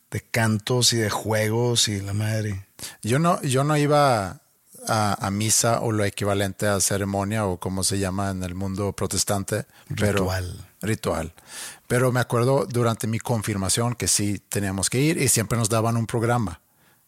de 0.10 0.22
cantos 0.32 0.94
y 0.94 0.98
de 0.98 1.10
juegos 1.10 1.90
y 1.90 2.00
la 2.00 2.14
madre. 2.14 2.66
Yo 3.04 3.20
no, 3.20 3.42
yo 3.42 3.66
no 3.66 3.76
iba 3.76 4.40
a, 4.88 5.26
a 5.28 5.30
misa 5.32 5.82
o 5.82 5.92
lo 5.92 6.06
equivalente 6.06 6.68
a 6.68 6.80
ceremonia 6.80 7.46
o 7.46 7.58
como 7.60 7.84
se 7.84 8.00
llama 8.00 8.30
en 8.32 8.44
el 8.44 8.56
mundo 8.56 8.94
protestante. 8.94 9.66
Pero, 9.94 10.20
Ritual. 10.20 10.66
Ritual. 10.82 11.34
Pero 11.88 12.14
me 12.14 12.22
acuerdo 12.22 12.66
durante 12.66 13.06
mi 13.08 13.20
confirmación 13.20 13.94
que 13.96 14.08
sí 14.08 14.42
teníamos 14.48 14.90
que 14.90 15.00
ir 15.02 15.22
y 15.22 15.28
siempre 15.28 15.58
nos 15.58 15.68
daban 15.68 15.98
un 15.98 16.08
programa. 16.08 16.62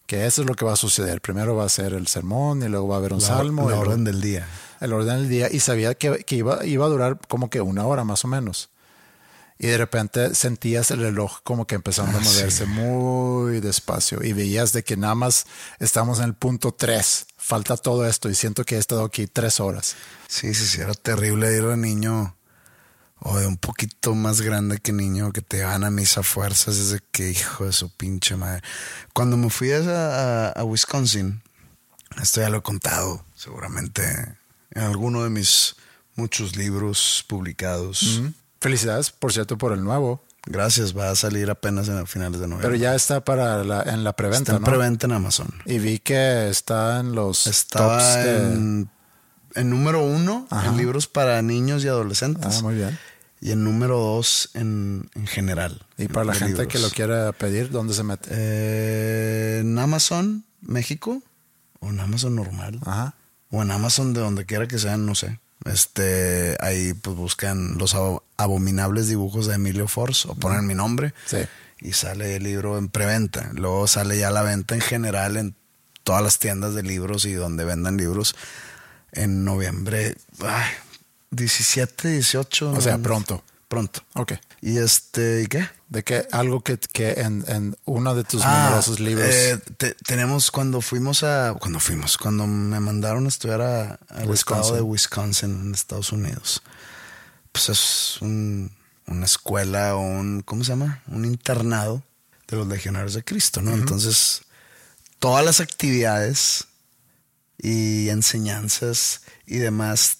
Que 0.05 0.25
eso 0.25 0.41
es 0.41 0.47
lo 0.49 0.55
que 0.55 0.65
va 0.65 0.73
a 0.73 0.75
suceder. 0.75 1.21
Primero 1.21 1.55
va 1.55 1.63
a 1.63 1.69
ser 1.69 1.93
el 1.93 2.07
sermón 2.07 2.61
y 2.63 2.67
luego 2.67 2.89
va 2.89 2.95
a 2.95 2.99
haber 2.99 3.13
un 3.13 3.21
La, 3.21 3.27
salmo. 3.27 3.61
la 3.69 3.75
y 3.75 3.77
luego- 3.77 3.91
orden 3.91 4.03
del 4.03 4.19
día. 4.19 4.45
El 4.79 4.93
orden 4.93 5.17
del 5.17 5.29
día 5.29 5.47
y 5.51 5.59
sabía 5.59 5.93
que, 5.95 6.23
que 6.25 6.35
iba, 6.35 6.65
iba 6.65 6.85
a 6.85 6.89
durar 6.89 7.19
como 7.27 7.49
que 7.49 7.61
una 7.61 7.85
hora 7.85 8.03
más 8.03 8.23
o 8.25 8.27
menos. 8.27 8.69
Y 9.61 9.67
de 9.67 9.77
repente 9.77 10.35
sentías 10.35 10.89
el 10.91 11.01
reloj 11.01 11.39
como 11.43 11.67
que 11.67 11.75
empezando 11.75 12.17
a 12.17 12.21
Ah, 12.21 12.23
moverse 12.23 12.65
muy 12.65 13.59
despacio 13.59 14.23
y 14.23 14.31
veías 14.31 14.71
de 14.71 14.83
que 14.85 14.95
nada 14.95 15.15
más 15.15 15.45
estamos 15.79 16.19
en 16.19 16.25
el 16.25 16.33
punto 16.33 16.71
3. 16.73 17.25
Falta 17.35 17.75
todo 17.75 18.05
esto 18.07 18.29
y 18.29 18.35
siento 18.35 18.63
que 18.63 18.75
he 18.75 18.79
estado 18.79 19.03
aquí 19.03 19.27
tres 19.27 19.59
horas. 19.59 19.95
Sí, 20.29 20.53
sí, 20.53 20.65
sí, 20.65 20.79
era 20.79 20.93
terrible 20.93 21.53
ir 21.53 21.65
de 21.65 21.75
niño 21.75 22.37
o 23.19 23.37
de 23.37 23.47
un 23.47 23.57
poquito 23.57 24.15
más 24.15 24.39
grande 24.39 24.77
que 24.77 24.93
niño 24.93 25.33
que 25.33 25.41
te 25.41 25.61
van 25.65 25.83
a 25.83 25.89
misa 25.91 26.21
a 26.21 26.23
fuerzas. 26.23 26.77
Es 26.77 26.91
de 26.91 27.01
que 27.11 27.31
hijo 27.31 27.65
de 27.65 27.73
su 27.73 27.89
pinche 27.93 28.37
madre. 28.37 28.61
Cuando 29.13 29.35
me 29.35 29.49
fui 29.49 29.73
a, 29.73 29.79
a- 29.79 30.49
a 30.51 30.63
Wisconsin, 30.63 31.41
esto 32.21 32.39
ya 32.39 32.49
lo 32.49 32.59
he 32.59 32.61
contado 32.61 33.25
seguramente 33.35 34.37
en 34.79 34.85
alguno 34.85 35.23
de 35.23 35.29
mis 35.29 35.75
muchos 36.15 36.55
libros 36.55 37.23
publicados. 37.27 38.21
Felicidades, 38.61 39.11
por 39.11 39.31
cierto, 39.33 39.57
por 39.57 39.73
el 39.73 39.83
nuevo. 39.83 40.23
Gracias, 40.45 40.97
va 40.97 41.11
a 41.11 41.15
salir 41.15 41.49
apenas 41.49 41.87
en 41.89 42.07
finales 42.07 42.39
de 42.39 42.47
noviembre. 42.47 42.67
Pero 42.69 42.75
ya 42.81 42.95
está 42.95 43.23
para 43.23 43.63
la, 43.63 43.83
en 43.83 44.03
la 44.03 44.13
preventa, 44.15 44.53
está 44.53 44.55
en 44.55 44.61
¿no? 44.61 44.65
preventa 44.67 45.05
en 45.05 45.11
Amazon. 45.11 45.53
Y 45.65 45.79
vi 45.79 45.99
que 45.99 46.49
está 46.49 47.01
en 47.01 47.13
los 47.13 47.45
Estaba 47.45 47.97
tops 47.99 48.15
de- 48.15 48.53
en, 48.53 48.89
en 49.55 49.69
número 49.69 50.01
uno 50.03 50.47
Ajá. 50.49 50.69
en 50.69 50.77
libros 50.77 51.07
para 51.07 51.41
niños 51.41 51.83
y 51.83 51.87
adolescentes. 51.89 52.57
Ah, 52.59 52.61
muy 52.63 52.75
bien. 52.75 52.97
Y 53.41 53.51
en 53.51 53.63
número 53.63 53.97
dos 53.99 54.49
en, 54.53 55.09
en 55.15 55.27
general. 55.27 55.85
Y 55.97 56.07
para 56.07 56.25
la 56.25 56.33
gente 56.33 56.67
que 56.67 56.79
lo 56.79 56.89
quiera 56.89 57.31
pedir, 57.33 57.69
¿dónde 57.69 57.93
se 57.93 58.03
mete? 58.03 58.29
Eh, 58.31 59.59
en 59.61 59.77
Amazon, 59.77 60.45
México, 60.61 61.21
o 61.79 61.89
en 61.89 61.99
Amazon 61.99 62.35
normal, 62.35 62.79
Ajá. 62.85 63.13
O 63.51 63.61
en 63.61 63.71
Amazon 63.71 64.13
de 64.13 64.21
donde 64.21 64.45
quiera 64.45 64.67
que 64.67 64.77
sean, 64.79 65.05
no 65.05 65.15
sé. 65.15 65.39
Este, 65.65 66.55
ahí 66.61 66.93
pues 66.93 67.15
buscan 67.17 67.77
los 67.77 67.93
abo- 67.95 68.23
abominables 68.37 69.07
dibujos 69.07 69.45
de 69.47 69.55
Emilio 69.55 69.87
Force 69.87 70.27
o 70.29 70.35
ponen 70.35 70.65
mi 70.65 70.73
nombre 70.73 71.13
Sí. 71.25 71.39
y 71.81 71.91
sale 71.93 72.37
el 72.37 72.43
libro 72.43 72.77
en 72.77 72.87
preventa. 72.89 73.49
Luego 73.53 73.85
sale 73.87 74.17
ya 74.17 74.31
la 74.31 74.41
venta 74.41 74.75
en 74.75 74.81
general 74.81 75.35
en 75.37 75.55
todas 76.03 76.23
las 76.23 76.39
tiendas 76.39 76.73
de 76.75 76.83
libros 76.83 77.25
y 77.25 77.33
donde 77.33 77.65
vendan 77.65 77.97
libros 77.97 78.35
en 79.11 79.43
noviembre. 79.43 80.15
Ay, 80.41 80.71
17, 81.31 82.07
18. 82.09 82.71
O 82.71 82.81
sea, 82.81 82.97
no, 82.97 83.03
pronto. 83.03 83.43
Pronto. 83.67 84.01
Ok. 84.15 84.33
¿Y 84.61 84.77
este, 84.77 85.43
¿y 85.43 85.47
qué? 85.47 85.69
De 85.87 86.03
que 86.03 86.27
algo 86.31 86.61
que, 86.61 86.77
que 86.77 87.11
en, 87.13 87.43
en 87.47 87.77
uno 87.85 88.13
de 88.13 88.23
tus 88.23 88.41
Ah, 88.43 88.65
numerosos 88.65 88.99
libros. 88.99 89.25
eh, 89.27 89.57
te- 89.77 89.95
tenemos 90.05 90.51
cuando 90.51 90.81
fuimos 90.81 91.23
a. 91.23 91.55
Cuando 91.59 91.79
fuimos, 91.79 92.17
cuando 92.17 92.45
me 92.45 92.79
mandaron 92.79 93.25
a 93.25 93.29
estudiar 93.29 93.61
a- 93.61 93.99
al 94.09 94.29
Wisconsin. 94.29 94.61
estado 94.61 94.75
de 94.75 94.81
Wisconsin, 94.81 95.49
en 95.67 95.73
Estados 95.73 96.11
Unidos. 96.11 96.61
Pues 97.51 97.69
es 97.69 98.17
un- 98.21 98.71
una 99.07 99.25
escuela 99.25 99.95
o 99.95 100.01
un. 100.01 100.41
¿Cómo 100.41 100.63
se 100.63 100.71
llama? 100.73 101.01
Un 101.07 101.25
internado 101.25 102.03
de 102.47 102.57
los 102.57 102.67
legionarios 102.67 103.13
de 103.13 103.23
Cristo, 103.23 103.61
¿no? 103.61 103.73
Entonces, 103.73 104.41
todas 105.19 105.43
las 105.45 105.59
actividades 105.59 106.65
y 107.57 108.09
enseñanzas 108.09 109.21
y 109.45 109.57
demás 109.57 110.18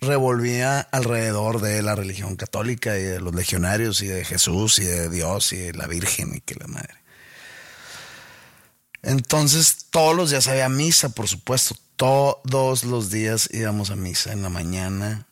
revolvía 0.00 0.80
alrededor 0.80 1.60
de 1.60 1.82
la 1.82 1.94
religión 1.94 2.36
católica 2.36 2.98
y 2.98 3.02
de 3.02 3.20
los 3.20 3.34
legionarios 3.34 4.00
y 4.02 4.06
de 4.06 4.24
Jesús 4.24 4.78
y 4.78 4.84
de 4.84 5.08
Dios 5.08 5.52
y 5.52 5.56
de 5.56 5.72
la 5.74 5.86
Virgen 5.86 6.34
y 6.34 6.40
que 6.40 6.54
la 6.54 6.66
madre. 6.66 6.94
Entonces 9.02 9.86
todos 9.90 10.16
los 10.16 10.30
días 10.30 10.48
había 10.48 10.68
misa, 10.68 11.10
por 11.10 11.28
supuesto. 11.28 11.76
Todos 11.96 12.84
los 12.84 13.10
días 13.10 13.48
íbamos 13.52 13.90
a 13.90 13.96
misa 13.96 14.32
en 14.32 14.42
la 14.42 14.50
mañana, 14.50 15.26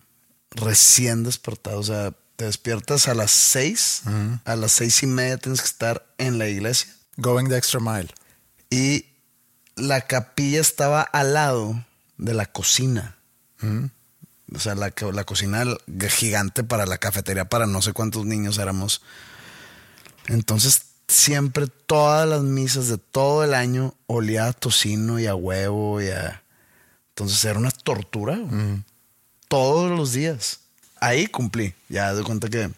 recién 0.51 1.23
despertado. 1.23 1.79
O 1.79 1.85
sea, 1.85 2.12
te 2.35 2.45
despiertas 2.45 3.07
a 3.07 3.14
las 3.14 3.31
seis, 3.31 4.03
a 4.45 4.57
las 4.57 4.73
seis 4.73 5.03
y 5.03 5.07
media 5.07 5.39
tienes 5.39 5.61
que 5.61 5.69
estar 5.69 6.07
en 6.19 6.39
la 6.39 6.49
iglesia. 6.49 6.93
Going 7.17 7.49
the 7.49 7.57
extra 7.57 7.81
mile. 7.81 8.09
Y 8.69 9.07
la 9.77 10.03
capilla 10.03 10.61
estaba 10.61 11.03
al 11.03 11.35
lado 11.35 11.85
de 12.19 12.35
la 12.35 12.47
cocina. 12.47 13.17
O 14.55 14.59
sea, 14.59 14.75
la, 14.75 14.93
la 15.13 15.25
cocina 15.25 15.65
gigante 16.09 16.63
para 16.63 16.87
la 16.87 16.99
cafetería, 16.99 17.49
para 17.49 17.67
no 17.67 17.83
sé 17.83 17.93
cuántos 17.93 18.25
niños 18.25 18.59
éramos. 18.59 19.03
Entonces, 20.29 20.83
siempre 21.09 21.67
todas 21.67 22.29
las 22.29 22.43
misas 22.43 22.89
de 22.89 22.99
todo 22.99 23.45
el 23.45 23.55
año 23.55 23.95
olía 24.07 24.47
a 24.47 24.53
tocino 24.53 25.19
y 25.19 25.27
a 25.27 25.35
huevo 25.35 26.01
y 26.01 26.09
a... 26.09 26.43
Entonces 27.11 27.45
era 27.45 27.59
una 27.59 27.71
tortura. 27.71 28.39
Todos 29.49 29.91
los 29.97 30.13
días. 30.13 30.61
Ahí 31.01 31.27
cumplí. 31.27 31.75
Ya 31.89 32.15
de 32.15 32.23
cuenta 32.23 32.49
que 32.49 32.71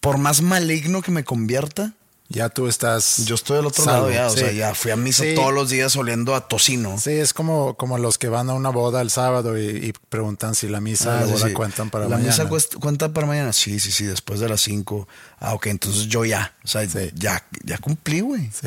por 0.00 0.18
más 0.18 0.42
maligno 0.42 1.02
que 1.02 1.10
me 1.10 1.24
convierta, 1.24 1.94
Ya 2.28 2.48
tú 2.48 2.66
estás. 2.66 3.18
Yo 3.24 3.36
estoy 3.36 3.58
del 3.58 3.66
otro 3.66 3.84
salvo, 3.84 4.08
lado 4.08 4.12
ya, 4.12 4.26
o 4.26 4.30
sea, 4.30 4.50
ya 4.50 4.74
fui 4.74 4.90
a 4.90 4.96
misa 4.96 5.22
Sí. 5.22 5.34
todos 5.36 5.54
los 5.54 5.70
días 5.70 5.94
oliendo 5.96 6.34
a 6.34 6.48
tocino. 6.48 6.98
Sí, 6.98 7.10
es 7.12 7.32
como, 7.32 7.74
como 7.76 7.98
los 7.98 8.18
que 8.18 8.28
van 8.28 8.50
a 8.50 8.54
una 8.54 8.70
boda 8.70 9.00
el 9.00 9.10
sábado 9.10 9.56
y, 9.56 9.62
y 9.86 9.92
preguntan 10.08 10.54
si 10.56 10.68
la 10.68 10.80
misa 10.80 11.20
Ah, 11.20 11.24
la 11.26 11.36
sí, 11.48 11.52
cuentan 11.52 11.88
para 11.90 12.04
la 12.04 12.16
mañana. 12.16 12.30
misa 12.32 12.48
cuesta- 12.48 12.78
cuenta 12.78 13.12
para 13.12 13.28
mañana. 13.28 13.52
Sí, 13.52 13.78
sí, 13.78 13.92
sí, 13.92 14.04
después 14.04 14.40
de 14.40 14.48
las 14.48 14.60
5. 14.62 15.06
Ah, 15.38 15.54
ok, 15.54 15.66
entonces 15.66 16.08
yo 16.08 16.24
ya, 16.24 16.52
o 16.64 16.68
sea, 16.68 16.82
ya, 16.84 17.44
ya 17.64 17.78
cumplí, 17.78 18.20
güey. 18.20 18.50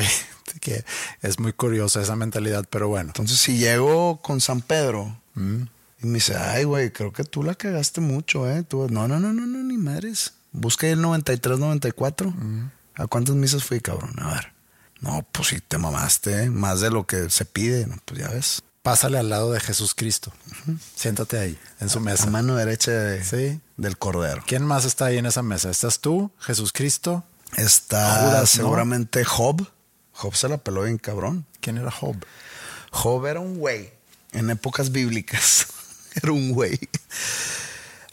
Sí, 0.52 0.58
que 0.58 0.84
es 1.22 1.38
muy 1.38 1.52
curiosa 1.52 2.00
esa 2.02 2.16
mentalidad, 2.16 2.64
pero 2.68 2.88
bueno. 2.88 3.10
Entonces, 3.10 3.38
si 3.38 3.58
llego 3.58 4.20
con 4.20 4.40
San 4.40 4.62
Pedro 4.62 5.16
Mm. 5.34 5.62
y 6.02 6.06
me 6.06 6.14
dice, 6.14 6.34
ay, 6.36 6.64
güey, 6.64 6.90
creo 6.92 7.12
que 7.12 7.22
tú 7.22 7.44
la 7.44 7.54
cagaste 7.54 8.00
mucho, 8.00 8.50
¿eh? 8.50 8.64
Tú, 8.64 8.88
no, 8.90 9.06
no, 9.06 9.20
no, 9.20 9.32
no, 9.32 9.46
no, 9.46 9.62
ni 9.62 9.76
madres. 9.76 10.32
Busca 10.50 10.88
el 10.88 11.00
93, 11.00 11.58
94. 11.60 12.30
Mm. 12.32 12.70
¿A 12.96 13.06
cuántas 13.06 13.34
misas 13.34 13.64
fui, 13.64 13.80
cabrón? 13.80 14.14
A 14.20 14.34
ver. 14.34 14.52
No, 15.00 15.26
pues 15.32 15.48
sí, 15.48 15.60
te 15.60 15.78
mamaste, 15.78 16.44
¿eh? 16.44 16.50
Más 16.50 16.80
de 16.80 16.90
lo 16.90 17.06
que 17.06 17.30
se 17.30 17.44
pide, 17.46 17.86
¿no? 17.86 17.96
Pues 18.04 18.20
ya 18.20 18.28
ves. 18.28 18.62
Pásale 18.82 19.18
al 19.18 19.28
lado 19.30 19.52
de 19.52 19.60
Jesús 19.60 19.94
Cristo. 19.94 20.32
Siéntate 20.94 21.38
ahí, 21.38 21.58
en 21.80 21.88
su 21.88 21.98
A 21.98 22.02
mesa. 22.02 22.26
mano 22.26 22.56
derecha 22.56 22.90
de- 22.92 23.24
Sí. 23.24 23.60
del 23.76 23.96
Cordero. 23.98 24.42
¿Quién 24.46 24.64
más 24.64 24.84
está 24.84 25.06
ahí 25.06 25.18
en 25.18 25.26
esa 25.26 25.42
mesa? 25.42 25.70
¿Estás 25.70 26.00
tú, 26.00 26.30
Jesús 26.38 26.72
Cristo? 26.72 27.24
Está 27.56 28.20
Judas, 28.26 28.40
¿no? 28.40 28.46
seguramente 28.62 29.24
Job. 29.24 29.66
Job 30.12 30.34
se 30.34 30.48
la 30.48 30.58
peló 30.58 30.82
bien 30.82 30.98
cabrón. 30.98 31.46
¿Quién 31.60 31.78
era 31.78 31.90
Job? 31.90 32.16
Job 32.90 33.26
era 33.26 33.40
un 33.40 33.58
güey 33.58 33.92
en 34.32 34.50
épocas 34.50 34.92
bíblicas. 34.92 35.66
era 36.14 36.32
un 36.32 36.52
güey 36.52 36.78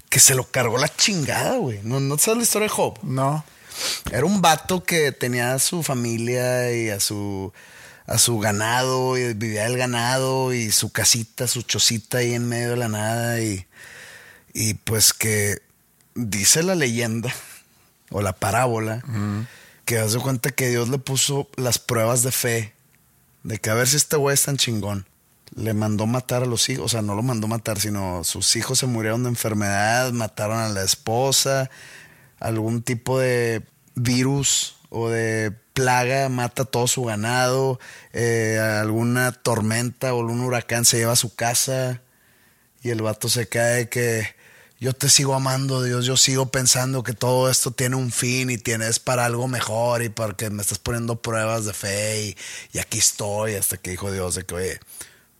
que 0.10 0.20
se 0.20 0.36
lo 0.36 0.46
cargó 0.50 0.78
la 0.78 0.94
chingada, 0.96 1.58
güey. 1.58 1.80
¿No, 1.84 2.00
¿No 2.00 2.18
sabes 2.18 2.38
la 2.38 2.44
historia 2.44 2.68
de 2.68 2.74
Job? 2.74 3.00
No. 3.04 3.44
Era 4.12 4.26
un 4.26 4.42
vato 4.42 4.84
que 4.84 5.12
tenía 5.12 5.54
a 5.54 5.60
su 5.60 5.84
familia 5.84 6.74
y 6.74 6.90
a 6.90 7.00
su, 7.00 7.54
a 8.06 8.18
su 8.18 8.40
ganado 8.40 9.18
y 9.18 9.34
vivía 9.34 9.64
del 9.64 9.78
ganado 9.78 10.54
y 10.54 10.72
su 10.72 10.92
casita, 10.92 11.48
su 11.48 11.62
chocita 11.62 12.20
ahí 12.20 12.34
en 12.34 12.48
medio 12.48 12.72
de 12.72 12.78
la 12.78 12.88
nada 12.88 13.42
y, 13.42 13.66
y 14.54 14.76
pues 14.76 15.14
que 15.14 15.62
dice 16.16 16.64
la 16.64 16.76
leyenda 16.76 17.34
o 18.10 18.22
la 18.22 18.34
parábola 18.34 19.04
que 19.86 20.00
hace 20.00 20.20
cuenta 20.20 20.52
que 20.52 20.70
Dios 20.70 20.90
le 20.90 20.98
puso 20.98 21.48
las 21.56 21.80
pruebas 21.80 22.24
de 22.24 22.32
fe 22.32 22.74
de 23.48 23.60
que 23.60 23.70
a 23.70 23.74
ver 23.74 23.88
si 23.88 23.96
este 23.96 24.18
güey 24.18 24.34
es 24.34 24.44
tan 24.44 24.58
chingón. 24.58 25.08
Le 25.56 25.74
mandó 25.74 26.06
matar 26.06 26.44
a 26.44 26.46
los 26.46 26.68
hijos, 26.68 26.86
o 26.86 26.90
sea, 26.90 27.02
no 27.02 27.16
lo 27.16 27.24
mandó 27.24 27.48
matar, 27.48 27.80
sino 27.80 28.26
sus 28.26 28.54
hijos 28.58 28.80
se 28.80 28.86
murieron 28.86 29.24
de 29.24 29.30
enfermedad, 29.30 30.12
mataron 30.12 30.58
a 30.60 30.68
la 30.68 30.84
esposa, 30.84 31.70
algún 32.40 32.82
tipo 32.82 33.20
de 33.20 33.64
virus 33.96 34.76
o 34.90 35.10
de 35.10 35.54
plaga 35.74 36.30
mata 36.30 36.66
todo 36.66 36.88
su 36.88 37.04
ganado, 37.04 37.80
eh, 38.14 38.60
alguna 38.60 39.32
tormenta 39.32 40.14
o 40.14 40.20
un 40.20 40.42
huracán 40.42 40.86
se 40.86 40.98
lleva 40.98 41.14
a 41.14 41.18
su 41.18 41.36
casa 41.36 42.02
y 42.82 42.90
el 42.90 43.02
vato 43.02 43.30
se 43.30 43.48
cae 43.48 43.90
que 43.90 44.36
yo 44.80 44.94
te 44.94 45.10
sigo 45.10 45.34
amando, 45.34 45.82
Dios, 45.82 46.06
yo 46.06 46.18
sigo 46.18 46.52
pensando 46.52 47.04
que 47.04 47.14
todo 47.14 47.50
esto 47.50 47.72
tiene 47.72 47.96
un 47.96 48.12
fin 48.12 48.50
y 48.52 48.58
tienes 48.58 49.00
para 49.00 49.26
algo 49.26 49.48
mejor 49.48 50.04
y 50.04 50.10
porque 50.10 50.50
me 50.52 50.62
estás 50.62 50.78
poniendo 50.78 51.22
pruebas 51.22 51.66
de 51.66 51.74
fe 51.74 52.22
y, 52.28 52.38
y 52.74 52.80
aquí 52.80 53.00
estoy 53.00 53.56
hasta 53.56 53.78
que 53.78 53.92
dijo 53.92 54.12
Dios 54.12 54.36
de 54.36 54.46
que, 54.46 54.56
oye, 54.56 54.80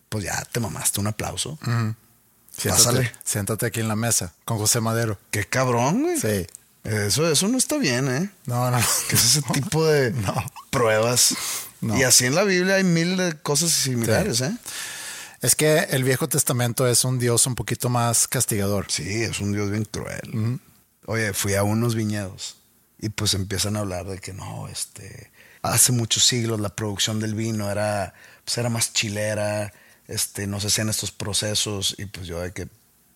pues 0.10 0.24
ya 0.24 0.44
te 0.52 0.60
mamaste 0.60 1.00
un 1.00 1.08
aplauso. 1.08 1.60
Siéntate, 1.62 2.84
Pásale. 2.84 3.12
siéntate 3.24 3.66
aquí 3.68 3.80
en 3.80 3.88
la 3.88 3.96
mesa 3.96 4.34
con 4.44 4.58
José 4.58 4.82
Madero. 4.82 5.20
Qué 5.30 5.46
cabrón, 5.46 6.02
güey. 6.04 6.20
Sí. 6.20 6.48
Eso, 6.88 7.30
eso 7.30 7.48
no 7.48 7.58
está 7.58 7.78
bien, 7.78 8.08
¿eh? 8.08 8.30
No, 8.46 8.72
no. 8.72 8.80
Que 9.10 9.16
es 9.16 9.26
ese 9.26 9.42
tipo 9.54 9.86
de 9.86 10.12
No. 10.12 10.34
pruebas. 10.70 11.36
No. 11.82 11.98
Y 11.98 12.04
así 12.04 12.26
en 12.26 12.36
la 12.36 12.44
Biblia 12.44 12.76
hay 12.76 12.84
mil 12.84 13.18
de 13.18 13.38
cosas 13.40 13.72
similares, 13.72 14.42
¿eh? 14.42 14.56
Es 15.42 15.56
que 15.56 15.80
el 15.92 16.04
Viejo 16.04 16.28
Testamento 16.28 16.88
es 16.88 17.04
un 17.04 17.20
Dios 17.20 17.46
un 17.46 17.54
poquito 17.56 17.90
más 17.90 18.28
castigador. 18.28 18.88
Sí, 18.90 19.22
es 19.24 19.40
un 19.40 19.52
Dios 19.54 19.70
bien 19.70 19.86
cruel. 19.86 20.60
Oye, 21.06 21.34
fui 21.34 21.54
a 21.54 21.62
unos 21.64 21.94
viñedos 21.94 22.58
y 23.00 23.10
pues 23.10 23.34
empiezan 23.36 23.76
a 23.78 23.82
hablar 23.82 24.06
de 24.08 24.18
que 24.18 24.34
no, 24.34 24.68
este, 24.68 25.32
hace 25.62 25.92
muchos 25.92 26.24
siglos 26.24 26.60
la 26.60 26.70
producción 26.76 27.20
del 27.20 27.36
vino 27.36 27.70
era, 27.70 28.16
pues 28.44 28.58
era 28.58 28.70
más 28.70 28.94
chilera, 28.94 29.72
este, 30.08 30.48
no 30.48 30.60
se 30.60 30.68
hacían 30.68 30.90
estos 30.90 31.12
procesos 31.12 31.94
y 32.00 32.06
pues 32.08 32.26
yo 32.26 32.40
de 32.42 32.52
que, 32.54 32.68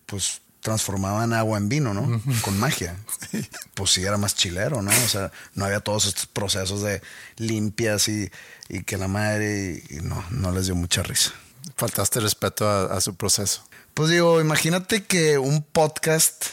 pues 0.06 0.41
transformaban 0.62 1.32
agua 1.34 1.58
en 1.58 1.68
vino, 1.68 1.92
¿no? 1.92 2.22
Con 2.42 2.58
magia. 2.58 2.96
Pues 3.74 3.90
sí, 3.90 4.02
era 4.04 4.16
más 4.16 4.34
chilero, 4.34 4.80
¿no? 4.82 4.90
O 4.90 5.08
sea, 5.08 5.32
no 5.54 5.64
había 5.64 5.80
todos 5.80 6.06
estos 6.06 6.26
procesos 6.26 6.82
de 6.82 7.02
limpias 7.36 8.06
y, 8.08 8.30
y 8.68 8.82
que 8.84 8.96
la 8.96 9.08
madre 9.08 9.82
y, 9.90 9.96
y 9.96 10.00
no, 10.02 10.22
no 10.30 10.52
les 10.52 10.66
dio 10.66 10.74
mucha 10.74 11.02
risa. 11.02 11.32
Faltaste 11.76 12.20
respeto 12.20 12.68
a, 12.68 12.84
a 12.94 13.00
su 13.00 13.14
proceso. 13.16 13.64
Pues 13.94 14.10
digo, 14.10 14.40
imagínate 14.40 15.04
que 15.04 15.38
un 15.38 15.62
podcast 15.62 16.46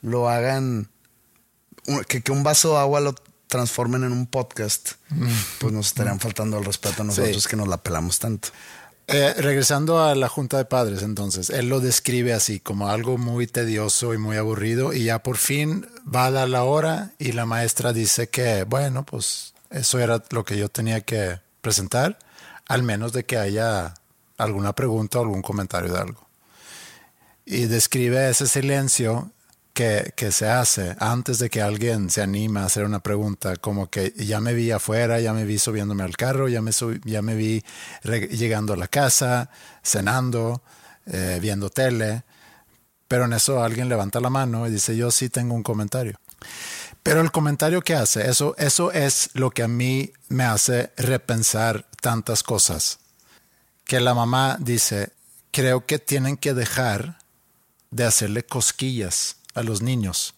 lo 0.00 0.28
hagan, 0.28 0.88
que, 2.08 2.22
que 2.22 2.32
un 2.32 2.42
vaso 2.42 2.72
de 2.72 2.78
agua 2.78 3.00
lo 3.00 3.14
transformen 3.48 4.04
en 4.04 4.12
un 4.12 4.26
podcast, 4.26 4.92
pues 5.58 5.72
nos 5.72 5.88
estarían 5.88 6.18
faltando 6.20 6.56
al 6.56 6.64
respeto 6.64 7.02
a 7.02 7.04
nosotros 7.04 7.42
Sí. 7.42 7.48
que 7.48 7.56
nos 7.56 7.68
la 7.68 7.78
pelamos 7.82 8.18
tanto. 8.18 8.48
Eh, 9.08 9.34
regresando 9.38 10.02
a 10.02 10.16
la 10.16 10.28
Junta 10.28 10.56
de 10.56 10.64
Padres, 10.64 11.02
entonces, 11.02 11.50
él 11.50 11.68
lo 11.68 11.78
describe 11.78 12.32
así 12.32 12.58
como 12.58 12.88
algo 12.88 13.18
muy 13.18 13.46
tedioso 13.46 14.12
y 14.14 14.18
muy 14.18 14.36
aburrido 14.36 14.92
y 14.92 15.04
ya 15.04 15.22
por 15.22 15.36
fin 15.36 15.86
va 16.12 16.26
a 16.26 16.30
dar 16.32 16.48
la 16.48 16.64
hora 16.64 17.12
y 17.18 17.30
la 17.30 17.46
maestra 17.46 17.92
dice 17.92 18.28
que, 18.28 18.64
bueno, 18.64 19.04
pues 19.06 19.54
eso 19.70 20.00
era 20.00 20.24
lo 20.30 20.44
que 20.44 20.56
yo 20.56 20.68
tenía 20.68 21.02
que 21.02 21.38
presentar, 21.60 22.18
al 22.66 22.82
menos 22.82 23.12
de 23.12 23.24
que 23.24 23.38
haya 23.38 23.94
alguna 24.38 24.72
pregunta 24.74 25.20
o 25.20 25.22
algún 25.22 25.42
comentario 25.42 25.92
de 25.92 26.00
algo. 26.00 26.26
Y 27.44 27.66
describe 27.66 28.28
ese 28.28 28.48
silencio 28.48 29.30
que, 29.76 30.32
se 30.32 30.48
hace 30.48 30.96
antes 31.00 31.38
de 31.38 31.50
que 31.50 31.60
alguien 31.60 32.08
se 32.08 32.22
anima 32.22 32.62
a 32.62 32.64
hacer 32.64 32.86
una 32.86 33.00
pregunta, 33.00 33.56
como 33.56 33.90
que 33.90 34.14
ya 34.16 34.40
me 34.40 34.54
vi 34.54 34.70
afuera, 34.70 35.20
ya 35.20 35.34
me 35.34 35.44
vi 35.44 35.58
subiéndome 35.58 36.02
al 36.02 36.16
carro, 36.16 36.48
ya 36.48 36.62
me, 36.62 36.72
sub- 36.72 36.98
ya 37.04 37.20
me 37.20 37.34
vi 37.34 37.62
llegando 38.02 38.72
a 38.72 38.76
la 38.78 38.88
casa, 38.88 39.50
cenando, 39.84 40.62
eh, 41.04 41.38
viendo 41.42 41.68
tele, 41.68 42.24
pero 43.06 43.26
en 43.26 43.34
eso 43.34 43.62
alguien 43.62 43.90
levanta 43.90 44.18
la 44.18 44.30
mano 44.30 44.66
y 44.66 44.70
dice, 44.70 44.96
yo 44.96 45.10
sí 45.10 45.28
tengo 45.28 45.54
un 45.54 45.62
comentario. 45.62 46.18
Pero 47.02 47.20
el 47.20 47.30
comentario 47.30 47.82
que 47.82 47.94
hace, 47.94 48.30
eso, 48.30 48.56
eso 48.56 48.92
es 48.92 49.28
lo 49.34 49.50
que 49.50 49.62
a 49.62 49.68
mí 49.68 50.10
me 50.28 50.44
hace 50.44 50.90
repensar 50.96 51.86
tantas 52.00 52.42
cosas. 52.42 52.98
Que 53.84 54.00
la 54.00 54.14
mamá 54.14 54.56
dice, 54.58 55.12
creo 55.50 55.84
que 55.84 55.98
tienen 55.98 56.38
que 56.38 56.54
dejar 56.54 57.18
de 57.90 58.04
hacerle 58.04 58.42
cosquillas 58.42 59.36
a 59.56 59.62
los 59.62 59.82
niños. 59.82 60.34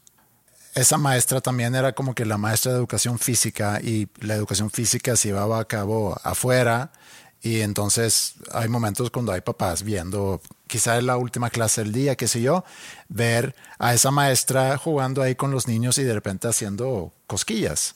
Esa 0.75 0.97
maestra 0.97 1.41
también 1.41 1.75
era 1.75 1.93
como 1.93 2.15
que 2.15 2.25
la 2.25 2.39
maestra 2.39 2.73
de 2.73 2.79
educación 2.79 3.19
física 3.19 3.81
y 3.83 4.09
la 4.21 4.35
educación 4.35 4.71
física 4.71 5.17
se 5.17 5.29
llevaba 5.29 5.59
a 5.59 5.65
cabo 5.65 6.19
afuera 6.23 6.93
y 7.43 7.61
entonces 7.61 8.35
hay 8.53 8.69
momentos 8.69 9.11
cuando 9.11 9.33
hay 9.33 9.41
papás 9.41 9.83
viendo, 9.83 10.41
quizá 10.67 10.99
en 10.99 11.07
la 11.07 11.17
última 11.17 11.51
clase 11.51 11.83
del 11.83 11.93
día, 11.93 12.17
qué 12.17 12.27
sé 12.29 12.41
yo, 12.41 12.65
ver 13.09 13.55
a 13.79 13.95
esa 13.95 14.11
maestra 14.11 14.77
jugando 14.77 15.23
ahí 15.23 15.35
con 15.35 15.51
los 15.51 15.69
niños 15.69 15.99
y 15.99 16.05
de 16.05 16.15
repente 16.15 16.49
haciendo 16.49 17.13
cosquillas. 17.27 17.95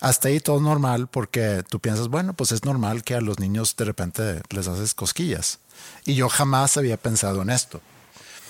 Hasta 0.00 0.28
ahí 0.28 0.40
todo 0.40 0.60
normal 0.60 1.08
porque 1.08 1.62
tú 1.68 1.80
piensas, 1.80 2.08
bueno, 2.08 2.34
pues 2.34 2.52
es 2.52 2.64
normal 2.64 3.02
que 3.02 3.14
a 3.14 3.20
los 3.20 3.38
niños 3.38 3.76
de 3.76 3.84
repente 3.84 4.40
les 4.50 4.68
haces 4.68 4.94
cosquillas. 4.94 5.58
Y 6.04 6.14
yo 6.14 6.28
jamás 6.28 6.76
había 6.76 6.96
pensado 6.96 7.42
en 7.42 7.50
esto. 7.50 7.80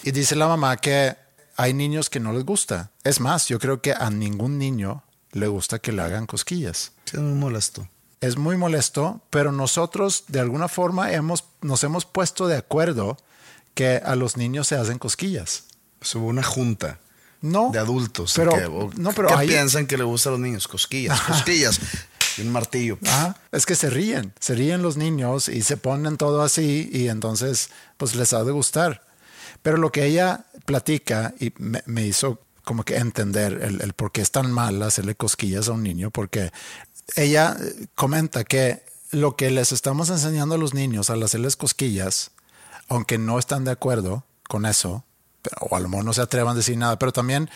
Y 0.02 0.12
dice 0.12 0.34
la 0.36 0.48
mamá 0.48 0.76
que 0.76 1.16
hay 1.60 1.74
niños 1.74 2.08
que 2.10 2.20
no 2.20 2.32
les 2.32 2.44
gusta. 2.44 2.90
Es 3.04 3.20
más, 3.20 3.48
yo 3.48 3.58
creo 3.58 3.80
que 3.82 3.92
a 3.92 4.10
ningún 4.10 4.58
niño 4.58 5.02
le 5.32 5.46
gusta 5.46 5.78
que 5.78 5.92
le 5.92 6.02
hagan 6.02 6.26
cosquillas. 6.26 6.92
Sí, 7.04 7.16
es 7.16 7.22
muy 7.22 7.34
molesto. 7.38 7.88
Es 8.20 8.36
muy 8.36 8.56
molesto, 8.56 9.20
pero 9.30 9.52
nosotros 9.52 10.24
de 10.28 10.40
alguna 10.40 10.68
forma 10.68 11.12
hemos, 11.12 11.44
nos 11.62 11.82
hemos 11.84 12.04
puesto 12.04 12.48
de 12.48 12.56
acuerdo 12.56 13.16
que 13.74 13.96
a 14.04 14.16
los 14.16 14.36
niños 14.36 14.66
se 14.68 14.76
hacen 14.76 14.98
cosquillas. 14.98 15.64
Pues 15.98 16.14
hubo 16.14 16.26
una 16.26 16.42
junta 16.42 16.98
No. 17.40 17.70
de 17.72 17.78
adultos. 17.78 18.32
Pero, 18.36 18.52
que, 18.52 18.64
o- 18.66 18.90
no, 18.96 19.12
pero 19.12 19.28
¿Qué 19.28 19.34
hay- 19.34 19.48
piensan 19.48 19.86
que 19.86 19.96
le 19.96 20.04
gusta 20.04 20.28
a 20.28 20.32
los 20.32 20.40
niños? 20.40 20.66
Cosquillas, 20.68 21.20
cosquillas. 21.22 21.80
y 22.38 22.42
un 22.42 22.52
martillo. 22.52 22.98
Ajá, 23.06 23.36
es 23.52 23.64
que 23.66 23.74
se 23.74 23.90
ríen, 23.90 24.32
se 24.38 24.54
ríen 24.54 24.82
los 24.82 24.96
niños 24.96 25.48
y 25.48 25.62
se 25.62 25.76
ponen 25.76 26.16
todo 26.16 26.42
así 26.42 26.88
y 26.92 27.08
entonces 27.08 27.70
pues 27.96 28.14
les 28.14 28.32
ha 28.32 28.44
de 28.44 28.52
gustar. 28.52 29.02
Pero 29.62 29.76
lo 29.78 29.90
que 29.92 30.04
ella 30.06 30.44
platica 30.64 31.34
y 31.40 31.52
me, 31.58 31.82
me 31.86 32.06
hizo 32.06 32.40
como 32.64 32.84
que 32.84 32.96
entender 32.96 33.60
el, 33.62 33.80
el 33.80 33.92
por 33.94 34.12
qué 34.12 34.20
es 34.20 34.30
tan 34.30 34.50
mal 34.52 34.82
hacerle 34.82 35.14
cosquillas 35.14 35.68
a 35.68 35.72
un 35.72 35.82
niño, 35.82 36.10
porque 36.10 36.52
ella 37.16 37.56
eh, 37.60 37.86
comenta 37.94 38.44
que 38.44 38.82
lo 39.10 39.34
que 39.36 39.50
les 39.50 39.72
estamos 39.72 40.08
enseñando 40.10 40.54
a 40.54 40.58
los 40.58 40.72
niños 40.74 41.10
al 41.10 41.22
hacerles 41.22 41.56
cosquillas, 41.56 42.30
aunque 42.88 43.18
no 43.18 43.38
están 43.38 43.64
de 43.64 43.72
acuerdo 43.72 44.24
con 44.48 44.66
eso, 44.66 45.04
pero- 45.42 45.56
o 45.70 45.76
a 45.76 45.80
lo 45.80 45.88
mejor 45.88 46.04
no 46.04 46.12
se 46.12 46.20
atrevan 46.22 46.54
a 46.54 46.58
decir 46.58 46.76
nada, 46.76 46.98
pero 46.98 47.12
también 47.12 47.50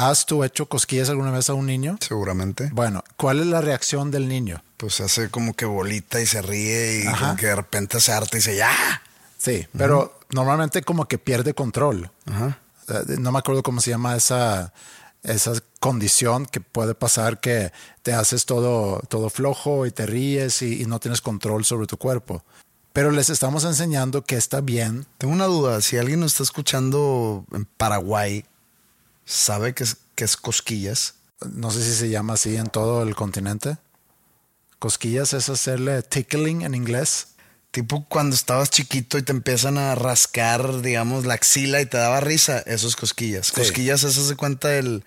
¿Has 0.00 0.26
tú 0.26 0.44
hecho 0.44 0.66
cosquillas 0.68 1.08
alguna 1.08 1.32
vez 1.32 1.50
a 1.50 1.54
un 1.54 1.66
niño? 1.66 1.98
Seguramente. 2.00 2.70
Bueno, 2.72 3.02
¿cuál 3.16 3.40
es 3.40 3.46
la 3.46 3.60
reacción 3.60 4.12
del 4.12 4.28
niño? 4.28 4.62
Pues 4.76 4.94
se 4.94 5.02
hace 5.02 5.28
como 5.28 5.54
que 5.56 5.64
bolita 5.64 6.20
y 6.20 6.26
se 6.26 6.40
ríe 6.40 7.00
y 7.00 7.04
como 7.18 7.34
que 7.34 7.46
de 7.46 7.56
repente 7.56 8.00
se 8.00 8.12
harta 8.12 8.36
y 8.36 8.38
dice 8.38 8.54
ya. 8.56 8.70
Sí, 9.38 9.66
pero 9.76 10.17
normalmente 10.30 10.82
como 10.82 11.06
que 11.06 11.18
pierde 11.18 11.54
control. 11.54 12.10
Ajá. 12.26 12.58
No 13.18 13.32
me 13.32 13.38
acuerdo 13.38 13.62
cómo 13.62 13.80
se 13.80 13.90
llama 13.90 14.16
esa, 14.16 14.72
esa 15.22 15.52
condición 15.78 16.46
que 16.46 16.60
puede 16.60 16.94
pasar 16.94 17.38
que 17.40 17.72
te 18.02 18.14
haces 18.14 18.46
todo, 18.46 19.00
todo 19.08 19.28
flojo 19.28 19.84
y 19.84 19.90
te 19.90 20.06
ríes 20.06 20.62
y, 20.62 20.82
y 20.82 20.86
no 20.86 20.98
tienes 20.98 21.20
control 21.20 21.64
sobre 21.64 21.86
tu 21.86 21.98
cuerpo. 21.98 22.42
Pero 22.92 23.10
les 23.10 23.30
estamos 23.30 23.64
enseñando 23.64 24.24
que 24.24 24.36
está 24.36 24.60
bien. 24.60 25.06
Tengo 25.18 25.32
una 25.32 25.44
duda. 25.44 25.80
Si 25.82 25.96
alguien 25.96 26.20
nos 26.20 26.32
está 26.32 26.42
escuchando 26.42 27.44
en 27.52 27.64
Paraguay, 27.64 28.44
¿sabe 29.24 29.74
que 29.74 29.84
es, 29.84 29.98
que 30.14 30.24
es 30.24 30.36
cosquillas? 30.36 31.14
No 31.52 31.70
sé 31.70 31.84
si 31.84 31.94
se 31.94 32.08
llama 32.08 32.32
así 32.32 32.56
en 32.56 32.66
todo 32.66 33.02
el 33.02 33.14
continente. 33.14 33.78
Cosquillas 34.78 35.32
es 35.32 35.48
hacerle 35.48 36.02
tickling 36.02 36.62
en 36.62 36.74
inglés. 36.74 37.28
Tipo 37.70 38.04
cuando 38.08 38.34
estabas 38.34 38.70
chiquito 38.70 39.18
y 39.18 39.22
te 39.22 39.32
empiezan 39.32 39.76
a 39.78 39.94
rascar, 39.94 40.80
digamos, 40.80 41.26
la 41.26 41.34
axila 41.34 41.80
y 41.80 41.86
te 41.86 41.98
daba 41.98 42.20
risa, 42.20 42.60
eso 42.60 42.88
es 42.88 42.96
cosquillas. 42.96 43.52
Cosquillas 43.52 44.04
es 44.04 44.16
hace 44.16 44.36
cuenta 44.36 44.74
el, 44.76 45.04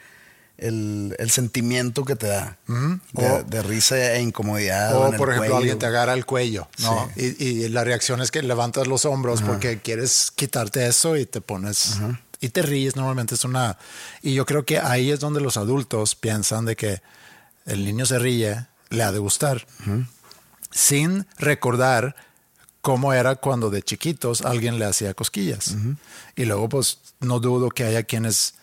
el, 0.60 1.16
el 1.18 1.32
sentimiento 1.32 2.06
que 2.06 2.16
te 2.16 2.28
da 2.28 2.58
de, 2.68 3.26
O- 3.32 3.44
de 3.44 3.64
risa 3.64 4.14
e 4.14 4.22
incomodidad. 4.22 4.96
O, 4.96 5.08
en 5.08 5.14
el 5.14 5.18
por 5.18 5.30
ejemplo, 5.30 5.48
cuello. 5.48 5.58
alguien 5.58 5.80
te 5.80 5.88
agarra 5.88 6.14
el 6.14 6.26
cuello, 6.28 6.68
¿no? 6.78 7.10
Y, 7.16 7.44
y 7.44 7.70
la 7.70 7.84
reacción 7.84 8.22
es 8.22 8.30
que 8.30 8.44
levantas 8.44 8.86
los 8.86 9.06
hombros 9.06 9.42
porque 9.42 9.80
quieres 9.80 10.32
quitarte 10.36 10.86
eso 10.86 11.18
y 11.18 11.26
te 11.26 11.42
pones 11.42 11.98
y 12.40 12.50
te 12.50 12.62
ríes. 12.62 12.96
Normalmente 12.96 13.34
es 13.36 13.44
una. 13.44 13.80
Y 14.22 14.36
yo 14.36 14.46
creo 14.46 14.66
que 14.66 14.78
ahí 14.78 15.10
es 15.10 15.20
donde 15.20 15.42
los 15.42 15.58
adultos 15.58 16.14
piensan 16.14 16.66
de 16.66 16.76
que 16.76 17.02
el 17.66 17.84
niño 17.86 18.06
se 18.06 18.20
ríe, 18.20 18.68
le 18.92 19.02
ha 19.04 19.12
de 19.12 19.18
gustar, 19.20 19.66
sin 20.72 21.26
recordar 21.38 22.16
cómo 22.82 23.14
era 23.14 23.36
cuando 23.36 23.70
de 23.70 23.82
chiquitos 23.84 24.42
alguien 24.42 24.80
le 24.80 24.86
hacía 24.86 25.14
cosquillas. 25.14 25.76
Y 26.36 26.46
luego, 26.46 26.68
pues, 26.70 27.00
no 27.20 27.40
dudo 27.40 27.70
que 27.70 27.84
haya 27.84 28.04
quienes 28.04 28.56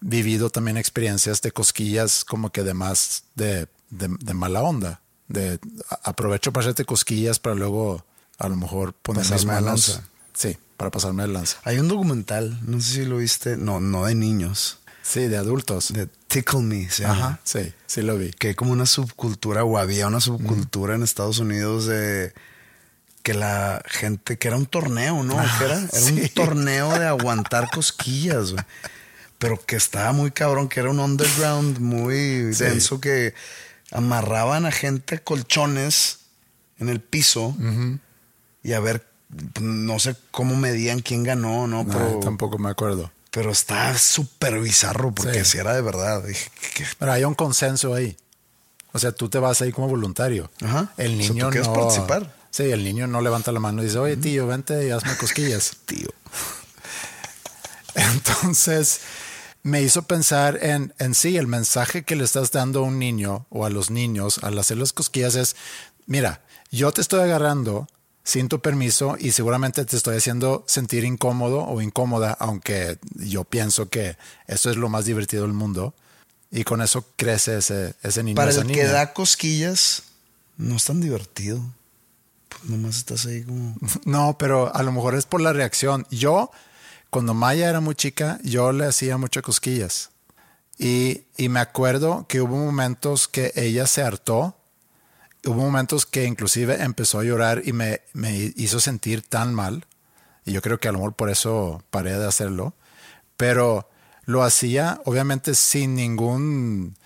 vivido 0.00 0.50
también 0.50 0.76
experiencias 0.76 1.42
de 1.42 1.52
cosquillas 1.52 2.24
como 2.24 2.50
que 2.50 2.62
de 2.62 2.74
más 2.74 3.24
de, 3.34 3.66
de- 3.90 4.16
de 4.20 4.34
mala 4.34 4.62
onda. 4.62 5.00
De 5.28 5.60
aprovecho 6.02 6.52
para 6.52 6.64
hacerte 6.64 6.84
cosquillas 6.84 7.38
para 7.38 7.54
luego 7.54 8.04
a 8.38 8.48
lo 8.48 8.56
mejor 8.56 8.94
poner 8.94 9.22
mis 9.22 9.30
Pasarme 9.30 9.54
de 9.54 9.60
lanza. 9.60 10.02
Sí, 10.34 10.56
para 10.76 10.90
pasarme 10.90 11.22
de 11.24 11.28
lanza. 11.28 11.58
Hay 11.64 11.78
un 11.78 11.88
documental, 11.88 12.58
no 12.66 12.80
sé 12.80 12.92
si 12.94 13.04
lo 13.04 13.18
viste, 13.18 13.56
no, 13.56 13.78
no 13.80 14.06
de 14.06 14.14
niños, 14.14 14.78
Sí, 15.02 15.28
de 15.28 15.36
adultos. 15.36 15.92
de 15.92 16.06
Tickle 16.28 16.60
Me 16.62 16.88
se 16.90 17.02
llama. 17.02 17.14
Ajá, 17.14 17.40
sí, 17.44 17.72
sí 17.86 18.02
lo 18.02 18.16
vi. 18.16 18.30
que 18.32 18.48
hay 18.48 18.54
como 18.54 18.72
una 18.72 18.86
subcultura 18.86 19.64
o 19.64 19.76
había 19.78 20.06
una 20.06 20.20
subcultura 20.20 20.94
en 20.94 21.02
Estados 21.02 21.38
Unidos 21.38 21.86
de 21.86 22.32
que 23.22 23.34
la 23.34 23.82
gente, 23.86 24.38
que 24.38 24.48
era 24.48 24.56
un 24.56 24.66
torneo, 24.66 25.22
¿no? 25.22 25.36
¿Qué 25.58 25.64
era? 25.64 25.78
Era 25.92 26.06
un 26.06 26.28
torneo 26.30 26.98
de 26.98 27.06
aguantar 27.06 27.70
cosquillas, 27.70 28.52
güey. 28.52 28.64
Pero 29.38 29.58
que 29.64 29.76
estaba 29.76 30.12
muy 30.12 30.30
cabrón, 30.30 30.68
que 30.68 30.80
era 30.80 30.90
un 30.90 31.00
underground 31.00 31.78
muy 31.78 32.52
Sí. 32.54 32.64
denso 32.64 33.00
que 33.00 33.34
amarraban 33.90 34.66
a 34.66 34.70
gente 34.72 35.16
a 35.16 35.18
colchones 35.18 36.18
en 36.78 36.88
el 36.88 37.00
piso 37.00 37.56
y 38.62 38.72
a 38.72 38.80
ver, 38.80 39.06
no 39.60 39.98
sé 39.98 40.16
cómo 40.30 40.56
medían 40.56 41.00
quién 41.00 41.22
ganó, 41.24 41.66
¿no? 41.66 41.86
Pero, 41.86 42.20
tampoco 42.20 42.58
me 42.58 42.70
acuerdo. 42.70 43.10
pero 43.30 43.50
está 43.52 43.96
súper 43.96 44.60
bizarro 44.60 45.12
porque 45.14 45.44
Sí. 45.44 45.52
si 45.52 45.58
era 45.58 45.74
de 45.74 45.82
verdad. 45.82 46.22
Dije, 46.24 46.50
¿qué- 46.74 46.84
Pero 46.98 47.12
hay 47.12 47.24
un 47.24 47.34
consenso 47.34 47.94
ahí. 47.94 48.16
O 48.92 48.98
sea, 48.98 49.12
tú 49.12 49.28
te 49.28 49.38
vas 49.38 49.62
ahí 49.62 49.70
como 49.72 49.88
voluntario. 49.88 50.50
Ajá. 50.62 50.92
El 50.96 51.14
O 51.14 51.22
sea, 51.22 51.28
niño 51.32 51.44
tú 51.46 51.50
quieres 51.52 51.68
no. 51.68 51.74
participar. 51.74 52.34
Sí, 52.50 52.64
el 52.64 52.82
niño 52.82 53.06
no 53.06 53.20
levanta 53.20 53.52
la 53.52 53.60
mano 53.60 53.82
y 53.82 53.86
dice, 53.86 53.98
oye, 53.98 54.16
tío, 54.16 54.46
vente 54.46 54.86
y 54.86 54.90
hazme 54.90 55.16
cosquillas. 55.16 55.76
tío? 55.86 56.08
Entonces, 57.94 59.00
me 59.62 59.82
hizo 59.82 60.02
pensar 60.02 60.58
en, 60.62 60.94
en 60.98 61.14
sí, 61.14 61.36
el 61.36 61.46
mensaje 61.46 62.02
que 62.02 62.16
le 62.16 62.24
estás 62.24 62.50
dando 62.50 62.80
a 62.80 62.82
un 62.82 62.98
niño 62.98 63.46
o 63.50 63.64
a 63.66 63.70
los 63.70 63.90
niños 63.90 64.38
al 64.42 64.58
hacer 64.58 64.78
las 64.78 64.92
cosquillas 64.92 65.34
es, 65.36 65.56
mira, 66.06 66.42
yo 66.70 66.92
te 66.92 67.00
estoy 67.00 67.20
agarrando 67.20 67.86
sin 68.22 68.48
tu 68.48 68.60
permiso 68.60 69.16
y 69.18 69.32
seguramente 69.32 69.84
te 69.84 69.96
estoy 69.96 70.16
haciendo 70.16 70.64
sentir 70.66 71.04
incómodo 71.04 71.64
o 71.64 71.80
incómoda, 71.80 72.36
aunque 72.38 72.98
yo 73.14 73.44
pienso 73.44 73.88
que 73.88 74.16
eso 74.46 74.70
es 74.70 74.76
lo 74.76 74.88
más 74.88 75.04
divertido 75.04 75.42
del 75.42 75.52
mundo. 75.52 75.94
Y 76.52 76.64
con 76.64 76.82
eso 76.82 77.04
crece 77.16 77.58
ese, 77.58 77.94
ese 78.02 78.22
niño. 78.22 78.34
Para 78.34 78.50
el 78.50 78.66
niña. 78.66 78.74
que 78.74 78.84
da 78.84 79.12
cosquillas, 79.12 80.02
no 80.56 80.76
es 80.76 80.84
tan 80.84 81.00
divertido. 81.00 81.62
Pues 82.50 82.64
nomás 82.64 82.98
estás 82.98 83.26
ahí 83.26 83.42
como. 83.42 83.74
No, 84.04 84.36
pero 84.38 84.74
a 84.74 84.82
lo 84.82 84.92
mejor 84.92 85.14
es 85.14 85.24
por 85.24 85.40
la 85.40 85.52
reacción. 85.52 86.06
Yo, 86.10 86.50
cuando 87.08 87.32
Maya 87.32 87.70
era 87.70 87.80
muy 87.80 87.94
chica, 87.94 88.38
yo 88.42 88.72
le 88.72 88.86
hacía 88.86 89.16
muchas 89.16 89.42
cosquillas. 89.42 90.10
Y, 90.78 91.22
y 91.36 91.48
me 91.48 91.60
acuerdo 91.60 92.26
que 92.28 92.40
hubo 92.40 92.56
momentos 92.56 93.28
que 93.28 93.52
ella 93.54 93.86
se 93.86 94.02
hartó. 94.02 94.56
Hubo 95.44 95.54
momentos 95.54 96.04
que 96.04 96.24
inclusive 96.24 96.82
empezó 96.82 97.20
a 97.20 97.24
llorar 97.24 97.62
y 97.64 97.72
me, 97.72 98.02
me 98.12 98.52
hizo 98.56 98.80
sentir 98.80 99.22
tan 99.22 99.54
mal. 99.54 99.86
Y 100.44 100.52
yo 100.52 100.62
creo 100.62 100.80
que 100.80 100.88
a 100.88 100.92
lo 100.92 100.98
mejor 100.98 101.14
por 101.14 101.30
eso 101.30 101.82
paré 101.90 102.18
de 102.18 102.26
hacerlo. 102.26 102.74
Pero 103.36 103.88
lo 104.24 104.42
hacía 104.42 105.00
obviamente 105.04 105.54
sin 105.54 105.94
ningún, 105.94 106.96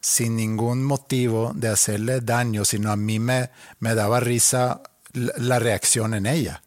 sin 0.00 0.36
ningún 0.36 0.84
motivo 0.84 1.52
de 1.54 1.68
hacerle 1.68 2.20
daño, 2.20 2.64
sino 2.64 2.90
a 2.90 2.96
mí 2.96 3.18
me, 3.18 3.50
me 3.80 3.94
daba 3.94 4.20
risa 4.20 4.82
la, 5.14 5.58
reacción 5.58 6.14
en 6.14 6.26
ella. 6.26 6.62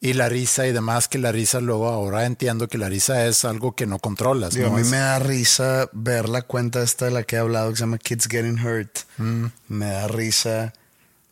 Y 0.00 0.12
la 0.12 0.28
risa 0.28 0.66
y 0.66 0.72
demás, 0.72 1.08
que 1.08 1.18
la 1.18 1.32
risa 1.32 1.60
luego 1.60 1.88
ahora 1.88 2.24
entiendo 2.24 2.68
que 2.68 2.78
la 2.78 2.88
risa 2.88 3.26
es 3.26 3.44
algo 3.44 3.74
que 3.74 3.86
no 3.86 3.98
controlas. 3.98 4.54
Digo, 4.54 4.68
¿no? 4.68 4.76
a 4.76 4.78
mí 4.78 4.88
me 4.88 4.98
da 4.98 5.18
risa 5.18 5.90
ver 5.92 6.28
la 6.28 6.42
cuenta 6.42 6.82
esta 6.82 7.06
de 7.06 7.10
la 7.10 7.24
que 7.24 7.36
he 7.36 7.38
hablado 7.40 7.70
que 7.70 7.76
se 7.76 7.80
llama 7.80 7.98
Kids 7.98 8.28
Getting 8.28 8.64
Hurt. 8.64 9.00
Mm. 9.16 9.46
Me 9.68 9.86
da 9.86 10.06
risa 10.06 10.72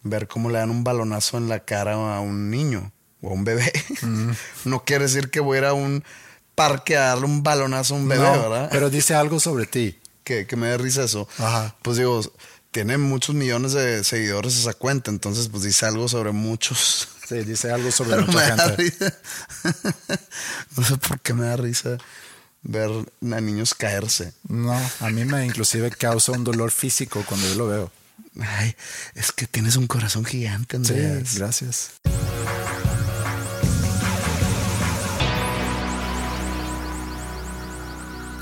ver 0.02 0.26
cómo 0.26 0.50
le 0.50 0.58
dan 0.58 0.70
un 0.70 0.82
balonazo 0.82 1.38
en 1.38 1.48
la 1.48 1.60
cara 1.60 1.92
a 1.94 2.20
un 2.20 2.50
niño 2.50 2.90
o 3.22 3.30
a 3.30 3.32
un 3.32 3.44
bebé. 3.44 3.72
Mm. 4.02 4.30
no 4.64 4.84
quiere 4.84 5.04
decir 5.04 5.30
que 5.30 5.38
voy 5.38 5.58
a 5.58 5.60
ir 5.60 5.64
a 5.66 5.72
un 5.72 6.02
parque 6.56 6.96
a 6.96 7.02
darle 7.02 7.26
un 7.26 7.44
balonazo 7.44 7.94
a 7.94 7.98
un 7.98 8.08
bebé, 8.08 8.24
No, 8.24 8.32
¿verdad? 8.32 8.68
pero 8.72 8.90
dice 8.90 9.14
algo 9.14 9.38
sobre 9.38 9.66
ti. 9.66 9.96
que, 10.26 10.46
que 10.46 10.56
me 10.56 10.66
dé 10.66 10.76
risa 10.76 11.04
eso. 11.04 11.28
Ajá. 11.38 11.76
Pues 11.82 11.96
digo, 11.96 12.20
tiene 12.76 12.98
muchos 12.98 13.34
millones 13.34 13.72
de 13.72 14.04
seguidores 14.04 14.54
esa 14.58 14.74
cuenta, 14.74 15.10
entonces 15.10 15.48
pues 15.48 15.62
dice 15.62 15.86
algo 15.86 16.08
sobre 16.10 16.32
muchos. 16.32 17.08
Sí, 17.26 17.36
dice 17.36 17.72
algo 17.72 17.90
sobre 17.90 18.10
Pero 18.16 18.26
mucha 18.26 18.54
gente. 18.76 18.92
no 20.76 20.84
sé 20.84 20.98
por 20.98 21.18
qué 21.20 21.32
me 21.32 21.46
da 21.46 21.56
risa 21.56 21.96
ver 22.62 22.90
a 23.32 23.40
niños 23.40 23.72
caerse. 23.74 24.34
No, 24.46 24.74
a 25.00 25.08
mí 25.08 25.24
me 25.24 25.46
inclusive 25.46 25.88
causa 25.90 26.32
un 26.32 26.44
dolor 26.44 26.70
físico 26.70 27.24
cuando 27.26 27.48
yo 27.48 27.54
lo 27.54 27.66
veo. 27.66 27.92
Ay, 28.42 28.76
es 29.14 29.32
que 29.32 29.46
tienes 29.46 29.76
un 29.76 29.86
corazón 29.86 30.26
gigante, 30.26 30.76
Sí, 30.84 30.92
Andrés. 30.92 31.38
gracias. 31.38 31.92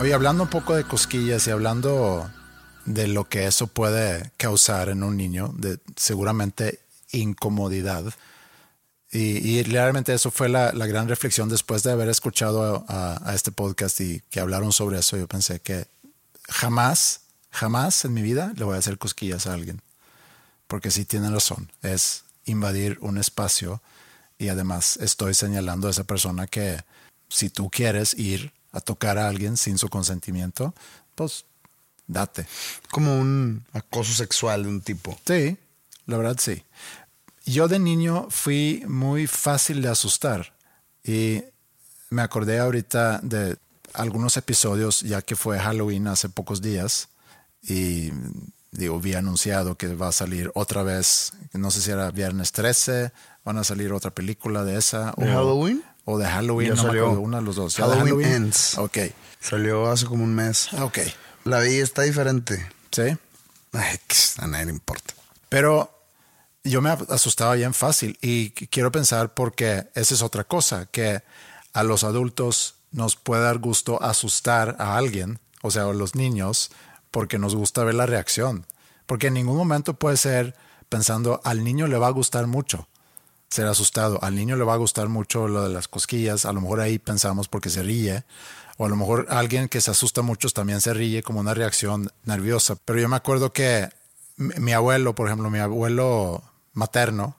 Oye, 0.01 0.13
hablando 0.13 0.43
un 0.43 0.51
poco 0.51 0.75
de 0.75 0.83
cosquillas 0.83 1.47
y 1.47 1.53
hablando 1.53 2.29
de 2.85 3.09
lo 3.09 3.29
que 3.29 3.47
eso 3.47 3.67
puede 3.67 4.33
causar 4.37 4.89
en 4.89 5.03
un 5.03 5.17
niño, 5.17 5.53
de 5.57 5.79
seguramente 5.97 6.81
incomodidad. 7.13 8.05
Y, 9.11 9.39
y 9.49 9.63
realmente 9.63 10.13
eso 10.13 10.31
fue 10.31 10.49
la, 10.49 10.73
la 10.73 10.87
gran 10.87 11.09
reflexión 11.09 11.49
después 11.49 11.83
de 11.83 11.93
haber 11.93 12.09
escuchado 12.09 12.85
a, 12.89 13.29
a 13.29 13.35
este 13.35 13.53
podcast 13.53 14.01
y 14.01 14.21
que 14.31 14.41
hablaron 14.41 14.73
sobre 14.73 14.99
eso. 14.99 15.17
Yo 15.17 15.29
pensé 15.29 15.61
que 15.61 15.87
jamás, 16.49 17.21
jamás 17.51 18.05
en 18.05 18.13
mi 18.13 18.23
vida 18.23 18.53
le 18.57 18.65
voy 18.65 18.75
a 18.75 18.79
hacer 18.79 18.99
cosquillas 18.99 19.47
a 19.47 19.55
alguien. 19.55 19.81
Porque 20.67 20.91
sí 20.91 21.05
tienen 21.05 21.33
razón, 21.33 21.71
es 21.83 22.25
invadir 22.47 22.99
un 23.01 23.19
espacio 23.19 23.81
y 24.39 24.49
además 24.49 24.97
estoy 24.97 25.35
señalando 25.35 25.89
a 25.89 25.91
esa 25.91 26.05
persona 26.05 26.47
que 26.47 26.83
si 27.29 27.51
tú 27.51 27.71
quieres 27.71 28.15
ir 28.19 28.53
a 28.73 28.81
tocar 28.81 29.19
a 29.19 29.29
alguien 29.29 29.57
sin 29.57 29.79
su 29.79 29.89
consentimiento, 29.89 30.75
pues 31.15 31.45
date. 32.07 32.47
Como 32.91 33.19
un 33.19 33.65
acoso 33.73 34.13
sexual 34.13 34.63
de 34.65 34.69
un 34.69 34.81
tipo. 34.81 35.19
Sí, 35.27 35.57
la 36.07 36.17
verdad 36.17 36.37
sí. 36.39 36.63
Yo 37.47 37.69
de 37.69 37.79
niño 37.79 38.27
fui 38.31 38.85
muy 38.89 39.27
fácil 39.27 39.83
de 39.83 39.89
asustar 39.89 40.55
y 41.03 41.43
me 42.11 42.23
acordé 42.23 42.59
ahorita 42.59 43.21
de 43.23 43.57
algunos 43.93 44.37
episodios 44.37 45.01
ya 45.03 45.23
que 45.23 45.37
fue 45.37 45.59
Halloween 45.59 46.07
hace 46.09 46.29
pocos 46.29 46.63
días 46.63 47.09
y 47.63 48.11
digo, 48.73 48.99
vi 49.01 49.15
anunciado 49.15 49.77
que 49.77 49.95
va 49.95 50.09
a 50.09 50.13
salir 50.13 50.51
otra 50.55 50.83
vez, 50.83 51.33
no 51.53 51.71
sé 51.71 51.81
si 51.83 51.91
era 51.91 52.11
viernes 52.11 52.53
13, 52.53 53.13
van 53.45 53.59
a 53.59 53.65
salir 53.65 53.93
otra 53.93 54.11
película 54.11 54.65
de 54.65 54.77
esa. 54.79 55.13
¿De 55.17 55.27
Halloween? 55.27 55.83
o 56.07 56.19
de 56.19 56.27
Halloween, 56.27 56.71
no 56.71 56.77
me 56.77 56.83
salió. 56.83 57.03
acuerdo, 57.05 57.21
uno 57.23 57.37
de 57.39 57.43
los 57.43 57.57
dos. 57.57 57.77
¿Ya 57.77 57.89
de 57.89 57.97
Halloween 57.97 58.29
Ends. 58.33 58.77
Ok, 58.79 58.99
Salió 59.41 59.87
hace 59.91 60.07
como 60.07 60.25
un 60.25 60.35
mes. 60.35 60.73
ok, 60.75 60.99
La 61.45 61.61
vi 61.61 61.75
está 61.79 62.03
diferente. 62.03 62.67
sí. 62.91 63.17
Ay, 63.73 63.99
a 64.39 64.47
nadie 64.47 64.67
le 64.67 64.71
importa. 64.73 65.15
Pero 65.49 65.91
yo 66.63 66.81
me 66.81 66.91
asustaba 66.91 67.55
bien 67.55 67.75
fácil 67.75 68.17
y 68.23 68.51
qu- 68.53 68.69
quiero 68.71 68.93
pensar 68.93 69.35
porque 69.35 69.89
esa 69.97 70.15
es 70.15 70.23
otra 70.23 70.45
cosa, 70.45 70.87
que 70.87 71.23
a 71.73 71.83
los 71.83 72.05
adultos 72.05 72.77
nos 72.93 73.17
puede 73.17 73.43
dar 73.43 73.59
gusto 73.59 74.01
asustar 74.01 74.77
a 74.79 74.97
alguien, 74.97 75.41
o 75.63 75.73
sea, 75.73 75.83
a 75.87 75.93
los 75.93 76.15
niños, 76.15 76.71
porque 77.11 77.39
nos 77.41 77.57
gusta 77.57 77.83
ver 77.83 77.97
la 77.97 78.07
reacción. 78.07 78.65
Porque 79.07 79.27
en 79.27 79.35
ningún 79.35 79.57
momento 79.57 79.95
puede 79.95 80.17
ser 80.19 80.55
pensando, 80.89 81.41
al 81.43 81.65
niño 81.65 81.89
le 81.89 81.99
va 81.99 82.07
a 82.07 82.11
gustar 82.11 82.47
mucho 82.47 82.87
ser 83.51 83.67
asustado, 83.67 84.19
al 84.23 84.35
niño 84.37 84.57
le 84.57 84.65
va 84.65 84.75
a 84.75 84.79
gustar 84.79 85.09
mucho 85.09 85.47
lo 85.49 85.63
de 85.63 85.73
las 85.75 85.87
cosquillas, 85.89 86.45
a 86.45 86.53
lo 86.53 86.61
mejor 86.61 86.81
ahí 86.81 86.99
pensamos 86.99 87.47
porque 87.49 87.71
se 87.71 87.83
ríe, 87.85 88.25
o 88.77 88.87
a 88.87 88.89
lo 88.89 88.97
mejor 88.97 89.27
alguien 89.31 89.69
que 89.69 89.81
se 89.81 89.91
asusta 89.91 90.23
mucho 90.23 90.49
también 90.51 90.81
se 90.81 90.95
ríe 90.95 91.23
como 91.23 91.41
una 91.41 91.55
reacción 91.55 92.11
nerviosa. 92.25 92.77
Pero 92.85 93.01
yo 93.01 93.09
me 93.09 93.17
acuerdo 93.17 93.53
que 93.53 93.89
mi, 94.37 94.73
abuelo, 94.73 95.15
por 95.15 95.29
ejemplo, 95.29 95.51
mi 95.51 95.59
abuelo 95.59 96.43
materno, 96.73 97.37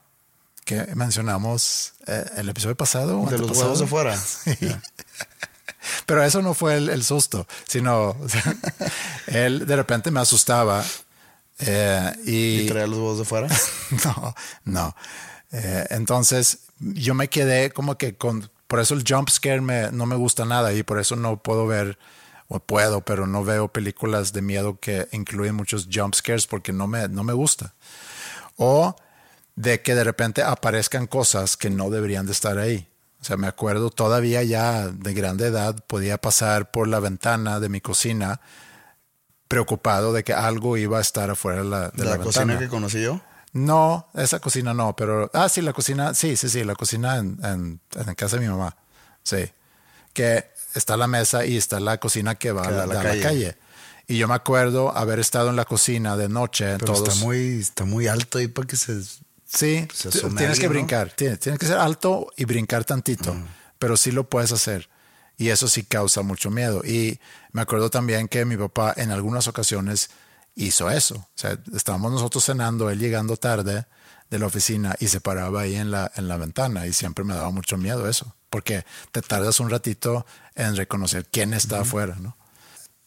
que 0.64 0.86
mencionamos 0.94 1.94
eh, 2.06 2.24
el 2.36 2.48
episodio 2.48 2.76
pasado. 2.76 3.24
De 3.26 3.38
los 3.38 3.56
huevos 3.56 3.80
de 3.80 3.86
fuera. 3.86 4.16
Sí. 4.26 4.74
Pero 6.04 6.24
eso 6.24 6.42
no 6.42 6.52
fue 6.52 6.76
el, 6.76 6.88
el 6.88 7.04
susto, 7.04 7.46
sino 7.68 8.08
o 8.10 8.28
sea, 8.28 8.42
él 9.28 9.66
de 9.66 9.76
repente 9.76 10.10
me 10.10 10.18
asustaba 10.18 10.84
eh, 11.58 12.12
y, 12.24 12.60
Y 12.60 12.66
traía 12.66 12.86
los 12.86 12.98
huevos 12.98 13.18
de 13.18 13.24
fuera. 13.24 13.48
no, 14.04 14.34
no. 14.64 14.96
Eh, 15.52 15.86
entonces 15.90 16.58
yo 16.78 17.14
me 17.14 17.28
quedé 17.28 17.70
como 17.70 17.96
que 17.96 18.16
con, 18.16 18.50
por 18.66 18.80
eso 18.80 18.94
el 18.94 19.04
jump 19.06 19.28
scare 19.28 19.60
me, 19.60 19.90
no 19.92 20.06
me 20.06 20.16
gusta 20.16 20.44
nada 20.44 20.72
y 20.72 20.82
por 20.82 20.98
eso 20.98 21.16
no 21.16 21.36
puedo 21.42 21.66
ver, 21.66 21.98
o 22.48 22.60
puedo, 22.60 23.00
pero 23.00 23.26
no 23.26 23.44
veo 23.44 23.68
películas 23.68 24.32
de 24.32 24.42
miedo 24.42 24.78
que 24.80 25.08
incluyen 25.12 25.54
muchos 25.54 25.88
jump 25.92 26.14
scares 26.14 26.46
porque 26.46 26.72
no 26.72 26.86
me, 26.86 27.08
no 27.08 27.24
me 27.24 27.32
gusta. 27.32 27.74
O 28.56 28.96
de 29.56 29.82
que 29.82 29.94
de 29.94 30.04
repente 30.04 30.42
aparezcan 30.42 31.06
cosas 31.06 31.56
que 31.56 31.70
no 31.70 31.90
deberían 31.90 32.26
de 32.26 32.32
estar 32.32 32.58
ahí. 32.58 32.88
O 33.20 33.24
sea, 33.24 33.36
me 33.36 33.46
acuerdo 33.46 33.90
todavía 33.90 34.42
ya 34.42 34.88
de 34.88 35.14
grande 35.14 35.46
edad 35.46 35.82
podía 35.86 36.18
pasar 36.18 36.70
por 36.70 36.86
la 36.86 37.00
ventana 37.00 37.58
de 37.58 37.68
mi 37.68 37.80
cocina 37.80 38.40
preocupado 39.48 40.12
de 40.12 40.22
que 40.22 40.32
algo 40.32 40.76
iba 40.76 40.98
a 40.98 41.00
estar 41.00 41.30
afuera 41.30 41.62
de 41.62 41.68
la, 41.68 41.88
de 41.88 42.04
la 42.04 42.18
cocina 42.18 42.44
ventana. 42.44 42.60
que 42.60 42.68
conocí 42.68 43.02
yo. 43.02 43.20
No, 43.52 44.08
esa 44.14 44.38
cocina 44.40 44.74
no, 44.74 44.94
pero. 44.94 45.30
Ah, 45.32 45.48
sí, 45.48 45.62
la 45.62 45.72
cocina. 45.72 46.14
Sí, 46.14 46.36
sí, 46.36 46.48
sí, 46.48 46.64
la 46.64 46.74
cocina 46.74 47.16
en, 47.16 47.38
en, 47.42 47.80
en 47.94 48.14
casa 48.14 48.36
de 48.36 48.42
mi 48.42 48.48
mamá. 48.48 48.76
Sí. 49.22 49.50
Que 50.12 50.50
está 50.74 50.96
la 50.96 51.06
mesa 51.06 51.46
y 51.46 51.56
está 51.56 51.80
la 51.80 51.98
cocina 51.98 52.34
que 52.34 52.52
va 52.52 52.62
Que 52.62 52.68
a 52.68 52.86
la, 52.86 53.00
a 53.00 53.20
calle. 53.20 53.56
Y 54.06 54.18
yo 54.18 54.28
me 54.28 54.34
acuerdo 54.34 54.96
haber 54.96 55.18
estado 55.18 55.50
en 55.50 55.56
la 55.56 55.64
cocina 55.64 56.16
de 56.16 56.28
noche. 56.28 56.76
Pero 56.78 56.94
todos, 56.94 57.08
está 57.08 57.24
muy, 57.24 57.60
está 57.60 57.84
muy 57.84 58.06
alto 58.06 58.38
ahí 58.38 58.48
para 58.48 58.66
que 58.66 58.76
se. 58.76 59.02
Sí, 59.46 59.88
se 59.92 60.10
tienes 60.30 60.60
que 60.60 60.68
brincar. 60.68 61.10
Tienes, 61.10 61.40
tienes 61.40 61.58
que 61.58 61.66
ser 61.66 61.78
alto 61.78 62.32
y 62.36 62.44
brincar 62.44 62.84
tantito. 62.84 63.34
Pero 63.78 63.96
sí 63.96 64.12
lo 64.12 64.28
puedes 64.28 64.52
hacer. 64.52 64.88
Y 65.38 65.48
eso 65.48 65.68
sí 65.68 65.84
causa 65.84 66.22
mucho 66.22 66.50
miedo. 66.50 66.82
Y 66.84 67.20
me 67.52 67.62
acuerdo 67.62 67.90
también 67.90 68.28
que 68.28 68.44
mi 68.44 68.56
papá 68.56 68.94
en 68.96 69.10
algunas 69.10 69.48
ocasiones 69.48 70.10
hizo 70.56 70.90
eso. 70.90 71.14
O 71.16 71.28
sea, 71.34 71.58
estábamos 71.74 72.10
nosotros 72.10 72.44
cenando, 72.44 72.90
él 72.90 72.98
llegando 72.98 73.36
tarde 73.36 73.86
de 74.30 74.38
la 74.38 74.46
oficina 74.46 74.96
y 74.98 75.06
se 75.08 75.20
paraba 75.20 75.60
ahí 75.60 75.76
en 75.76 75.90
la, 75.92 76.10
en 76.16 76.26
la 76.26 76.36
ventana. 76.36 76.86
Y 76.86 76.92
siempre 76.92 77.24
me 77.24 77.34
daba 77.34 77.50
mucho 77.50 77.76
miedo 77.76 78.08
eso. 78.08 78.34
Porque 78.50 78.84
te 79.12 79.22
tardas 79.22 79.60
un 79.60 79.70
ratito 79.70 80.26
en 80.54 80.74
reconocer 80.76 81.26
quién 81.26 81.54
está 81.54 81.80
afuera, 81.80 82.16
¿no? 82.18 82.36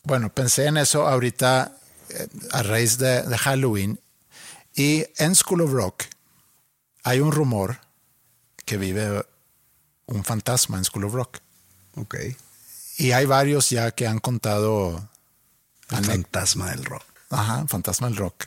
Bueno, 0.04 0.34
pensé 0.34 0.68
en 0.68 0.78
eso 0.78 1.08
ahorita 1.08 1.76
eh, 2.10 2.28
a 2.52 2.64
raíz 2.64 2.98
de, 2.98 3.24
de 3.24 3.38
Halloween. 3.38 4.00
Y 4.76 5.06
en 5.18 5.36
School 5.36 5.62
of 5.62 5.72
Rock 5.72 6.04
hay 7.04 7.20
un 7.20 7.32
rumor 7.32 7.80
que 8.66 8.78
vive 8.78 9.26
un 10.06 10.24
fantasma 10.24 10.78
en 10.78 10.86
School 10.86 11.06
of 11.06 11.14
Rock. 11.14 11.40
Ok. 11.96 12.16
Y 12.98 13.12
hay 13.12 13.26
varios 13.26 13.70
ya 13.70 13.92
que 13.92 14.08
han 14.08 14.20
contado 14.20 15.10
El 15.90 16.06
fantasma 16.06 16.70
del 16.72 16.86
rock. 16.86 17.09
Ajá, 17.30 17.66
fantasma 17.68 18.08
del 18.08 18.18
rock. 18.18 18.46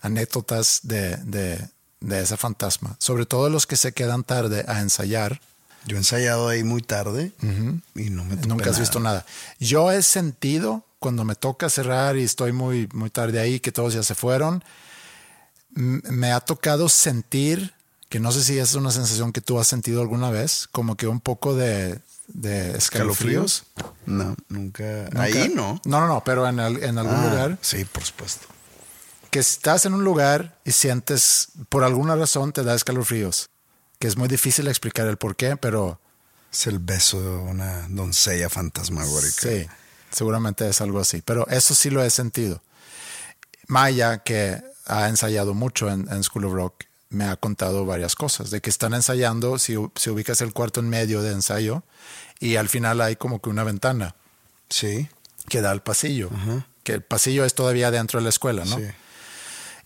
Anécdotas 0.00 0.80
de, 0.82 1.16
de, 1.18 1.68
de 2.00 2.22
ese 2.22 2.36
fantasma. 2.36 2.96
Sobre 2.98 3.26
todo 3.26 3.48
los 3.50 3.66
que 3.66 3.76
se 3.76 3.92
quedan 3.92 4.24
tarde 4.24 4.64
a 4.68 4.80
ensayar. 4.80 5.40
Yo 5.86 5.96
he 5.96 5.98
ensayado 5.98 6.48
ahí 6.48 6.64
muy 6.64 6.80
tarde 6.82 7.32
y 7.94 8.08
no 8.10 8.24
me 8.24 8.36
Nunca 8.36 8.64
has 8.64 8.70
nada. 8.72 8.78
visto 8.80 9.00
nada. 9.00 9.26
Yo 9.60 9.90
he 9.92 10.02
sentido 10.02 10.82
cuando 10.98 11.24
me 11.24 11.34
toca 11.34 11.68
cerrar 11.68 12.16
y 12.16 12.22
estoy 12.22 12.52
muy, 12.52 12.88
muy 12.94 13.10
tarde 13.10 13.38
ahí, 13.38 13.60
que 13.60 13.70
todos 13.72 13.92
ya 13.92 14.02
se 14.02 14.14
fueron. 14.14 14.64
Me 15.74 16.32
ha 16.32 16.40
tocado 16.40 16.88
sentir, 16.88 17.74
que 18.08 18.20
no 18.20 18.32
sé 18.32 18.42
si 18.44 18.58
es 18.58 18.74
una 18.74 18.90
sensación 18.92 19.32
que 19.32 19.42
tú 19.42 19.58
has 19.58 19.66
sentido 19.66 20.00
alguna 20.00 20.30
vez, 20.30 20.68
como 20.72 20.96
que 20.96 21.06
un 21.06 21.20
poco 21.20 21.54
de, 21.54 21.98
de 22.28 22.76
escalofríos. 22.76 23.64
No, 24.06 24.36
nunca. 24.48 24.84
Nunca- 25.04 25.22
Ahí 25.22 25.52
no. 25.54 25.80
No, 25.84 26.00
no, 26.00 26.06
no, 26.06 26.24
pero 26.24 26.46
en, 26.48 26.58
al- 26.60 26.82
en 26.82 26.98
algún 26.98 27.14
Ah, 27.16 27.28
lugar. 27.28 27.58
Sí, 27.60 27.84
por 27.84 28.04
supuesto. 28.04 28.46
Que 29.30 29.38
estás 29.40 29.84
en 29.86 29.94
un 29.94 30.04
lugar 30.04 30.58
y 30.64 30.72
sientes, 30.72 31.48
por 31.68 31.82
alguna 31.84 32.14
razón, 32.16 32.52
te 32.52 32.62
da 32.62 32.74
escalofríos. 32.74 33.50
Que 33.98 34.06
es 34.08 34.16
muy 34.16 34.28
difícil 34.28 34.68
explicar 34.68 35.06
el 35.06 35.16
por 35.16 35.36
qué, 35.36 35.56
pero 35.56 36.00
Es 36.52 36.66
el 36.68 36.78
beso 36.78 37.20
de 37.20 37.28
una 37.50 37.86
doncella 37.88 38.48
fantasmagórica. 38.48 39.40
Sí, 39.42 39.66
seguramente 40.12 40.68
es 40.68 40.80
algo 40.80 41.00
así. 41.00 41.20
Pero 41.22 41.48
eso 41.48 41.74
sí 41.74 41.90
lo 41.90 42.02
he 42.04 42.10
sentido. 42.10 42.62
Maya, 43.66 44.18
que 44.18 44.62
ha 44.86 45.08
ensayado 45.08 45.54
mucho 45.54 45.90
en, 45.90 46.06
en 46.12 46.22
School 46.22 46.44
of 46.44 46.52
Rock, 46.52 46.84
me 47.14 47.24
ha 47.24 47.36
contado 47.36 47.86
varias 47.86 48.14
cosas. 48.14 48.50
De 48.50 48.60
que 48.60 48.70
están 48.70 48.94
ensayando, 48.94 49.58
si, 49.58 49.76
si 49.96 50.10
ubicas 50.10 50.40
el 50.40 50.52
cuarto 50.52 50.80
en 50.80 50.88
medio 50.88 51.22
de 51.22 51.32
ensayo, 51.32 51.82
y 52.40 52.56
al 52.56 52.68
final 52.68 53.00
hay 53.00 53.16
como 53.16 53.40
que 53.40 53.48
una 53.50 53.64
ventana 53.64 54.14
Sí. 54.68 55.08
que 55.48 55.60
da 55.60 55.70
al 55.70 55.82
pasillo. 55.82 56.30
Que 56.82 56.92
el 56.92 57.02
pasillo 57.02 57.44
es 57.44 57.54
todavía 57.54 57.90
dentro 57.90 58.18
de 58.18 58.24
la 58.24 58.30
escuela, 58.30 58.64
¿no? 58.64 58.76
Sí. 58.76 58.84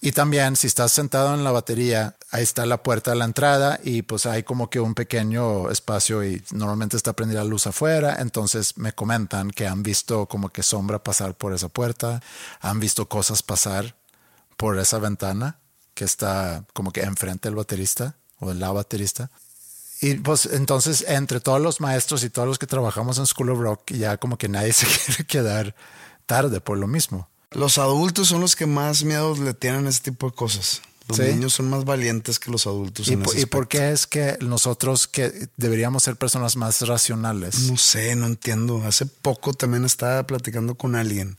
Y 0.01 0.13
también 0.13 0.55
si 0.55 0.69
estás 0.69 0.93
sentado 0.93 1.35
en 1.35 1.43
la 1.43 1.51
batería, 1.51 2.17
ahí 2.31 2.45
está 2.45 2.65
la 2.67 2.85
puerta 2.85 3.11
de 3.11 3.17
la 3.17 3.25
entrada 3.25 3.81
y 3.83 4.03
pues 4.03 4.27
hay 4.27 4.45
como 4.45 4.71
que 4.71 4.79
un 4.79 4.95
pequeño 4.95 5.71
espacio 5.71 6.23
y 6.25 6.41
normalmente 6.53 6.97
está 6.97 7.15
prendida 7.15 7.43
la 7.43 7.51
luz 7.51 7.67
afuera. 7.67 8.17
Entonces 8.21 8.77
me 8.79 8.93
comentan 8.93 9.51
que 9.51 9.67
han 9.67 9.83
visto 9.83 10.27
como 10.27 10.51
que 10.51 10.63
sombra 10.63 11.03
pasar 11.03 11.35
por 11.35 11.53
esa 11.53 11.69
puerta, 11.69 12.23
han 12.61 12.79
visto 12.79 13.09
cosas 13.09 13.43
pasar 13.43 13.97
por 14.57 14.79
esa 14.79 14.99
ventana 15.01 15.59
que 15.99 16.05
está 16.05 16.65
como 16.75 16.93
que 16.93 17.01
enfrente 17.01 17.49
del 17.49 17.57
baterista 17.57 18.15
o 18.39 18.53
la 18.55 18.71
baterista. 18.71 19.31
Y 20.01 20.15
pues 20.15 20.47
entonces 20.47 21.05
entre 21.09 21.41
todos 21.41 21.61
los 21.61 21.81
maestros 21.81 22.23
y 22.23 22.31
todos 22.31 22.47
los 22.47 22.57
que 22.61 22.69
trabajamos 22.69 23.19
en 23.19 23.27
School 23.27 23.51
of 23.51 23.59
Rock 23.59 23.91
ya 23.95 24.17
como 24.17 24.39
que 24.39 24.49
nadie 24.49 24.73
se 24.81 24.87
quiere 24.87 25.25
quedar 25.27 25.75
tarde 26.27 26.61
por 26.61 26.79
lo 26.79 26.87
mismo. 26.87 27.29
Los 27.51 27.79
adultos 27.79 28.29
son 28.29 28.41
los 28.41 28.55
que 28.55 28.67
más 28.67 29.03
miedo 29.03 29.35
le 29.35 29.55
tienen 29.55 29.87
a 29.87 29.89
ese 29.91 30.03
tipo 30.03 30.31
de 30.31 30.37
cosas. 30.37 30.83
Los 31.09 31.17
Sí. 31.17 31.23
niños 31.25 31.55
son 31.55 31.69
más 31.71 31.85
valientes 31.85 32.39
que 32.39 32.51
los 32.53 32.67
adultos. 32.69 33.09
¿Y, 33.09 33.15
en 33.15 33.23
po- 33.23 33.33
ese 33.33 33.41
y 33.41 33.47
por 33.47 33.67
qué 33.67 33.91
es 33.91 34.07
que 34.07 34.37
nosotros 34.41 35.09
que 35.09 35.49
deberíamos 35.57 36.05
ser 36.05 36.15
personas 36.17 36.55
más 36.55 36.81
racionales? 36.83 37.59
No 37.71 37.77
sé, 37.79 38.15
no 38.15 38.27
entiendo. 38.27 38.83
Hace 38.87 39.07
poco 39.07 39.53
también 39.55 39.85
estaba 39.85 40.25
platicando 40.27 40.75
con 40.77 40.95
alguien 40.95 41.39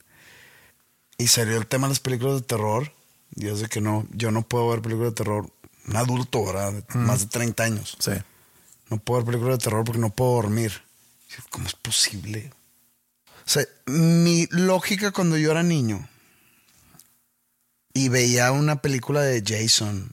y 1.16 1.28
salió 1.28 1.56
el 1.56 1.66
tema 1.66 1.86
de 1.86 1.92
las 1.92 2.00
películas 2.00 2.34
de 2.34 2.40
terror. 2.42 2.92
Y 3.36 3.48
es 3.48 3.60
de 3.60 3.68
que 3.68 3.80
no, 3.80 4.06
yo 4.12 4.30
no 4.30 4.42
puedo 4.42 4.68
ver 4.68 4.82
películas 4.82 5.12
de 5.12 5.16
terror. 5.16 5.50
Un 5.88 5.96
adulto, 5.96 6.44
¿verdad? 6.44 6.72
De 6.72 6.98
Más 6.98 7.20
de 7.20 7.26
30 7.26 7.62
años. 7.62 7.96
Sí. 7.98 8.12
No 8.88 8.98
puedo 8.98 9.20
ver 9.20 9.26
películas 9.26 9.58
de 9.58 9.64
terror 9.64 9.84
porque 9.84 10.00
no 10.00 10.10
puedo 10.10 10.34
dormir. 10.34 10.72
¿Cómo 11.50 11.66
es 11.66 11.74
posible? 11.74 12.52
O 13.46 13.52
sea, 13.52 13.64
mi 13.86 14.46
lógica 14.50 15.12
cuando 15.12 15.36
yo 15.36 15.50
era 15.50 15.62
niño 15.62 16.08
y 17.92 18.08
veía 18.08 18.52
una 18.52 18.82
película 18.82 19.22
de 19.22 19.42
Jason 19.44 20.12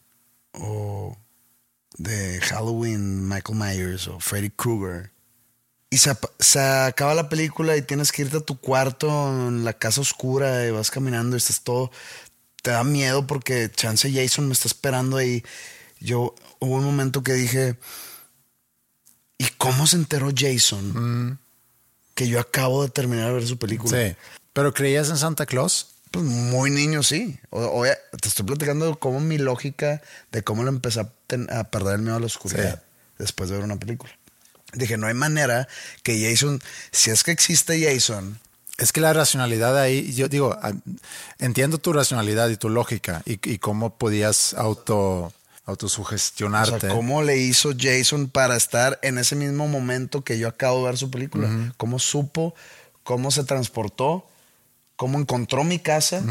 o 0.53 1.17
de 1.97 2.39
Halloween, 2.41 3.27
Michael 3.27 3.57
Myers 3.57 4.07
o 4.07 4.19
Freddy 4.19 4.49
Krueger 4.51 5.11
y 5.89 5.97
se, 5.99 6.17
se 6.39 6.59
acaba 6.59 7.13
la 7.13 7.29
película 7.29 7.77
y 7.77 7.81
tienes 7.81 8.11
que 8.11 8.23
irte 8.23 8.37
a 8.37 8.41
tu 8.41 8.59
cuarto 8.59 9.07
en 9.47 9.63
la 9.63 9.73
casa 9.73 10.01
oscura 10.01 10.65
y 10.65 10.71
vas 10.71 10.91
caminando 10.91 11.35
y 11.35 11.37
estás 11.37 11.61
todo 11.61 11.91
te 12.67 12.71
da 12.73 12.83
miedo 12.83 13.25
porque 13.25 13.71
chance 13.73 14.11
Jason 14.11 14.45
me 14.47 14.51
está 14.51 14.67
esperando 14.67 15.15
ahí. 15.15 15.41
Yo 16.01 16.35
hubo 16.59 16.75
un 16.75 16.83
momento 16.83 17.23
que 17.23 17.31
dije, 17.31 17.77
¿y 19.37 19.45
cómo 19.57 19.87
se 19.87 19.95
enteró 19.95 20.31
Jason 20.35 21.39
que 22.13 22.27
yo 22.27 22.41
acabo 22.41 22.83
de 22.83 22.89
terminar 22.89 23.27
de 23.27 23.33
ver 23.35 23.47
su 23.47 23.57
película? 23.57 23.97
Sí. 23.97 24.15
¿Pero 24.51 24.73
creías 24.73 25.09
en 25.09 25.15
Santa 25.15 25.45
Claus? 25.45 25.91
Pues 26.11 26.25
muy 26.25 26.69
niño, 26.69 27.03
sí. 27.03 27.39
O, 27.51 27.61
o- 27.63 27.85
te 27.85 28.27
estoy 28.27 28.45
platicando 28.45 28.99
cómo 28.99 29.21
mi 29.21 29.37
lógica, 29.37 30.01
de 30.33 30.43
cómo 30.43 30.63
le 30.63 30.69
empecé 30.69 30.99
a, 30.99 31.09
ten- 31.25 31.47
a 31.49 31.63
perder 31.71 31.95
el 31.95 32.01
miedo 32.01 32.17
a 32.17 32.19
la 32.19 32.25
oscuridad 32.25 32.83
Sí. 32.83 33.13
después 33.19 33.49
de 33.49 33.55
ver 33.55 33.63
una 33.63 33.79
película. 33.79 34.11
Dije, 34.73 34.97
no 34.97 35.07
hay 35.07 35.13
manera 35.13 35.69
que 36.03 36.21
Jason, 36.29 36.61
si 36.91 37.11
es 37.11 37.23
que 37.23 37.31
existe 37.31 37.81
Jason, 37.81 38.41
Es 38.77 38.91
que 38.91 39.01
la 39.01 39.11
racionalidad 39.13 39.77
ahí, 39.77 40.13
yo 40.13 40.27
digo, 40.27 40.55
ah, 40.61 40.71
entiendo 41.39 41.77
tu 41.79 41.93
racionalidad 41.93 42.49
y 42.49 42.57
tu 42.57 42.69
lógica 42.69 43.23
y, 43.25 43.33
y 43.51 43.57
cómo 43.57 43.97
podías 43.97 44.53
auto, 44.53 44.97
o 44.97 45.33
autosugestionarte. 45.65 46.81
sea, 46.81 46.89
¿cómo 46.91 47.23
le 47.23 47.37
hizo 47.37 47.71
Jason 47.77 48.27
para 48.29 48.55
estar 48.55 48.99
en 49.01 49.17
ese 49.17 49.35
mismo 49.35 49.67
momento 49.67 50.23
que 50.23 50.37
yo 50.37 50.47
acabo 50.47 50.79
de 50.79 50.85
ver 50.85 50.97
su 50.97 51.09
película? 51.09 51.73
¿Cómo 51.77 51.97
supo? 51.99 52.53
¿Cómo 53.03 53.31
se 53.31 53.43
transportó? 53.43 54.27
¿Cómo 54.95 55.19
encontró 55.19 55.63
mi 55.63 55.79
casa? 55.79 56.21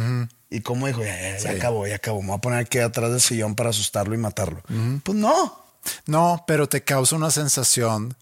Y 0.49 0.61
cómo 0.61 0.87
dijo, 0.87 1.03
ya, 1.03 1.21
ya, 1.21 1.31
ya 1.33 1.41
Sí. 1.41 1.49
acabó, 1.49 1.87
ya 1.87 1.97
acabó. 1.97 2.21
Me 2.23 2.29
voy 2.29 2.37
a 2.37 2.41
poner 2.41 2.59
aquí 2.61 2.79
atrás 2.79 3.11
del 3.11 3.21
sillón 3.21 3.55
para 3.57 3.71
asustarlo 3.71 4.15
y 4.15 4.19
matarlo. 4.19 4.63
Pues 5.03 5.19
no. 5.19 5.65
No, 6.07 6.45
pero 6.47 6.69
te 6.69 6.83
causa 6.85 7.17
una 7.17 7.31
sensación 7.31 8.17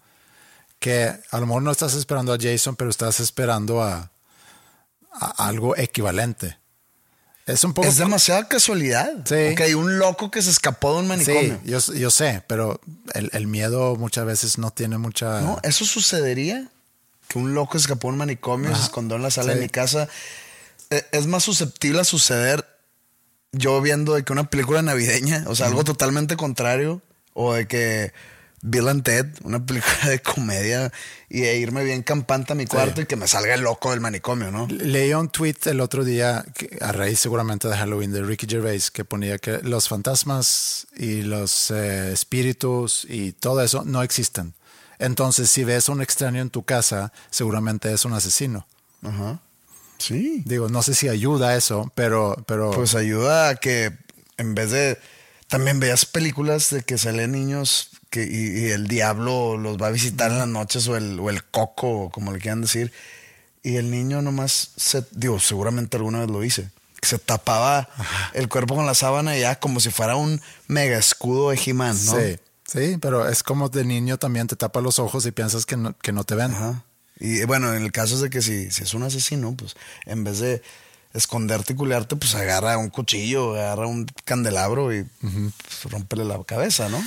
que 0.79 1.13
a 1.31 1.39
lo 1.39 1.45
mejor 1.45 1.61
no 1.63 1.71
estás 1.71 1.93
esperando 1.93 2.33
a 2.33 2.37
Jason, 2.39 2.75
pero 2.75 2.89
estás 2.89 3.19
esperando 3.19 3.81
a 3.83 4.11
algo 5.19 5.75
equivalente. 5.77 6.57
Es 7.45 7.63
un 7.63 7.73
poco... 7.73 7.87
Es 7.87 7.97
demasiada 7.97 8.47
casualidad. 8.47 9.11
Sí. 9.25 9.53
Ok, 9.53 9.61
un 9.77 9.99
loco 9.99 10.31
que 10.31 10.41
se 10.41 10.49
escapó 10.49 10.93
de 10.93 10.99
un 11.07 11.19
Sí, 11.19 11.31
manicomio. 11.31 11.59
yo, 11.63 11.93
yo 11.93 12.09
sé, 12.09 12.43
pero 12.47 12.81
el, 13.13 13.29
el 13.33 13.45
miedo 13.45 13.95
muchas 13.97 14.25
veces 14.25 14.57
no 14.57 14.71
tiene 14.71 14.97
mucha... 14.97 15.41
No, 15.41 15.59
eso 15.61 15.85
sucedería. 15.85 16.67
Que 17.27 17.37
un 17.37 17.53
loco 17.53 17.77
escapó 17.77 18.07
de 18.07 18.13
un 18.13 18.17
manicomio 18.19 18.69
y 18.69 18.73
se 18.73 18.77
Ajá. 18.79 18.85
escondió 18.85 19.15
en 19.17 19.23
la 19.23 19.29
sala 19.31 19.53
Sí. 19.53 19.59
de 19.59 19.63
mi 19.65 19.69
casa. 19.69 20.07
Eh, 20.89 21.05
Es 21.11 21.27
más 21.27 21.43
susceptible 21.43 22.01
a 22.01 22.03
suceder 22.03 22.65
yo 23.51 23.79
viendo 23.79 24.15
de 24.15 24.23
que 24.23 24.33
una 24.33 24.49
película 24.49 24.81
navideña, 24.81 25.43
o 25.47 25.55
sea, 25.55 25.67
algo 25.67 25.83
totalmente 25.83 26.35
contrario, 26.35 27.01
o 27.33 27.53
de 27.53 27.67
que 27.67 28.11
Bill 28.67 28.87
and 28.87 29.03
Ted, 29.03 29.27
una 29.43 29.63
película 29.63 29.95
de 30.09 30.21
comedia, 30.21 30.91
y 31.29 31.41
de 31.41 31.57
irme 31.57 31.83
bien 31.83 32.01
campante 32.01 32.53
a 32.53 32.55
mi 32.55 32.65
cuarto 32.65 33.01
y 33.01 33.05
que 33.05 33.15
me 33.15 33.27
salga 33.27 33.53
el 33.53 33.61
loco 33.61 33.91
del 33.91 33.99
manicomio, 33.99 34.51
¿no? 34.51 34.67
Leí 34.67 35.13
un 35.13 35.29
tweet 35.29 35.57
el 35.65 35.81
otro 35.81 36.03
día, 36.03 36.43
a 36.81 36.91
raíz 36.91 37.19
seguramente 37.19 37.67
de 37.67 37.77
Halloween, 37.77 38.11
de 38.11 38.23
Ricky 38.23 38.47
Gervais, 38.47 38.89
que 38.89 39.05
ponía 39.05 39.37
que 39.37 39.59
los 39.59 39.87
fantasmas 39.87 40.87
y 40.95 41.21
los 41.21 41.69
eh, 41.69 42.11
espíritus 42.11 43.05
y 43.07 43.33
todo 43.33 43.61
eso 43.61 43.83
no 43.85 44.01
existen. 44.01 44.55
Entonces, 44.97 45.49
si 45.49 45.63
ves 45.63 45.87
a 45.87 45.91
un 45.91 46.01
extraño 46.01 46.41
en 46.41 46.49
tu 46.49 46.63
casa, 46.63 47.11
seguramente 47.29 47.93
es 47.93 48.03
un 48.05 48.13
asesino. 48.13 48.65
Ajá. 49.03 49.41
Sí. 49.99 50.41
Digo, 50.45 50.69
no 50.69 50.81
sé 50.81 50.95
si 50.95 51.07
ayuda 51.07 51.49
a 51.49 51.55
eso, 51.55 51.91
pero, 51.95 52.43
pero 52.47 52.71
Pues 52.71 52.95
ayuda 52.95 53.49
a 53.49 53.55
que 53.55 53.91
en 54.37 54.55
vez 54.55 54.71
de. 54.71 54.97
También 55.47 55.79
veas 55.79 56.05
películas 56.05 56.71
de 56.71 56.81
que 56.81 56.97
salen 56.97 57.31
niños 57.31 57.91
que, 58.15 58.23
y, 58.23 58.67
y 58.67 58.71
el 58.71 58.87
diablo 58.87 59.57
los 59.57 59.75
va 59.75 59.87
a 59.87 59.91
visitar 59.91 60.31
en 60.31 60.39
las 60.39 60.47
noches 60.47 60.87
o 60.87 60.95
el, 60.95 61.19
o 61.19 61.29
el 61.29 61.43
coco, 61.43 62.09
como 62.11 62.31
le 62.31 62.39
quieran 62.39 62.61
decir. 62.61 62.93
Y 63.61 63.75
el 63.75 63.91
niño 63.91 64.21
nomás 64.21 64.71
se. 64.77 65.03
Digo, 65.11 65.37
seguramente 65.41 65.97
alguna 65.97 66.21
vez 66.21 66.29
lo 66.29 66.41
hice. 66.41 66.69
que 67.01 67.07
Se 67.07 67.19
tapaba 67.19 67.89
el 68.33 68.47
cuerpo 68.47 68.75
con 68.75 68.85
la 68.85 68.93
sábana 68.93 69.35
y 69.35 69.41
ya 69.41 69.59
como 69.59 69.81
si 69.81 69.91
fuera 69.91 70.15
un 70.15 70.39
mega 70.67 70.97
escudo 70.97 71.49
de 71.49 71.59
He-Man, 71.63 71.97
¿no? 72.05 72.15
sí, 72.15 72.39
sí, 72.65 72.97
pero 73.01 73.27
es 73.27 73.43
como 73.43 73.67
de 73.67 73.83
niño 73.83 74.17
también 74.17 74.47
te 74.47 74.55
tapa 74.55 74.79
los 74.79 74.97
ojos 74.97 75.25
y 75.25 75.31
piensas 75.31 75.65
que 75.65 75.75
no, 75.75 75.97
que 75.97 76.13
no 76.13 76.23
te 76.23 76.35
ven. 76.35 76.53
Ajá. 76.53 76.85
Y 77.19 77.43
bueno, 77.43 77.73
en 77.73 77.83
el 77.83 77.91
caso 77.91 78.15
es 78.15 78.21
de 78.21 78.29
que 78.29 78.41
si, 78.41 78.71
si 78.71 78.83
es 78.83 78.93
un 78.93 79.03
asesino, 79.03 79.53
pues 79.57 79.75
en 80.05 80.23
vez 80.23 80.39
de 80.39 80.61
esconderte 81.13 81.73
y 81.73 81.75
culearte, 81.75 82.15
pues 82.15 82.33
agarra 82.35 82.77
un 82.77 82.89
cuchillo, 82.89 83.55
agarra 83.55 83.87
un 83.87 84.05
candelabro 84.23 84.93
y 84.93 85.03
pues, 85.03 85.91
rómpele 85.91 86.23
la 86.23 86.41
cabeza, 86.43 86.87
¿no? 86.87 87.03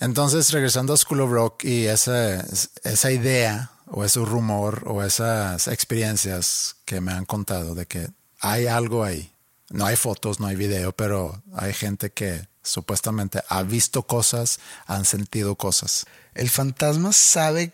Entonces, 0.00 0.50
regresando 0.50 0.92
a 0.92 0.96
School 0.96 1.20
of 1.20 1.30
Rock 1.30 1.64
y 1.64 1.86
esa, 1.86 2.40
esa 2.84 3.10
idea 3.12 3.70
o 3.86 4.04
ese 4.04 4.20
rumor 4.20 4.82
o 4.86 5.02
esas 5.02 5.68
experiencias 5.68 6.76
que 6.84 7.00
me 7.00 7.12
han 7.12 7.26
contado 7.26 7.74
de 7.74 7.86
que 7.86 8.08
hay 8.40 8.66
algo 8.66 9.04
ahí. 9.04 9.32
No 9.68 9.86
hay 9.86 9.96
fotos, 9.96 10.40
no 10.40 10.46
hay 10.46 10.56
video, 10.56 10.92
pero 10.92 11.42
hay 11.54 11.72
gente 11.74 12.10
que 12.10 12.48
supuestamente 12.62 13.42
ha 13.48 13.62
visto 13.62 14.02
cosas, 14.02 14.58
han 14.86 15.04
sentido 15.04 15.54
cosas. 15.54 16.06
El 16.34 16.50
fantasma 16.50 17.12
sabe 17.12 17.72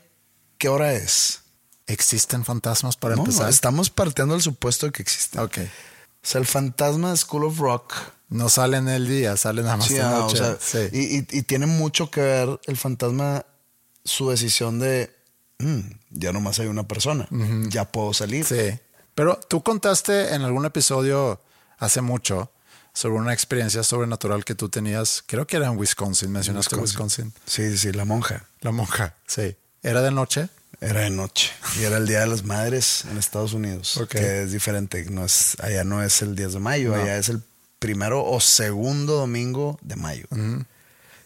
qué 0.59 0.69
hora 0.69 0.93
es. 0.93 1.41
¿Existen 1.87 2.45
fantasmas 2.45 2.97
para 2.97 3.15
No, 3.15 3.23
empezar? 3.23 3.49
estamos 3.49 3.91
partiendo 3.91 4.35
del 4.35 4.43
supuesto 4.43 4.87
de 4.87 4.93
que 4.93 5.03
existe. 5.03 5.39
Ok. 5.39 5.59
O 6.27 6.29
sea, 6.29 6.41
el 6.41 6.47
fantasma 6.47 7.11
de 7.13 7.17
School 7.19 7.45
of 7.45 7.59
Rock. 7.61 7.95
No 8.31 8.49
salen 8.49 8.89
el 8.89 9.07
día, 9.07 9.37
salen 9.37 9.65
nada 9.67 9.77
más 9.77 9.87
Sí, 9.87 9.95
de 9.95 10.03
o 10.03 10.11
noche. 10.11 10.39
sea, 10.39 10.59
Sí. 10.61 10.89
y, 10.93 11.19
y- 11.19 11.27
y 11.39 11.43
tiene 11.43 11.67
mucho 11.67 12.11
que 12.11 12.21
ver 12.21 12.61
el 12.67 12.77
fantasma, 12.77 13.47
su 14.05 14.31
decisión 14.31 14.81
de 14.81 15.15
"Mm, 15.61 15.79
ya 16.11 16.33
nomás 16.33 16.59
hay 16.59 16.67
una 16.67 16.89
persona, 16.89 17.29
ya 17.69 17.85
puedo 17.85 18.13
salir. 18.13 18.45
Sí. 18.45 18.77
Pero 19.15 19.39
tú 19.49 19.63
contaste 19.63 20.35
en 20.35 20.43
algún 20.43 20.65
episodio 20.65 21.41
hace 21.79 22.01
mucho 22.01 22.51
sobre 22.93 23.15
una 23.15 23.33
experiencia 23.33 23.85
sobrenatural 23.85 24.45
que 24.45 24.57
tú 24.57 24.69
tenías, 24.69 25.23
creo 25.27 25.47
que 25.47 25.57
era 25.59 25.67
en 25.69 25.79
Wisconsin, 25.79 26.33
mencionaste 26.33 26.75
Wisconsin. 26.75 27.33
Sí, 27.47 27.71
sí, 27.71 27.79
sí, 27.79 27.93
la 27.93 28.05
monja. 28.05 28.47
La 28.63 28.73
monja, 28.73 29.15
sí. 29.29 29.55
¿Era 29.85 30.03
de 30.03 30.11
noche? 30.11 30.49
Era 30.81 31.01
de 31.01 31.11
noche 31.11 31.51
y 31.81 31.85
era 31.85 31.97
el 31.97 32.07
Día 32.07 32.21
de 32.21 32.27
las 32.27 32.45
Madres 32.45 33.05
en 33.11 33.17
Estados 33.17 33.55
Unidos, 33.55 33.97
Ok. 33.97 34.11
que 34.11 34.43
es 34.43 34.53
diferente. 34.53 35.05
No 35.11 35.25
es, 35.25 35.57
allá 35.61 35.85
no 35.85 36.03
es 36.03 36.21
el 36.23 36.37
10 36.37 36.53
de 36.55 36.59
mayo, 36.61 36.95
No. 36.95 37.03
allá 37.03 37.17
es 37.17 37.29
el 37.31 37.43
primero 37.79 38.25
o 38.25 38.41
segundo 38.41 39.15
domingo 39.17 39.79
de 39.83 39.97
mayo. 39.97 40.27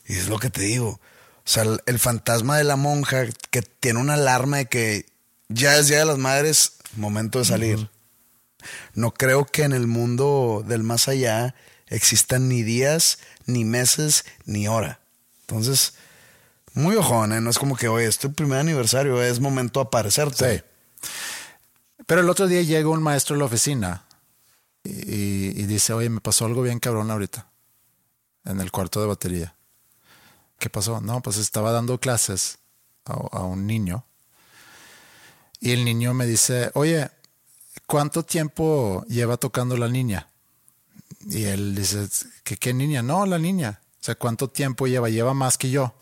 Y 0.06 0.12
es 0.14 0.28
lo 0.28 0.38
que 0.38 0.50
te 0.50 0.62
digo. 0.62 1.00
O 1.44 1.48
sea, 1.52 1.64
el, 1.64 1.80
el 1.86 1.98
fantasma 1.98 2.58
de 2.58 2.64
la 2.64 2.76
monja 2.76 3.24
que 3.50 3.62
tiene 3.62 3.98
una 3.98 4.14
alarma 4.14 4.58
de 4.58 4.66
que 4.66 5.06
ya 5.48 5.76
es 5.76 5.88
Día 5.88 5.98
de 5.98 6.04
las 6.04 6.18
Madres, 6.18 6.74
momento 6.96 7.40
de 7.40 7.44
salir. 7.44 7.90
No 8.94 9.12
creo 9.14 9.46
que 9.46 9.64
en 9.64 9.72
el 9.72 9.86
mundo 9.86 10.64
del 10.66 10.82
más 10.84 11.08
allá 11.08 11.54
existan 11.88 12.48
ni 12.48 12.62
días, 12.62 13.18
ni 13.46 13.64
meses, 13.64 14.24
ni 14.44 14.68
hora. 14.68 15.00
Entonces, 15.42 15.94
muy 16.74 16.96
ojón, 16.96 17.32
¿eh? 17.32 17.40
No 17.40 17.50
es 17.50 17.58
como 17.58 17.76
que, 17.76 17.88
oye, 17.88 18.06
es 18.06 18.18
tu 18.18 18.32
primer 18.32 18.58
aniversario, 18.58 19.22
es 19.22 19.40
momento 19.40 19.80
de 19.80 19.86
aparecerte. 19.86 20.56
Sí. 20.56 21.08
Pero 22.06 22.22
el 22.22 22.30
otro 22.30 22.46
día 22.46 22.62
llega 22.62 22.88
un 22.88 23.02
maestro 23.02 23.36
a 23.36 23.38
la 23.38 23.44
oficina 23.44 24.04
y, 24.82 25.62
dice, 25.66 25.92
oye, 25.92 26.08
me 26.08 26.20
pasó 26.20 26.46
algo 26.46 26.62
bien 26.62 26.80
cabrón 26.80 27.10
ahorita 27.10 27.48
en 28.44 28.60
el 28.60 28.70
cuarto 28.70 29.00
de 29.00 29.06
batería. 29.06 29.54
¿Qué 30.58 30.70
pasó? 30.70 31.00
No, 31.00 31.20
pues 31.20 31.36
estaba 31.36 31.72
dando 31.72 31.98
clases 31.98 32.58
a, 33.04 33.42
un 33.42 33.66
niño 33.66 34.04
y 35.60 35.72
el 35.72 35.84
niño 35.84 36.14
me 36.14 36.26
dice, 36.26 36.70
oye, 36.74 37.10
¿cuánto 37.86 38.24
tiempo 38.24 39.04
lleva 39.08 39.36
tocando 39.36 39.76
la 39.76 39.88
niña? 39.88 40.28
Y 41.28 41.44
él 41.44 41.74
dice, 41.74 42.08
¿qué, 42.42 42.56
qué 42.56 42.72
niña? 42.72 43.02
No, 43.02 43.26
la 43.26 43.38
niña. 43.38 43.80
O 44.00 44.02
sea, 44.04 44.14
¿cuánto 44.14 44.48
tiempo 44.48 44.86
lleva? 44.86 45.10
Lleva 45.10 45.34
más 45.34 45.58
que 45.58 45.70
yo. 45.70 45.94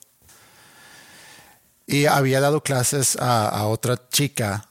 Y 1.89 2.05
había 2.07 2.41
dado 2.41 2.62
clases 2.62 3.16
a, 3.16 3.49
a 3.49 3.66
otra 3.66 3.99
chica 4.11 4.68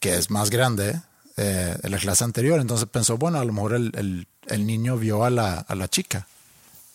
que 0.00 0.14
es 0.16 0.30
más 0.30 0.48
grande 0.48 0.98
eh, 1.36 1.76
en 1.82 1.90
la 1.90 1.98
clase 1.98 2.22
anterior. 2.24 2.60
Entonces 2.60 2.88
pensó, 2.90 3.18
bueno, 3.18 3.38
a 3.40 3.44
lo 3.44 3.52
mejor 3.52 3.74
el, 3.74 3.92
el- 3.96 4.26
el 4.46 4.66
niño 4.66 4.96
vio 4.96 5.24
a 5.24 5.30
la, 5.30 5.58
a 5.58 5.74
la 5.76 5.86
chica. 5.88 6.26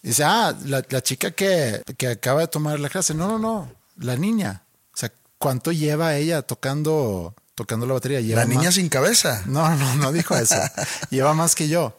Dice, 0.01 0.23
ah, 0.25 0.53
la, 0.65 0.83
la 0.89 1.01
chica 1.01 1.31
que, 1.31 1.81
que 1.97 2.07
acaba 2.07 2.41
de 2.41 2.47
tomar 2.47 2.77
la 2.79 2.89
clase. 2.89 3.13
No, 3.13 3.27
no, 3.27 3.39
no, 3.39 3.71
la 3.97 4.15
niña. 4.17 4.63
O 4.93 4.97
sea, 4.97 5.11
¿cuánto 5.37 5.71
lleva 5.71 6.15
ella 6.15 6.41
tocando, 6.41 7.33
tocando 7.55 7.85
la 7.85 7.93
batería? 7.93 8.19
Lleva 8.21 8.41
La 8.41 8.47
niña 8.47 8.63
más- 8.65 8.75
sin 8.75 8.89
cabeza. 8.89 9.43
no, 9.47 9.73
no, 9.77 9.95
no 9.95 10.11
dijo 10.11 10.35
eso. 10.35 10.55
Lleva 11.09 11.33
más 11.33 11.55
que 11.55 11.67
yo. 11.69 11.97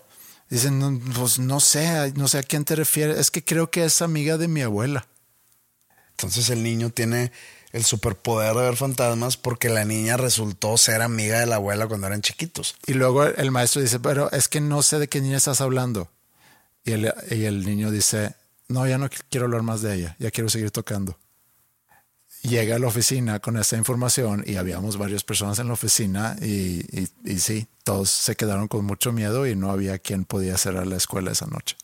Dicen, 0.50 0.78
no, 0.78 0.98
pues 1.14 1.38
no 1.38 1.60
sé, 1.60 2.12
no 2.14 2.28
sé 2.28 2.38
a 2.38 2.42
quién 2.42 2.64
te 2.64 2.76
refieres. 2.76 3.18
Es 3.18 3.30
que 3.30 3.42
creo 3.44 3.70
que 3.70 3.84
es 3.86 4.00
amiga 4.02 4.36
de 4.38 4.48
mi 4.48 4.60
abuela. 4.62 5.06
Entonces 6.10 6.50
el 6.50 6.62
niño 6.62 6.90
tiene 6.90 7.32
el 7.72 7.84
superpoder 7.84 8.54
de 8.54 8.62
ver 8.62 8.76
fantasmas 8.76 9.36
porque 9.36 9.68
la 9.68 9.84
niña 9.84 10.16
resultó 10.16 10.76
ser 10.76 11.02
amiga 11.02 11.40
de 11.40 11.46
la 11.46 11.56
abuela 11.56 11.86
cuando 11.86 12.06
eran 12.06 12.22
chiquitos. 12.22 12.76
Y 12.86 12.94
luego 12.94 13.24
el 13.24 13.50
maestro 13.50 13.82
dice, 13.82 14.00
pero 14.00 14.30
es 14.32 14.48
que 14.48 14.60
no 14.60 14.82
sé 14.82 14.98
de 14.98 15.08
qué 15.08 15.20
niña 15.20 15.36
estás 15.36 15.60
hablando. 15.60 16.10
Y 16.84 16.92
el, 16.92 17.12
y 17.30 17.44
el 17.44 17.64
niño 17.66 17.90
dice, 17.90 18.34
no, 18.68 18.86
ya 18.86 18.98
no 18.98 19.08
quiero 19.30 19.46
hablar 19.46 19.62
más 19.62 19.82
de 19.82 19.94
ella, 19.94 20.16
ya 20.18 20.30
quiero 20.30 20.48
seguir 20.48 20.70
tocando. 20.70 21.18
Llega 22.42 22.76
a 22.76 22.78
la 22.78 22.86
oficina 22.86 23.40
con 23.40 23.56
esta 23.56 23.76
información 23.76 24.44
y 24.46 24.56
habíamos 24.56 24.96
varias 24.96 25.24
personas 25.24 25.58
en 25.58 25.66
la 25.66 25.72
oficina 25.72 26.36
y, 26.40 26.80
y, 26.96 27.08
y 27.24 27.40
sí, 27.40 27.66
todos 27.82 28.10
se 28.10 28.36
quedaron 28.36 28.68
con 28.68 28.84
mucho 28.84 29.12
miedo 29.12 29.46
y 29.46 29.56
no 29.56 29.70
había 29.70 29.98
quien 29.98 30.24
podía 30.24 30.56
cerrar 30.56 30.86
la 30.86 30.96
escuela 30.96 31.32
esa 31.32 31.46
noche. 31.46 31.76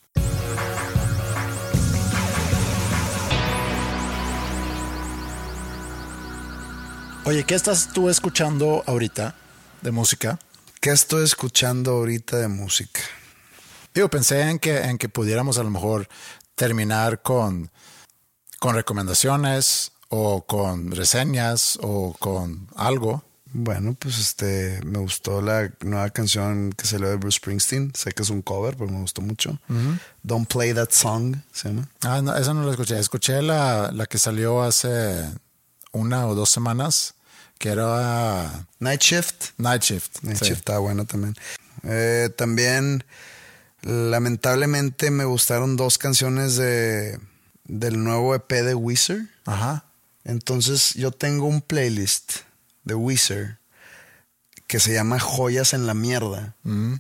Oye, 7.27 7.45
¿qué 7.45 7.55
estás 7.55 7.89
tú 7.95 8.11
escuchando 8.11 8.85
ahorita 8.87 9.35
de 9.81 9.91
música? 9.91 10.39
¿Qué 10.79 10.91
estoy 10.91 11.25
escuchando 11.25 11.93
ahorita 11.93 12.37
de 12.37 12.49
música? 12.49 13.01
Digo, 13.95 14.11
pensé 14.11 14.43
en 14.43 14.59
que, 14.59 14.77
en 14.77 14.99
que 14.99 15.09
pudiéramos 15.09 15.57
a 15.57 15.63
lo 15.63 15.71
mejor 15.71 16.07
terminar 16.55 17.23
con, 17.23 17.71
con 18.59 18.75
recomendaciones 18.75 19.93
o 20.11 20.45
con 20.45 20.91
reseñas 20.91 21.79
o 21.81 22.15
con 22.19 22.69
algo. 22.77 23.25
Bueno, 23.55 23.97
pues 23.99 24.19
este, 24.19 24.81
me 24.85 24.99
gustó 24.99 25.41
la 25.41 25.73
nueva 25.81 26.11
canción 26.11 26.75
que 26.77 26.87
salió 26.87 27.09
de 27.09 27.17
Bruce 27.17 27.39
Springsteen. 27.39 27.93
Sé 27.95 28.13
que 28.13 28.23
es 28.23 28.29
un 28.29 28.43
cover, 28.43 28.77
pero 28.77 28.91
me 28.91 29.01
gustó 29.01 29.23
mucho. 29.23 29.59
Don't 30.23 30.47
Play 30.47 30.75
That 30.75 30.91
Song, 30.91 31.37
se 31.53 31.69
llama. 31.69 31.89
Ah, 32.03 32.21
no, 32.21 32.37
esa 32.37 32.53
no 32.53 32.65
la 32.65 32.73
escuché. 32.73 32.99
Escuché 32.99 33.41
la, 33.41 33.91
la 33.93 34.05
que 34.05 34.19
salió 34.19 34.63
hace 34.63 35.33
una 35.95 36.27
o 36.27 36.35
dos 36.35 36.51
semanas, 36.51 37.15
que 37.59 37.71
era 37.71 38.67
Night 38.79 39.01
Shift. 39.01 39.53
Night 39.57 39.83
Shift. 39.83 40.23
Night 40.23 40.39
sí. 40.39 40.45
Shift 40.47 40.59
estaba 40.59 40.81
bueno 40.81 41.07
también. 41.07 41.35
Eh, 41.85 42.29
también, 42.37 43.05
lamentablemente, 43.83 45.11
me 45.11 45.25
gustaron 45.25 45.77
dos 45.77 45.97
canciones 45.97 46.57
de, 46.57 47.19
del 47.65 48.03
nuevo 48.03 48.35
EP 48.35 48.51
de 48.51 48.75
Weezer. 48.75 49.29
Ajá. 49.47 49.87
Entonces, 50.25 50.95
yo 50.95 51.11
tengo 51.11 51.47
un 51.47 51.63
playlist 51.63 52.41
de 52.85 52.95
Weezer 52.95 53.59
que 54.67 54.81
se 54.81 54.93
llama 54.93 55.21
Joyas 55.21 55.75
en 55.75 55.87
la 55.87 55.95
Mierda. 55.95 56.57
Mm. 56.63 56.95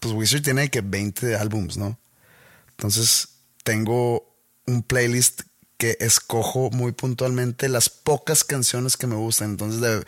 Pues 0.00 0.14
Weezer 0.14 0.42
tiene 0.42 0.70
que 0.70 0.80
20 0.80 1.36
álbums, 1.36 1.76
¿no? 1.76 1.98
Entonces, 2.70 3.28
tengo 3.64 4.34
un 4.66 4.82
playlist 4.82 5.42
que 5.82 5.96
escojo 5.98 6.70
muy 6.70 6.92
puntualmente 6.92 7.68
las 7.68 7.88
pocas 7.88 8.44
canciones 8.44 8.96
que 8.96 9.08
me 9.08 9.16
gustan. 9.16 9.50
Entonces, 9.50 9.80
de- 9.80 10.04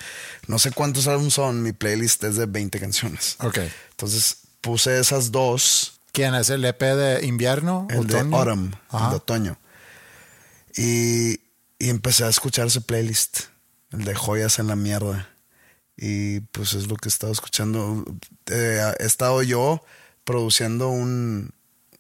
no 0.47 0.61
sé 0.61 0.71
cuántos 0.71 1.09
álbumes 1.09 1.35
son, 1.35 1.65
mi 1.65 1.73
playlist 1.73 2.23
es 2.23 2.37
de 2.37 2.47
20 2.47 2.79
canciones. 2.79 3.35
Ok. 3.41 3.59
Entonces, 3.91 4.37
puse 4.61 5.01
esas 5.01 5.33
dos 5.33 5.99
¿Quién 6.13 6.37
es 6.37 6.49
el 6.51 6.65
EP 6.65 6.81
de 6.81 7.27
invierno? 7.27 7.89
el 7.91 8.07
de? 8.07 8.21
Autumn, 8.21 8.71
el 8.93 9.11
de 9.11 9.17
otoño. 9.17 9.59
Y, 10.77 11.41
y 11.81 11.89
empecé 11.89 12.23
a 12.23 12.29
escuchar 12.29 12.69
ese 12.69 12.81
playlist, 12.81 13.41
el 13.91 14.05
de 14.05 14.15
joyas 14.15 14.61
en 14.61 14.69
la 14.69 14.77
mierda. 14.77 15.29
Y 15.97 16.39
pues 16.53 16.75
es 16.75 16.87
lo 16.87 16.95
que 16.95 17.09
he 17.09 17.11
estado 17.11 17.33
escuchando. 17.33 18.05
Eh, 18.47 18.81
he 19.01 19.05
estado 19.05 19.43
yo 19.43 19.83
produciendo 20.23 20.89
un, 20.91 21.51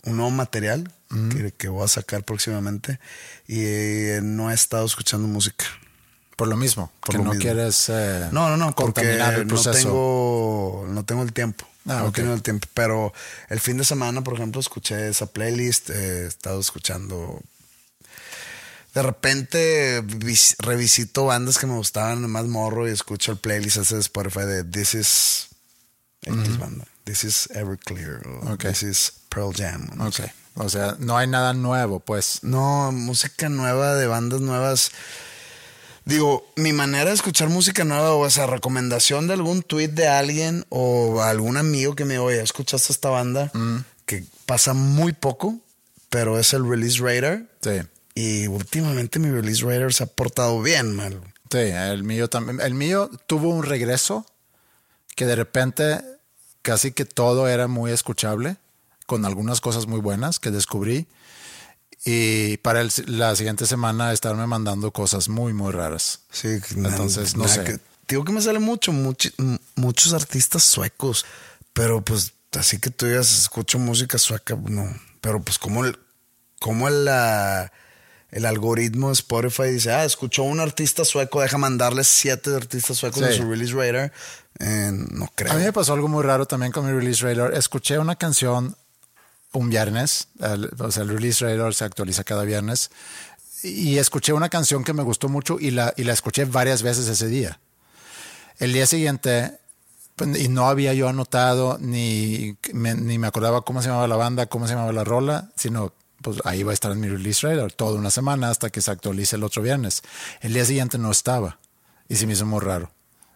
un 0.04 0.16
nuevo 0.16 0.30
material 0.30 0.90
que, 1.30 1.52
que 1.52 1.68
voy 1.68 1.84
a 1.84 1.88
sacar 1.88 2.24
próximamente 2.24 2.98
y 3.46 3.60
eh, 3.64 4.20
no 4.22 4.50
he 4.50 4.54
estado 4.54 4.84
escuchando 4.86 5.28
música. 5.28 5.64
Por 6.36 6.48
lo 6.48 6.56
mismo, 6.56 6.90
Por 7.00 7.10
que 7.12 7.18
lo 7.18 7.24
no 7.24 7.30
mismo. 7.30 7.42
quieres 7.42 7.88
eh, 7.88 8.28
No, 8.32 8.48
no, 8.48 8.56
no, 8.56 8.74
porque 8.74 9.12
el 9.14 9.46
no 9.46 9.62
tengo, 9.62 10.84
no 10.88 11.04
tengo 11.04 11.22
el 11.22 11.32
tiempo. 11.32 11.64
Ah, 11.86 12.00
no 12.02 12.10
tengo 12.12 12.32
el 12.32 12.42
tiempo. 12.42 12.66
Pero 12.74 13.12
el 13.48 13.60
fin 13.60 13.76
de 13.76 13.84
semana, 13.84 14.22
por 14.24 14.34
ejemplo, 14.34 14.60
escuché 14.60 15.08
esa 15.08 15.26
playlist. 15.26 15.90
eh, 15.90 16.24
he 16.24 16.26
estado 16.26 16.58
escuchando. 16.60 17.40
De 18.94 19.02
repente 19.02 20.00
vis- 20.04 20.56
revisito 20.58 21.26
bandas 21.26 21.58
que 21.58 21.66
me 21.66 21.74
gustaban 21.74 22.28
más 22.30 22.46
morro 22.46 22.88
y 22.88 22.92
escucho 22.92 23.32
el 23.32 23.38
playlist 23.38 23.76
ese 23.78 23.94
de 23.96 24.00
Spotify 24.00 24.40
de 24.46 24.64
This 24.64 24.94
is 24.94 25.46
X 26.22 26.58
banda. 26.58 26.84
This 27.04 27.24
is 27.24 27.48
Everclear. 27.54 28.26
o 28.26 28.52
Ok. 28.54 28.64
This 28.64 28.82
is 28.82 29.12
Pearl 29.28 29.52
Jam. 29.54 29.88
no 29.96 30.06
Ok. 30.08 30.14
sé. 30.14 30.32
O 30.56 30.68
sea, 30.68 30.96
no 31.00 31.16
hay 31.18 31.26
nada 31.26 31.52
nuevo, 31.52 32.00
pues. 32.00 32.38
No, 32.42 32.92
música 32.92 33.48
nueva 33.48 33.94
de 33.96 34.06
bandas 34.06 34.40
nuevas. 34.40 34.92
Digo, 36.04 36.46
mi 36.56 36.72
manera 36.72 37.06
de 37.06 37.14
escuchar 37.16 37.48
música 37.48 37.84
nueva 37.84 38.12
o 38.14 38.26
esa 38.26 38.46
recomendación 38.46 39.26
de 39.26 39.34
algún 39.34 39.62
tweet 39.62 39.88
de 39.88 40.06
alguien 40.06 40.64
o 40.68 41.22
algún 41.22 41.56
amigo 41.56 41.96
que 41.96 42.04
me 42.04 42.18
oye, 42.18 42.40
¿escuchaste 42.42 42.92
esta 42.92 43.08
banda? 43.08 43.50
Que 44.06 44.24
pasa 44.46 44.74
muy 44.74 45.12
poco, 45.14 45.58
pero 46.10 46.38
es 46.38 46.52
el 46.52 46.68
Release 46.68 47.00
Radar. 47.00 47.46
Sí. 47.62 47.80
Y 48.14 48.46
últimamente 48.46 49.18
mi 49.18 49.30
Release 49.30 49.64
Radar 49.64 49.92
se 49.94 50.04
ha 50.04 50.06
portado 50.06 50.60
bien, 50.62 50.94
mal. 50.94 51.20
Sí, 51.50 51.58
el 51.58 52.04
mío 52.04 52.28
también. 52.28 52.60
El 52.60 52.74
mío 52.74 53.10
tuvo 53.26 53.48
un 53.48 53.62
regreso 53.64 54.26
que 55.16 55.24
de 55.26 55.36
repente 55.36 56.00
casi 56.64 56.90
que 56.92 57.04
todo 57.04 57.46
era 57.46 57.68
muy 57.68 57.92
escuchable, 57.92 58.56
con 59.06 59.24
algunas 59.24 59.60
cosas 59.60 59.86
muy 59.86 60.00
buenas 60.00 60.40
que 60.40 60.50
descubrí. 60.50 61.06
Y 62.06 62.56
para 62.58 62.80
el- 62.80 62.90
la 63.06 63.36
siguiente 63.36 63.66
semana 63.66 64.12
estarme 64.12 64.46
mandando 64.46 64.90
cosas 64.90 65.28
muy, 65.28 65.52
muy 65.52 65.72
raras. 65.72 66.20
Sí, 66.32 66.48
Entonces, 66.76 67.36
no 67.36 67.46
sé. 67.48 67.64
que- 67.64 67.78
digo 68.08 68.24
que 68.24 68.32
me 68.32 68.40
sale 68.42 68.58
mucho, 68.58 68.92
muchos 69.76 70.12
artistas 70.12 70.64
suecos, 70.64 71.24
pero 71.72 72.00
pues 72.02 72.32
así 72.58 72.78
que 72.78 72.90
tú 72.90 73.06
digas, 73.06 73.30
escucho 73.38 73.78
música 73.78 74.18
sueca, 74.18 74.56
no. 74.56 74.88
Pero 75.20 75.40
pues 75.42 75.58
como 75.58 75.84
el, 75.84 75.98
como 76.60 76.88
el, 76.88 77.04
la- 77.04 77.72
el 78.34 78.46
algoritmo 78.46 79.08
de 79.08 79.12
Spotify 79.14 79.64
dice, 79.70 79.92
ah, 79.92 80.04
escuchó 80.04 80.42
un 80.42 80.58
artista 80.60 81.04
sueco, 81.04 81.40
deja 81.40 81.56
mandarle 81.56 82.02
siete 82.04 82.54
artistas 82.54 82.96
suecos 82.98 83.20
Sí. 83.20 83.26
de 83.26 83.36
su 83.36 83.48
release 83.48 83.72
radar. 83.72 84.12
Eh, 84.58 84.90
no 84.92 85.30
creo. 85.34 85.52
A 85.52 85.56
mí 85.56 85.62
me 85.62 85.72
pasó 85.72 85.92
algo 85.94 86.08
muy 86.08 86.22
raro 86.24 86.44
también 86.46 86.72
con 86.72 86.84
mi 86.84 86.92
release 86.92 87.22
radar. 87.24 87.54
Escuché 87.54 87.98
una 87.98 88.16
canción 88.16 88.76
un 89.52 89.70
viernes, 89.70 90.26
el- 90.40 90.68
o 90.80 90.90
sea, 90.90 91.04
el 91.04 91.10
release 91.10 91.44
radar 91.44 91.72
se 91.74 91.84
actualiza 91.84 92.24
cada 92.24 92.42
viernes, 92.42 92.90
y 93.62 93.98
escuché 93.98 94.32
una 94.32 94.48
canción 94.48 94.82
que 94.82 94.92
me 94.92 95.04
gustó 95.04 95.28
mucho 95.28 95.58
y 95.60 95.70
la, 95.70 95.94
y 95.96 96.02
la 96.02 96.12
escuché 96.12 96.44
varias 96.44 96.82
veces 96.82 97.06
ese 97.06 97.28
día. 97.28 97.60
El 98.58 98.72
día 98.72 98.86
siguiente, 98.86 99.52
pues, 100.16 100.38
y 100.40 100.48
no 100.48 100.68
había 100.68 100.92
yo 100.92 101.08
anotado, 101.08 101.78
ni 101.80 102.56
me, 102.72 102.94
ni 102.94 103.16
me 103.18 103.26
acordaba 103.28 103.62
cómo 103.62 103.80
se 103.80 103.88
llamaba 103.88 104.08
la 104.08 104.16
banda, 104.16 104.46
cómo 104.46 104.66
se 104.66 104.74
llamaba 104.74 104.92
la 104.92 105.04
rola, 105.04 105.50
sino 105.56 105.92
pues 106.24 106.38
ahí 106.44 106.62
va 106.62 106.70
a 106.70 106.74
estar 106.74 106.90
en 106.90 107.00
mi 107.00 107.08
release 107.08 107.46
radar 107.46 107.70
toda 107.70 107.98
una 107.98 108.10
semana 108.10 108.48
hasta 108.48 108.70
que 108.70 108.80
se 108.80 108.90
actualice 108.90 109.36
el 109.36 109.44
otro 109.44 109.60
viernes. 109.62 110.02
El 110.40 110.54
día 110.54 110.64
siguiente 110.64 110.96
no 110.96 111.10
estaba 111.10 111.58
y 112.08 112.16
se 112.16 112.26
me 112.26 112.32
hizo 112.32 112.46
muy 112.46 112.60
raro. 112.60 112.90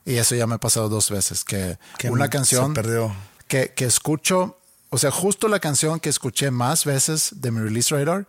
Y 0.06 0.16
eso 0.16 0.34
ya 0.34 0.46
me 0.46 0.54
ha 0.54 0.58
pasado 0.58 0.88
dos 0.88 1.10
veces, 1.10 1.44
que, 1.44 1.78
Que 1.98 2.08
una 2.10 2.30
canción 2.30 2.72
perdió. 2.72 3.14
que, 3.46 3.74
que 3.74 3.84
escucho, 3.84 4.58
o 4.88 4.96
sea, 4.96 5.10
justo 5.10 5.48
la 5.48 5.60
canción 5.60 6.00
que 6.00 6.08
escuché 6.08 6.50
más 6.50 6.86
veces 6.86 7.28
de 7.36 7.50
mi 7.50 7.60
release 7.60 7.94
radar, 7.94 8.26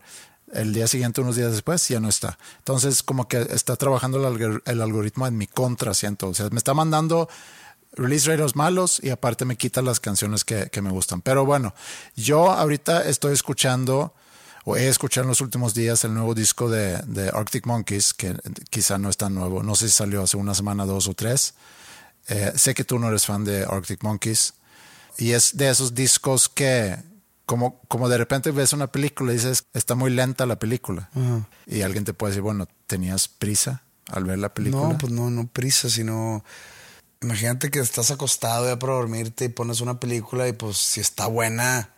el 0.52 0.74
día 0.74 0.88
siguiente, 0.88 1.22
unos 1.22 1.38
días 1.38 1.52
después, 1.54 1.88
ya 1.88 2.02
no 2.02 2.10
está. 2.10 2.38
Entonces, 2.58 3.02
como 3.02 3.30
que 3.30 3.40
está 3.52 3.78
trabajando 3.78 4.18
el, 4.18 4.26
algor- 4.26 4.62
el 4.66 4.82
algoritmo 4.82 5.26
en 5.26 5.38
mi 5.38 5.48
contra, 5.48 5.94
siento. 5.94 6.28
O 6.28 6.34
sea, 6.34 6.50
me 6.50 6.58
está 6.58 6.74
mandando 6.74 7.30
release 7.94 8.28
radars 8.30 8.56
malos 8.56 9.00
y 9.02 9.10
aparte 9.12 9.46
me 9.46 9.56
quita 9.56 9.82
las 9.82 10.00
canciones 10.00 10.44
que, 10.44 10.70
que 10.70 10.82
me 10.82 10.90
gustan. 10.90 11.22
Pero 11.22 11.46
bueno, 11.46 11.74
yo 12.16 12.52
ahorita 12.52 13.08
estoy 13.08 13.34
escuchando, 13.34 14.14
o 14.66 14.76
he 14.76 14.88
escuchado 14.88 15.24
en 15.24 15.30
los 15.30 15.42
últimos 15.42 15.74
días, 15.74 16.04
el 16.04 16.14
nuevo 16.14 16.36
disco 16.36 16.70
de, 16.70 16.98
de 17.08 17.30
Arctic 17.30 17.66
Monkeys, 17.66 18.14
que 18.14 18.36
quizá 18.70 18.98
no 18.98 19.10
es 19.10 19.18
tan 19.18 19.34
nuevo. 19.34 19.64
No 19.64 19.76
sé 19.76 19.88
si 19.88 19.96
salió 19.96 20.24
hace 20.24 20.38
una 20.38 20.54
semana, 20.54 20.86
dos 20.86 21.08
o 21.08 21.14
tres. 21.14 21.54
Eh, 22.28 22.54
sé 22.56 22.74
que 22.74 22.84
tú 22.84 23.00
no 23.00 23.08
eres 23.08 23.26
fan 23.26 23.44
de 23.44 23.64
Arctic 23.64 24.04
Monkeys. 24.04 24.54
Y 25.18 25.32
es 25.32 25.58
de 25.58 25.70
esos 25.70 25.96
discos 25.96 26.48
que, 26.48 26.98
como, 27.46 27.82
como 27.88 28.08
de 28.08 28.18
repente 28.18 28.52
ves 28.52 28.74
una 28.74 28.88
película 28.88 29.32
y 29.32 29.36
dices, 29.36 29.66
está 29.74 29.96
muy 29.96 30.12
lenta 30.12 30.46
la 30.46 30.60
película. 30.60 31.10
Y 31.66 31.82
alguien 31.82 32.06
te 32.06 32.14
puede 32.14 32.32
decir, 32.32 32.44
bueno, 32.44 32.68
¿tenías 32.88 33.28
prisa 33.28 33.84
al 34.08 34.24
ver 34.24 34.40
la 34.40 34.54
película? 34.54 34.90
No, 34.90 34.98
pues 34.98 35.12
no, 35.12 35.30
no 35.30 35.48
prisa, 35.48 35.90
sino. 35.90 36.44
Imagínate 37.22 37.70
que 37.70 37.80
estás 37.80 38.12
acostado 38.12 38.66
ya 38.66 38.80
para 38.80 38.94
dormirte 38.94 39.46
y 39.46 39.50
pones 39.50 39.82
una 39.82 40.00
película 40.00 40.48
y 40.48 40.54
pues 40.54 40.78
si 40.78 41.02
está 41.02 41.28
buena, 41.28 41.90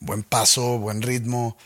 buen 0.00 0.22
paso, 0.22 0.78
buen 0.78 1.00
ritmo, 1.00 1.56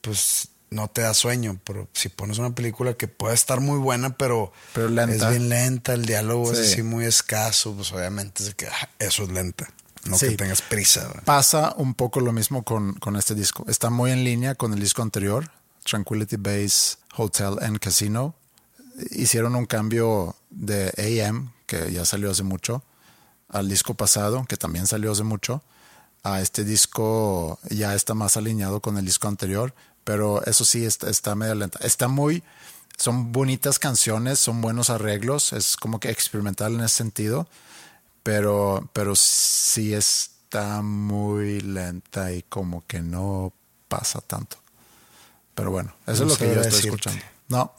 pues 0.00 0.48
no 0.70 0.88
te 0.88 1.00
da 1.02 1.14
sueño. 1.14 1.60
Pero 1.64 1.88
si 1.92 2.08
pones 2.08 2.38
una 2.38 2.54
película 2.54 2.94
que 2.94 3.08
puede 3.08 3.34
estar 3.34 3.60
muy 3.60 3.78
buena, 3.78 4.16
pero, 4.16 4.52
Pero 4.72 4.88
lenta. 4.88 5.14
es 5.14 5.30
bien 5.30 5.48
lenta, 5.48 5.92
el 5.94 6.06
diálogo 6.06 6.52
es 6.52 6.58
Sí. 6.58 6.72
así 6.72 6.82
muy 6.82 7.04
escaso, 7.04 7.74
pues 7.74 7.92
obviamente 7.92 8.42
es 8.44 8.54
que 8.54 8.66
ah, 8.68 8.88
eso 8.98 9.24
es 9.24 9.30
lenta. 9.30 9.68
No 10.04 10.16
Sí. 10.16 10.28
que 10.30 10.36
tengas 10.36 10.62
prisa. 10.62 11.08
¿verdad? 11.08 11.24
Pasa 11.24 11.74
un 11.76 11.94
poco 11.94 12.20
lo 12.20 12.32
mismo 12.32 12.62
con, 12.62 12.94
con 12.94 13.16
este 13.16 13.34
disco. 13.34 13.64
Está 13.68 13.90
muy 13.90 14.10
en 14.12 14.24
línea 14.24 14.54
con 14.54 14.72
el 14.72 14.80
disco 14.80 15.02
anterior, 15.02 15.50
Tranquility 15.84 16.36
Base 16.36 16.96
Hotel 17.16 17.56
and 17.60 17.78
Casino. 17.78 18.34
Hicieron 19.10 19.54
un 19.56 19.66
cambio 19.66 20.36
de 20.50 20.92
AM, 21.28 21.52
que 21.66 21.92
ya 21.92 22.04
salió 22.04 22.30
hace 22.30 22.42
mucho, 22.42 22.82
al 23.48 23.68
disco 23.68 23.94
pasado, 23.94 24.44
que 24.48 24.56
también 24.56 24.86
salió 24.86 25.12
hace 25.12 25.22
mucho. 25.22 25.62
A 26.22 26.40
este 26.40 26.64
disco 26.64 27.58
ya 27.70 27.94
está 27.94 28.14
más 28.14 28.36
alineado 28.36 28.80
con 28.80 28.98
el 28.98 29.04
disco 29.06 29.26
anterior, 29.28 29.74
pero 30.04 30.44
eso 30.44 30.64
sí 30.64 30.84
está, 30.84 31.08
está 31.10 31.34
medio 31.34 31.54
lenta. 31.54 31.78
Está 31.82 32.08
muy, 32.08 32.42
son 32.96 33.32
bonitas 33.32 33.78
canciones, 33.78 34.38
son 34.38 34.60
buenos 34.60 34.90
arreglos, 34.90 35.52
es 35.52 35.76
como 35.76 36.00
que 36.00 36.10
experimental 36.10 36.74
en 36.74 36.80
ese 36.80 36.96
sentido 36.96 37.48
pero, 38.22 38.88
pero 38.92 39.16
sí 39.16 39.94
está 39.94 40.82
muy 40.82 41.60
lenta 41.60 42.32
y 42.32 42.42
como 42.42 42.84
que 42.86 43.00
no 43.00 43.52
pasa 43.88 44.20
tanto. 44.20 44.56
Pero 45.54 45.70
bueno, 45.70 45.94
eso 46.06 46.24
No 46.24 46.32
es 46.32 46.40
lo 46.40 46.46
que 46.46 46.54
yo 46.54 46.60
estoy 46.60 46.64
decirte. 46.72 46.88
escuchando. 46.88 47.24
No. 47.48 47.72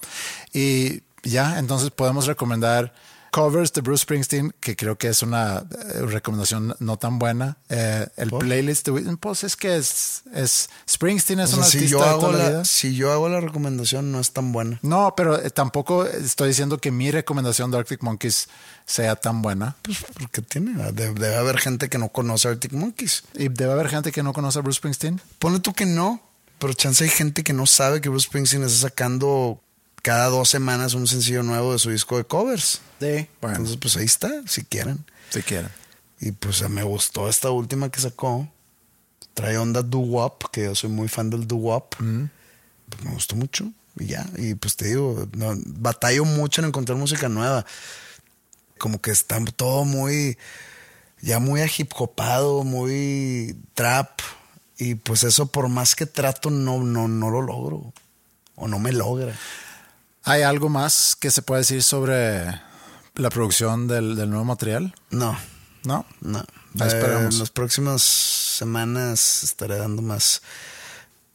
Y 0.53 1.03
ya, 1.23 1.59
entonces 1.59 1.91
podemos 1.91 2.25
recomendar 2.25 2.93
covers 3.31 3.71
de 3.73 3.81
Bruce 3.81 4.03
Springsteen, 4.03 4.53
que 4.59 4.75
creo 4.75 4.97
que 4.97 5.07
es 5.07 5.23
una 5.23 5.59
eh, 5.59 6.01
recomendación 6.01 6.75
no 6.79 6.97
tan 6.97 7.17
buena. 7.17 7.57
Eh, 7.69 8.05
el 8.17 8.29
playlist 8.29 8.85
de 8.85 8.91
Whitney, 8.91 9.15
pues 9.15 9.43
es 9.43 9.55
que 9.55 9.77
es, 9.77 10.23
es 10.33 10.69
Springsteen 10.87 11.39
es 11.39 11.53
O 11.53 11.57
un 11.57 11.63
si 11.63 11.77
artista 11.77 11.97
yo, 11.97 12.05
de 12.05 12.19
toda 12.19 12.31
la 12.33 12.37
la, 12.37 12.49
vida. 12.49 12.65
si 12.65 12.93
yo 12.95 13.11
hago 13.11 13.29
la 13.29 13.39
recomendación, 13.39 14.11
no 14.11 14.19
es 14.19 14.31
tan 14.33 14.51
buena. 14.51 14.79
No, 14.83 15.13
pero 15.15 15.41
eh, 15.41 15.49
tampoco 15.49 16.05
estoy 16.05 16.49
diciendo 16.49 16.77
que 16.77 16.91
mi 16.91 17.09
recomendación 17.09 17.71
de 17.71 17.77
Arctic 17.79 18.03
Monkeys 18.03 18.49
sea 18.85 19.15
tan 19.15 19.41
buena. 19.41 19.77
Pues 19.81 20.05
porque 20.19 20.41
tiene, 20.41 20.91
debe, 20.91 21.13
debe 21.19 21.35
haber 21.37 21.57
gente 21.57 21.89
que 21.89 21.97
no 21.97 22.09
conoce 22.09 22.49
a 22.49 22.51
Arctic 22.51 22.73
Monkeys. 22.73 23.23
Y 23.33 23.47
debe 23.47 23.71
haber 23.71 23.87
gente 23.87 24.11
que 24.11 24.23
no 24.23 24.33
conoce 24.33 24.59
a 24.59 24.61
Bruce 24.61 24.77
Springsteen. 24.77 25.21
Ponle 25.39 25.59
tú 25.61 25.73
que 25.73 25.85
no, 25.85 26.21
pero 26.59 26.73
chance 26.73 27.03
hay 27.03 27.09
gente 27.09 27.43
que 27.43 27.53
no 27.53 27.65
sabe 27.65 28.01
que 28.01 28.09
Bruce 28.09 28.27
Springsteen 28.27 28.63
está 28.63 28.89
sacando 28.89 29.61
cada 30.01 30.27
dos 30.27 30.49
semanas 30.49 30.93
un 30.93 31.07
sencillo 31.07 31.43
nuevo 31.43 31.73
de 31.73 31.79
su 31.79 31.89
disco 31.91 32.17
de 32.17 32.23
covers. 32.23 32.81
Sí. 32.99 33.27
Bueno, 33.41 33.57
Entonces, 33.57 33.77
pues 33.77 33.97
ahí 33.97 34.05
está, 34.05 34.29
si 34.47 34.63
quieren. 34.63 35.05
si 35.29 35.41
quieren. 35.41 35.69
Y 36.19 36.31
pues 36.31 36.67
me 36.69 36.83
gustó 36.83 37.29
esta 37.29 37.49
última 37.49 37.89
que 37.89 37.99
sacó. 37.99 38.47
Trae 39.33 39.57
onda 39.57 39.81
doo-wop, 39.81 40.51
que 40.51 40.65
yo 40.65 40.75
soy 40.75 40.89
muy 40.89 41.07
fan 41.07 41.29
del 41.29 41.47
doo-wop. 41.47 41.95
Pues 41.95 43.03
me 43.03 43.11
gustó 43.11 43.35
mucho. 43.35 43.71
Y 43.97 44.07
ya, 44.07 44.25
y 44.37 44.55
pues 44.55 44.75
te 44.75 44.87
digo, 44.87 45.27
no, 45.35 45.53
batallo 45.65 46.25
mucho 46.25 46.61
en 46.61 46.67
encontrar 46.67 46.97
música 46.97 47.27
nueva. 47.27 47.65
Como 48.77 49.01
que 49.01 49.11
está 49.11 49.43
todo 49.55 49.83
muy, 49.83 50.37
ya 51.21 51.39
muy 51.39 51.61
hip 51.61 51.91
hopado, 51.97 52.63
muy 52.63 53.55
trap. 53.73 54.19
Y 54.77 54.95
pues 54.95 55.23
eso 55.23 55.47
por 55.47 55.69
más 55.69 55.95
que 55.95 56.05
trato, 56.05 56.49
no, 56.49 56.83
no, 56.83 57.07
no 57.07 57.29
lo 57.29 57.41
logro. 57.41 57.93
O 58.55 58.67
no 58.67 58.79
me 58.79 58.91
logra. 58.91 59.35
¿Hay 60.23 60.43
algo 60.43 60.69
más 60.69 61.15
que 61.15 61.31
se 61.31 61.41
puede 61.41 61.61
decir 61.61 61.83
sobre 61.83 62.45
la 63.15 63.29
producción 63.29 63.87
del, 63.87 64.15
del 64.15 64.29
nuevo 64.29 64.45
material? 64.45 64.93
No, 65.09 65.37
¿No? 65.83 66.05
No. 66.21 66.45
Esperamos. 66.75 67.33
Eh, 67.33 67.35
en 67.35 67.39
las 67.39 67.49
próximas 67.49 68.01
semanas 68.03 69.43
estaré 69.43 69.77
dando 69.77 70.01
más. 70.01 70.41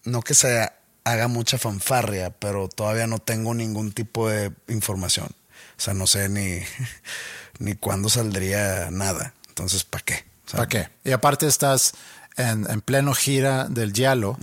No 0.04 0.22
que 0.22 0.34
se 0.34 0.70
haga 1.04 1.28
mucha 1.28 1.58
fanfarria, 1.58 2.30
pero 2.30 2.68
todavía 2.68 3.06
no 3.06 3.18
tengo 3.18 3.54
ningún 3.54 3.92
tipo 3.92 4.28
de 4.28 4.52
información. 4.68 5.26
O 5.26 5.80
sea, 5.80 5.94
no 5.94 6.06
sé 6.06 6.28
ni, 6.28 6.60
ni 7.58 7.74
cuándo 7.74 8.08
saldría 8.08 8.90
nada. 8.90 9.34
Entonces, 9.48 9.84
¿para 9.84 10.04
qué? 10.04 10.24
¿Para 10.50 10.68
qué? 10.68 10.88
Y 11.04 11.10
aparte 11.10 11.46
estás 11.46 11.94
en, 12.36 12.70
en 12.70 12.80
pleno 12.80 13.14
gira 13.14 13.64
del 13.64 13.92
Yalo. 13.92 14.38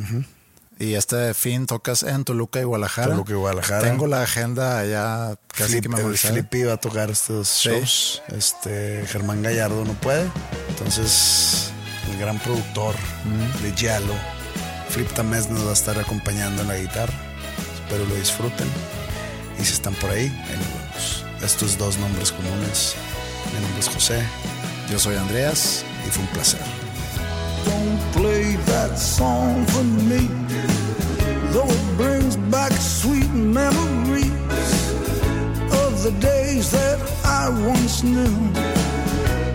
Y 0.84 0.95
este 0.95 1.34
fin 1.34 1.65
tocas 1.65 2.03
en 2.03 2.25
Toluca 2.25 2.59
y 2.59 2.63
Guadalajara. 2.65 3.11
Toluca 3.11 3.31
y 3.31 3.36
Guadalajara. 3.36 3.81
Tengo 3.88 4.05
la 4.05 4.21
agenda 4.23 4.84
ya 4.86 5.36
casi 5.47 5.71
Flip, 5.71 5.81
que 5.84 5.88
el 5.88 5.95
memorizada. 5.95 6.34
Flippy 6.34 6.63
va 6.63 6.73
a 6.73 6.77
tocar 6.77 7.09
estos 7.09 7.47
Sí. 7.47 7.69
shows. 7.69 8.21
Este 8.36 9.05
Germán 9.07 9.41
Gallardo 9.41 9.86
no 9.86 9.93
puede. 9.93 10.29
Entonces, 10.67 11.69
el 12.11 12.19
gran 12.19 12.38
productor 12.39 12.95
de 13.61 13.73
Yalo, 13.81 14.13
Flip 14.89 15.09
Tamés, 15.13 15.49
nos 15.49 15.65
va 15.65 15.69
a 15.69 15.73
estar 15.73 15.97
acompañando 15.97 16.63
en 16.63 16.67
la 16.67 16.77
guitarra. 16.77 17.13
Espero 17.86 18.05
lo 18.05 18.15
disfruten. 18.15 18.67
Y 19.61 19.63
si 19.63 19.73
están 19.73 19.93
por 19.95 20.09
ahí, 20.09 20.25
ahí 20.27 20.57
nos 20.57 20.67
vemos. 20.67 21.25
Estos 21.43 21.77
dos 21.77 21.97
nombres 21.97 22.31
comunes. 22.34 22.95
Mi 23.53 23.59
nombre 23.61 23.79
es 23.79 23.88
José 23.88 24.21
Yo 24.91 24.99
soy 24.99 25.15
Andreas. 25.15 25.86
y 26.05 26.09
fue 26.09 26.23
un 26.23 26.29
placer. 26.31 26.59
Don't 27.65 28.01
play 28.13 28.57
that 28.65 28.97
song 28.97 29.65
for 29.67 29.84
knew, 38.04 38.51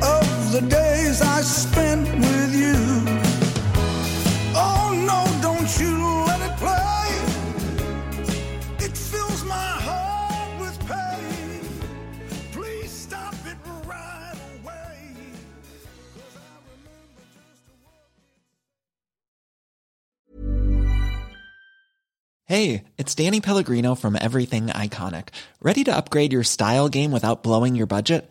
of 0.00 0.52
the 0.52 0.60
days 0.68 1.20
I 1.20 1.42
spent 1.42 2.08
with 2.18 2.54
you. 2.54 2.74
Oh 4.56 4.94
no, 5.06 5.26
don't 5.42 5.78
you 5.78 6.24
let 6.26 6.40
it 6.40 6.56
play. 6.56 7.10
It 8.86 8.96
fills 8.96 9.44
my 9.44 9.54
heart 9.54 10.60
with 10.60 10.78
pain. 10.88 11.60
Please 12.52 12.90
stop 12.90 13.34
it 13.44 13.58
right 13.86 14.34
away. 14.62 15.14
Hey, 22.46 22.84
it's 22.96 23.14
Danny 23.14 23.42
Pellegrino 23.42 23.94
from 23.94 24.16
Everything 24.18 24.68
Iconic. 24.68 25.28
Ready 25.60 25.84
to 25.84 25.94
upgrade 25.94 26.32
your 26.32 26.44
style 26.44 26.88
game 26.88 27.12
without 27.12 27.42
blowing 27.42 27.76
your 27.76 27.86
budget? 27.86 28.30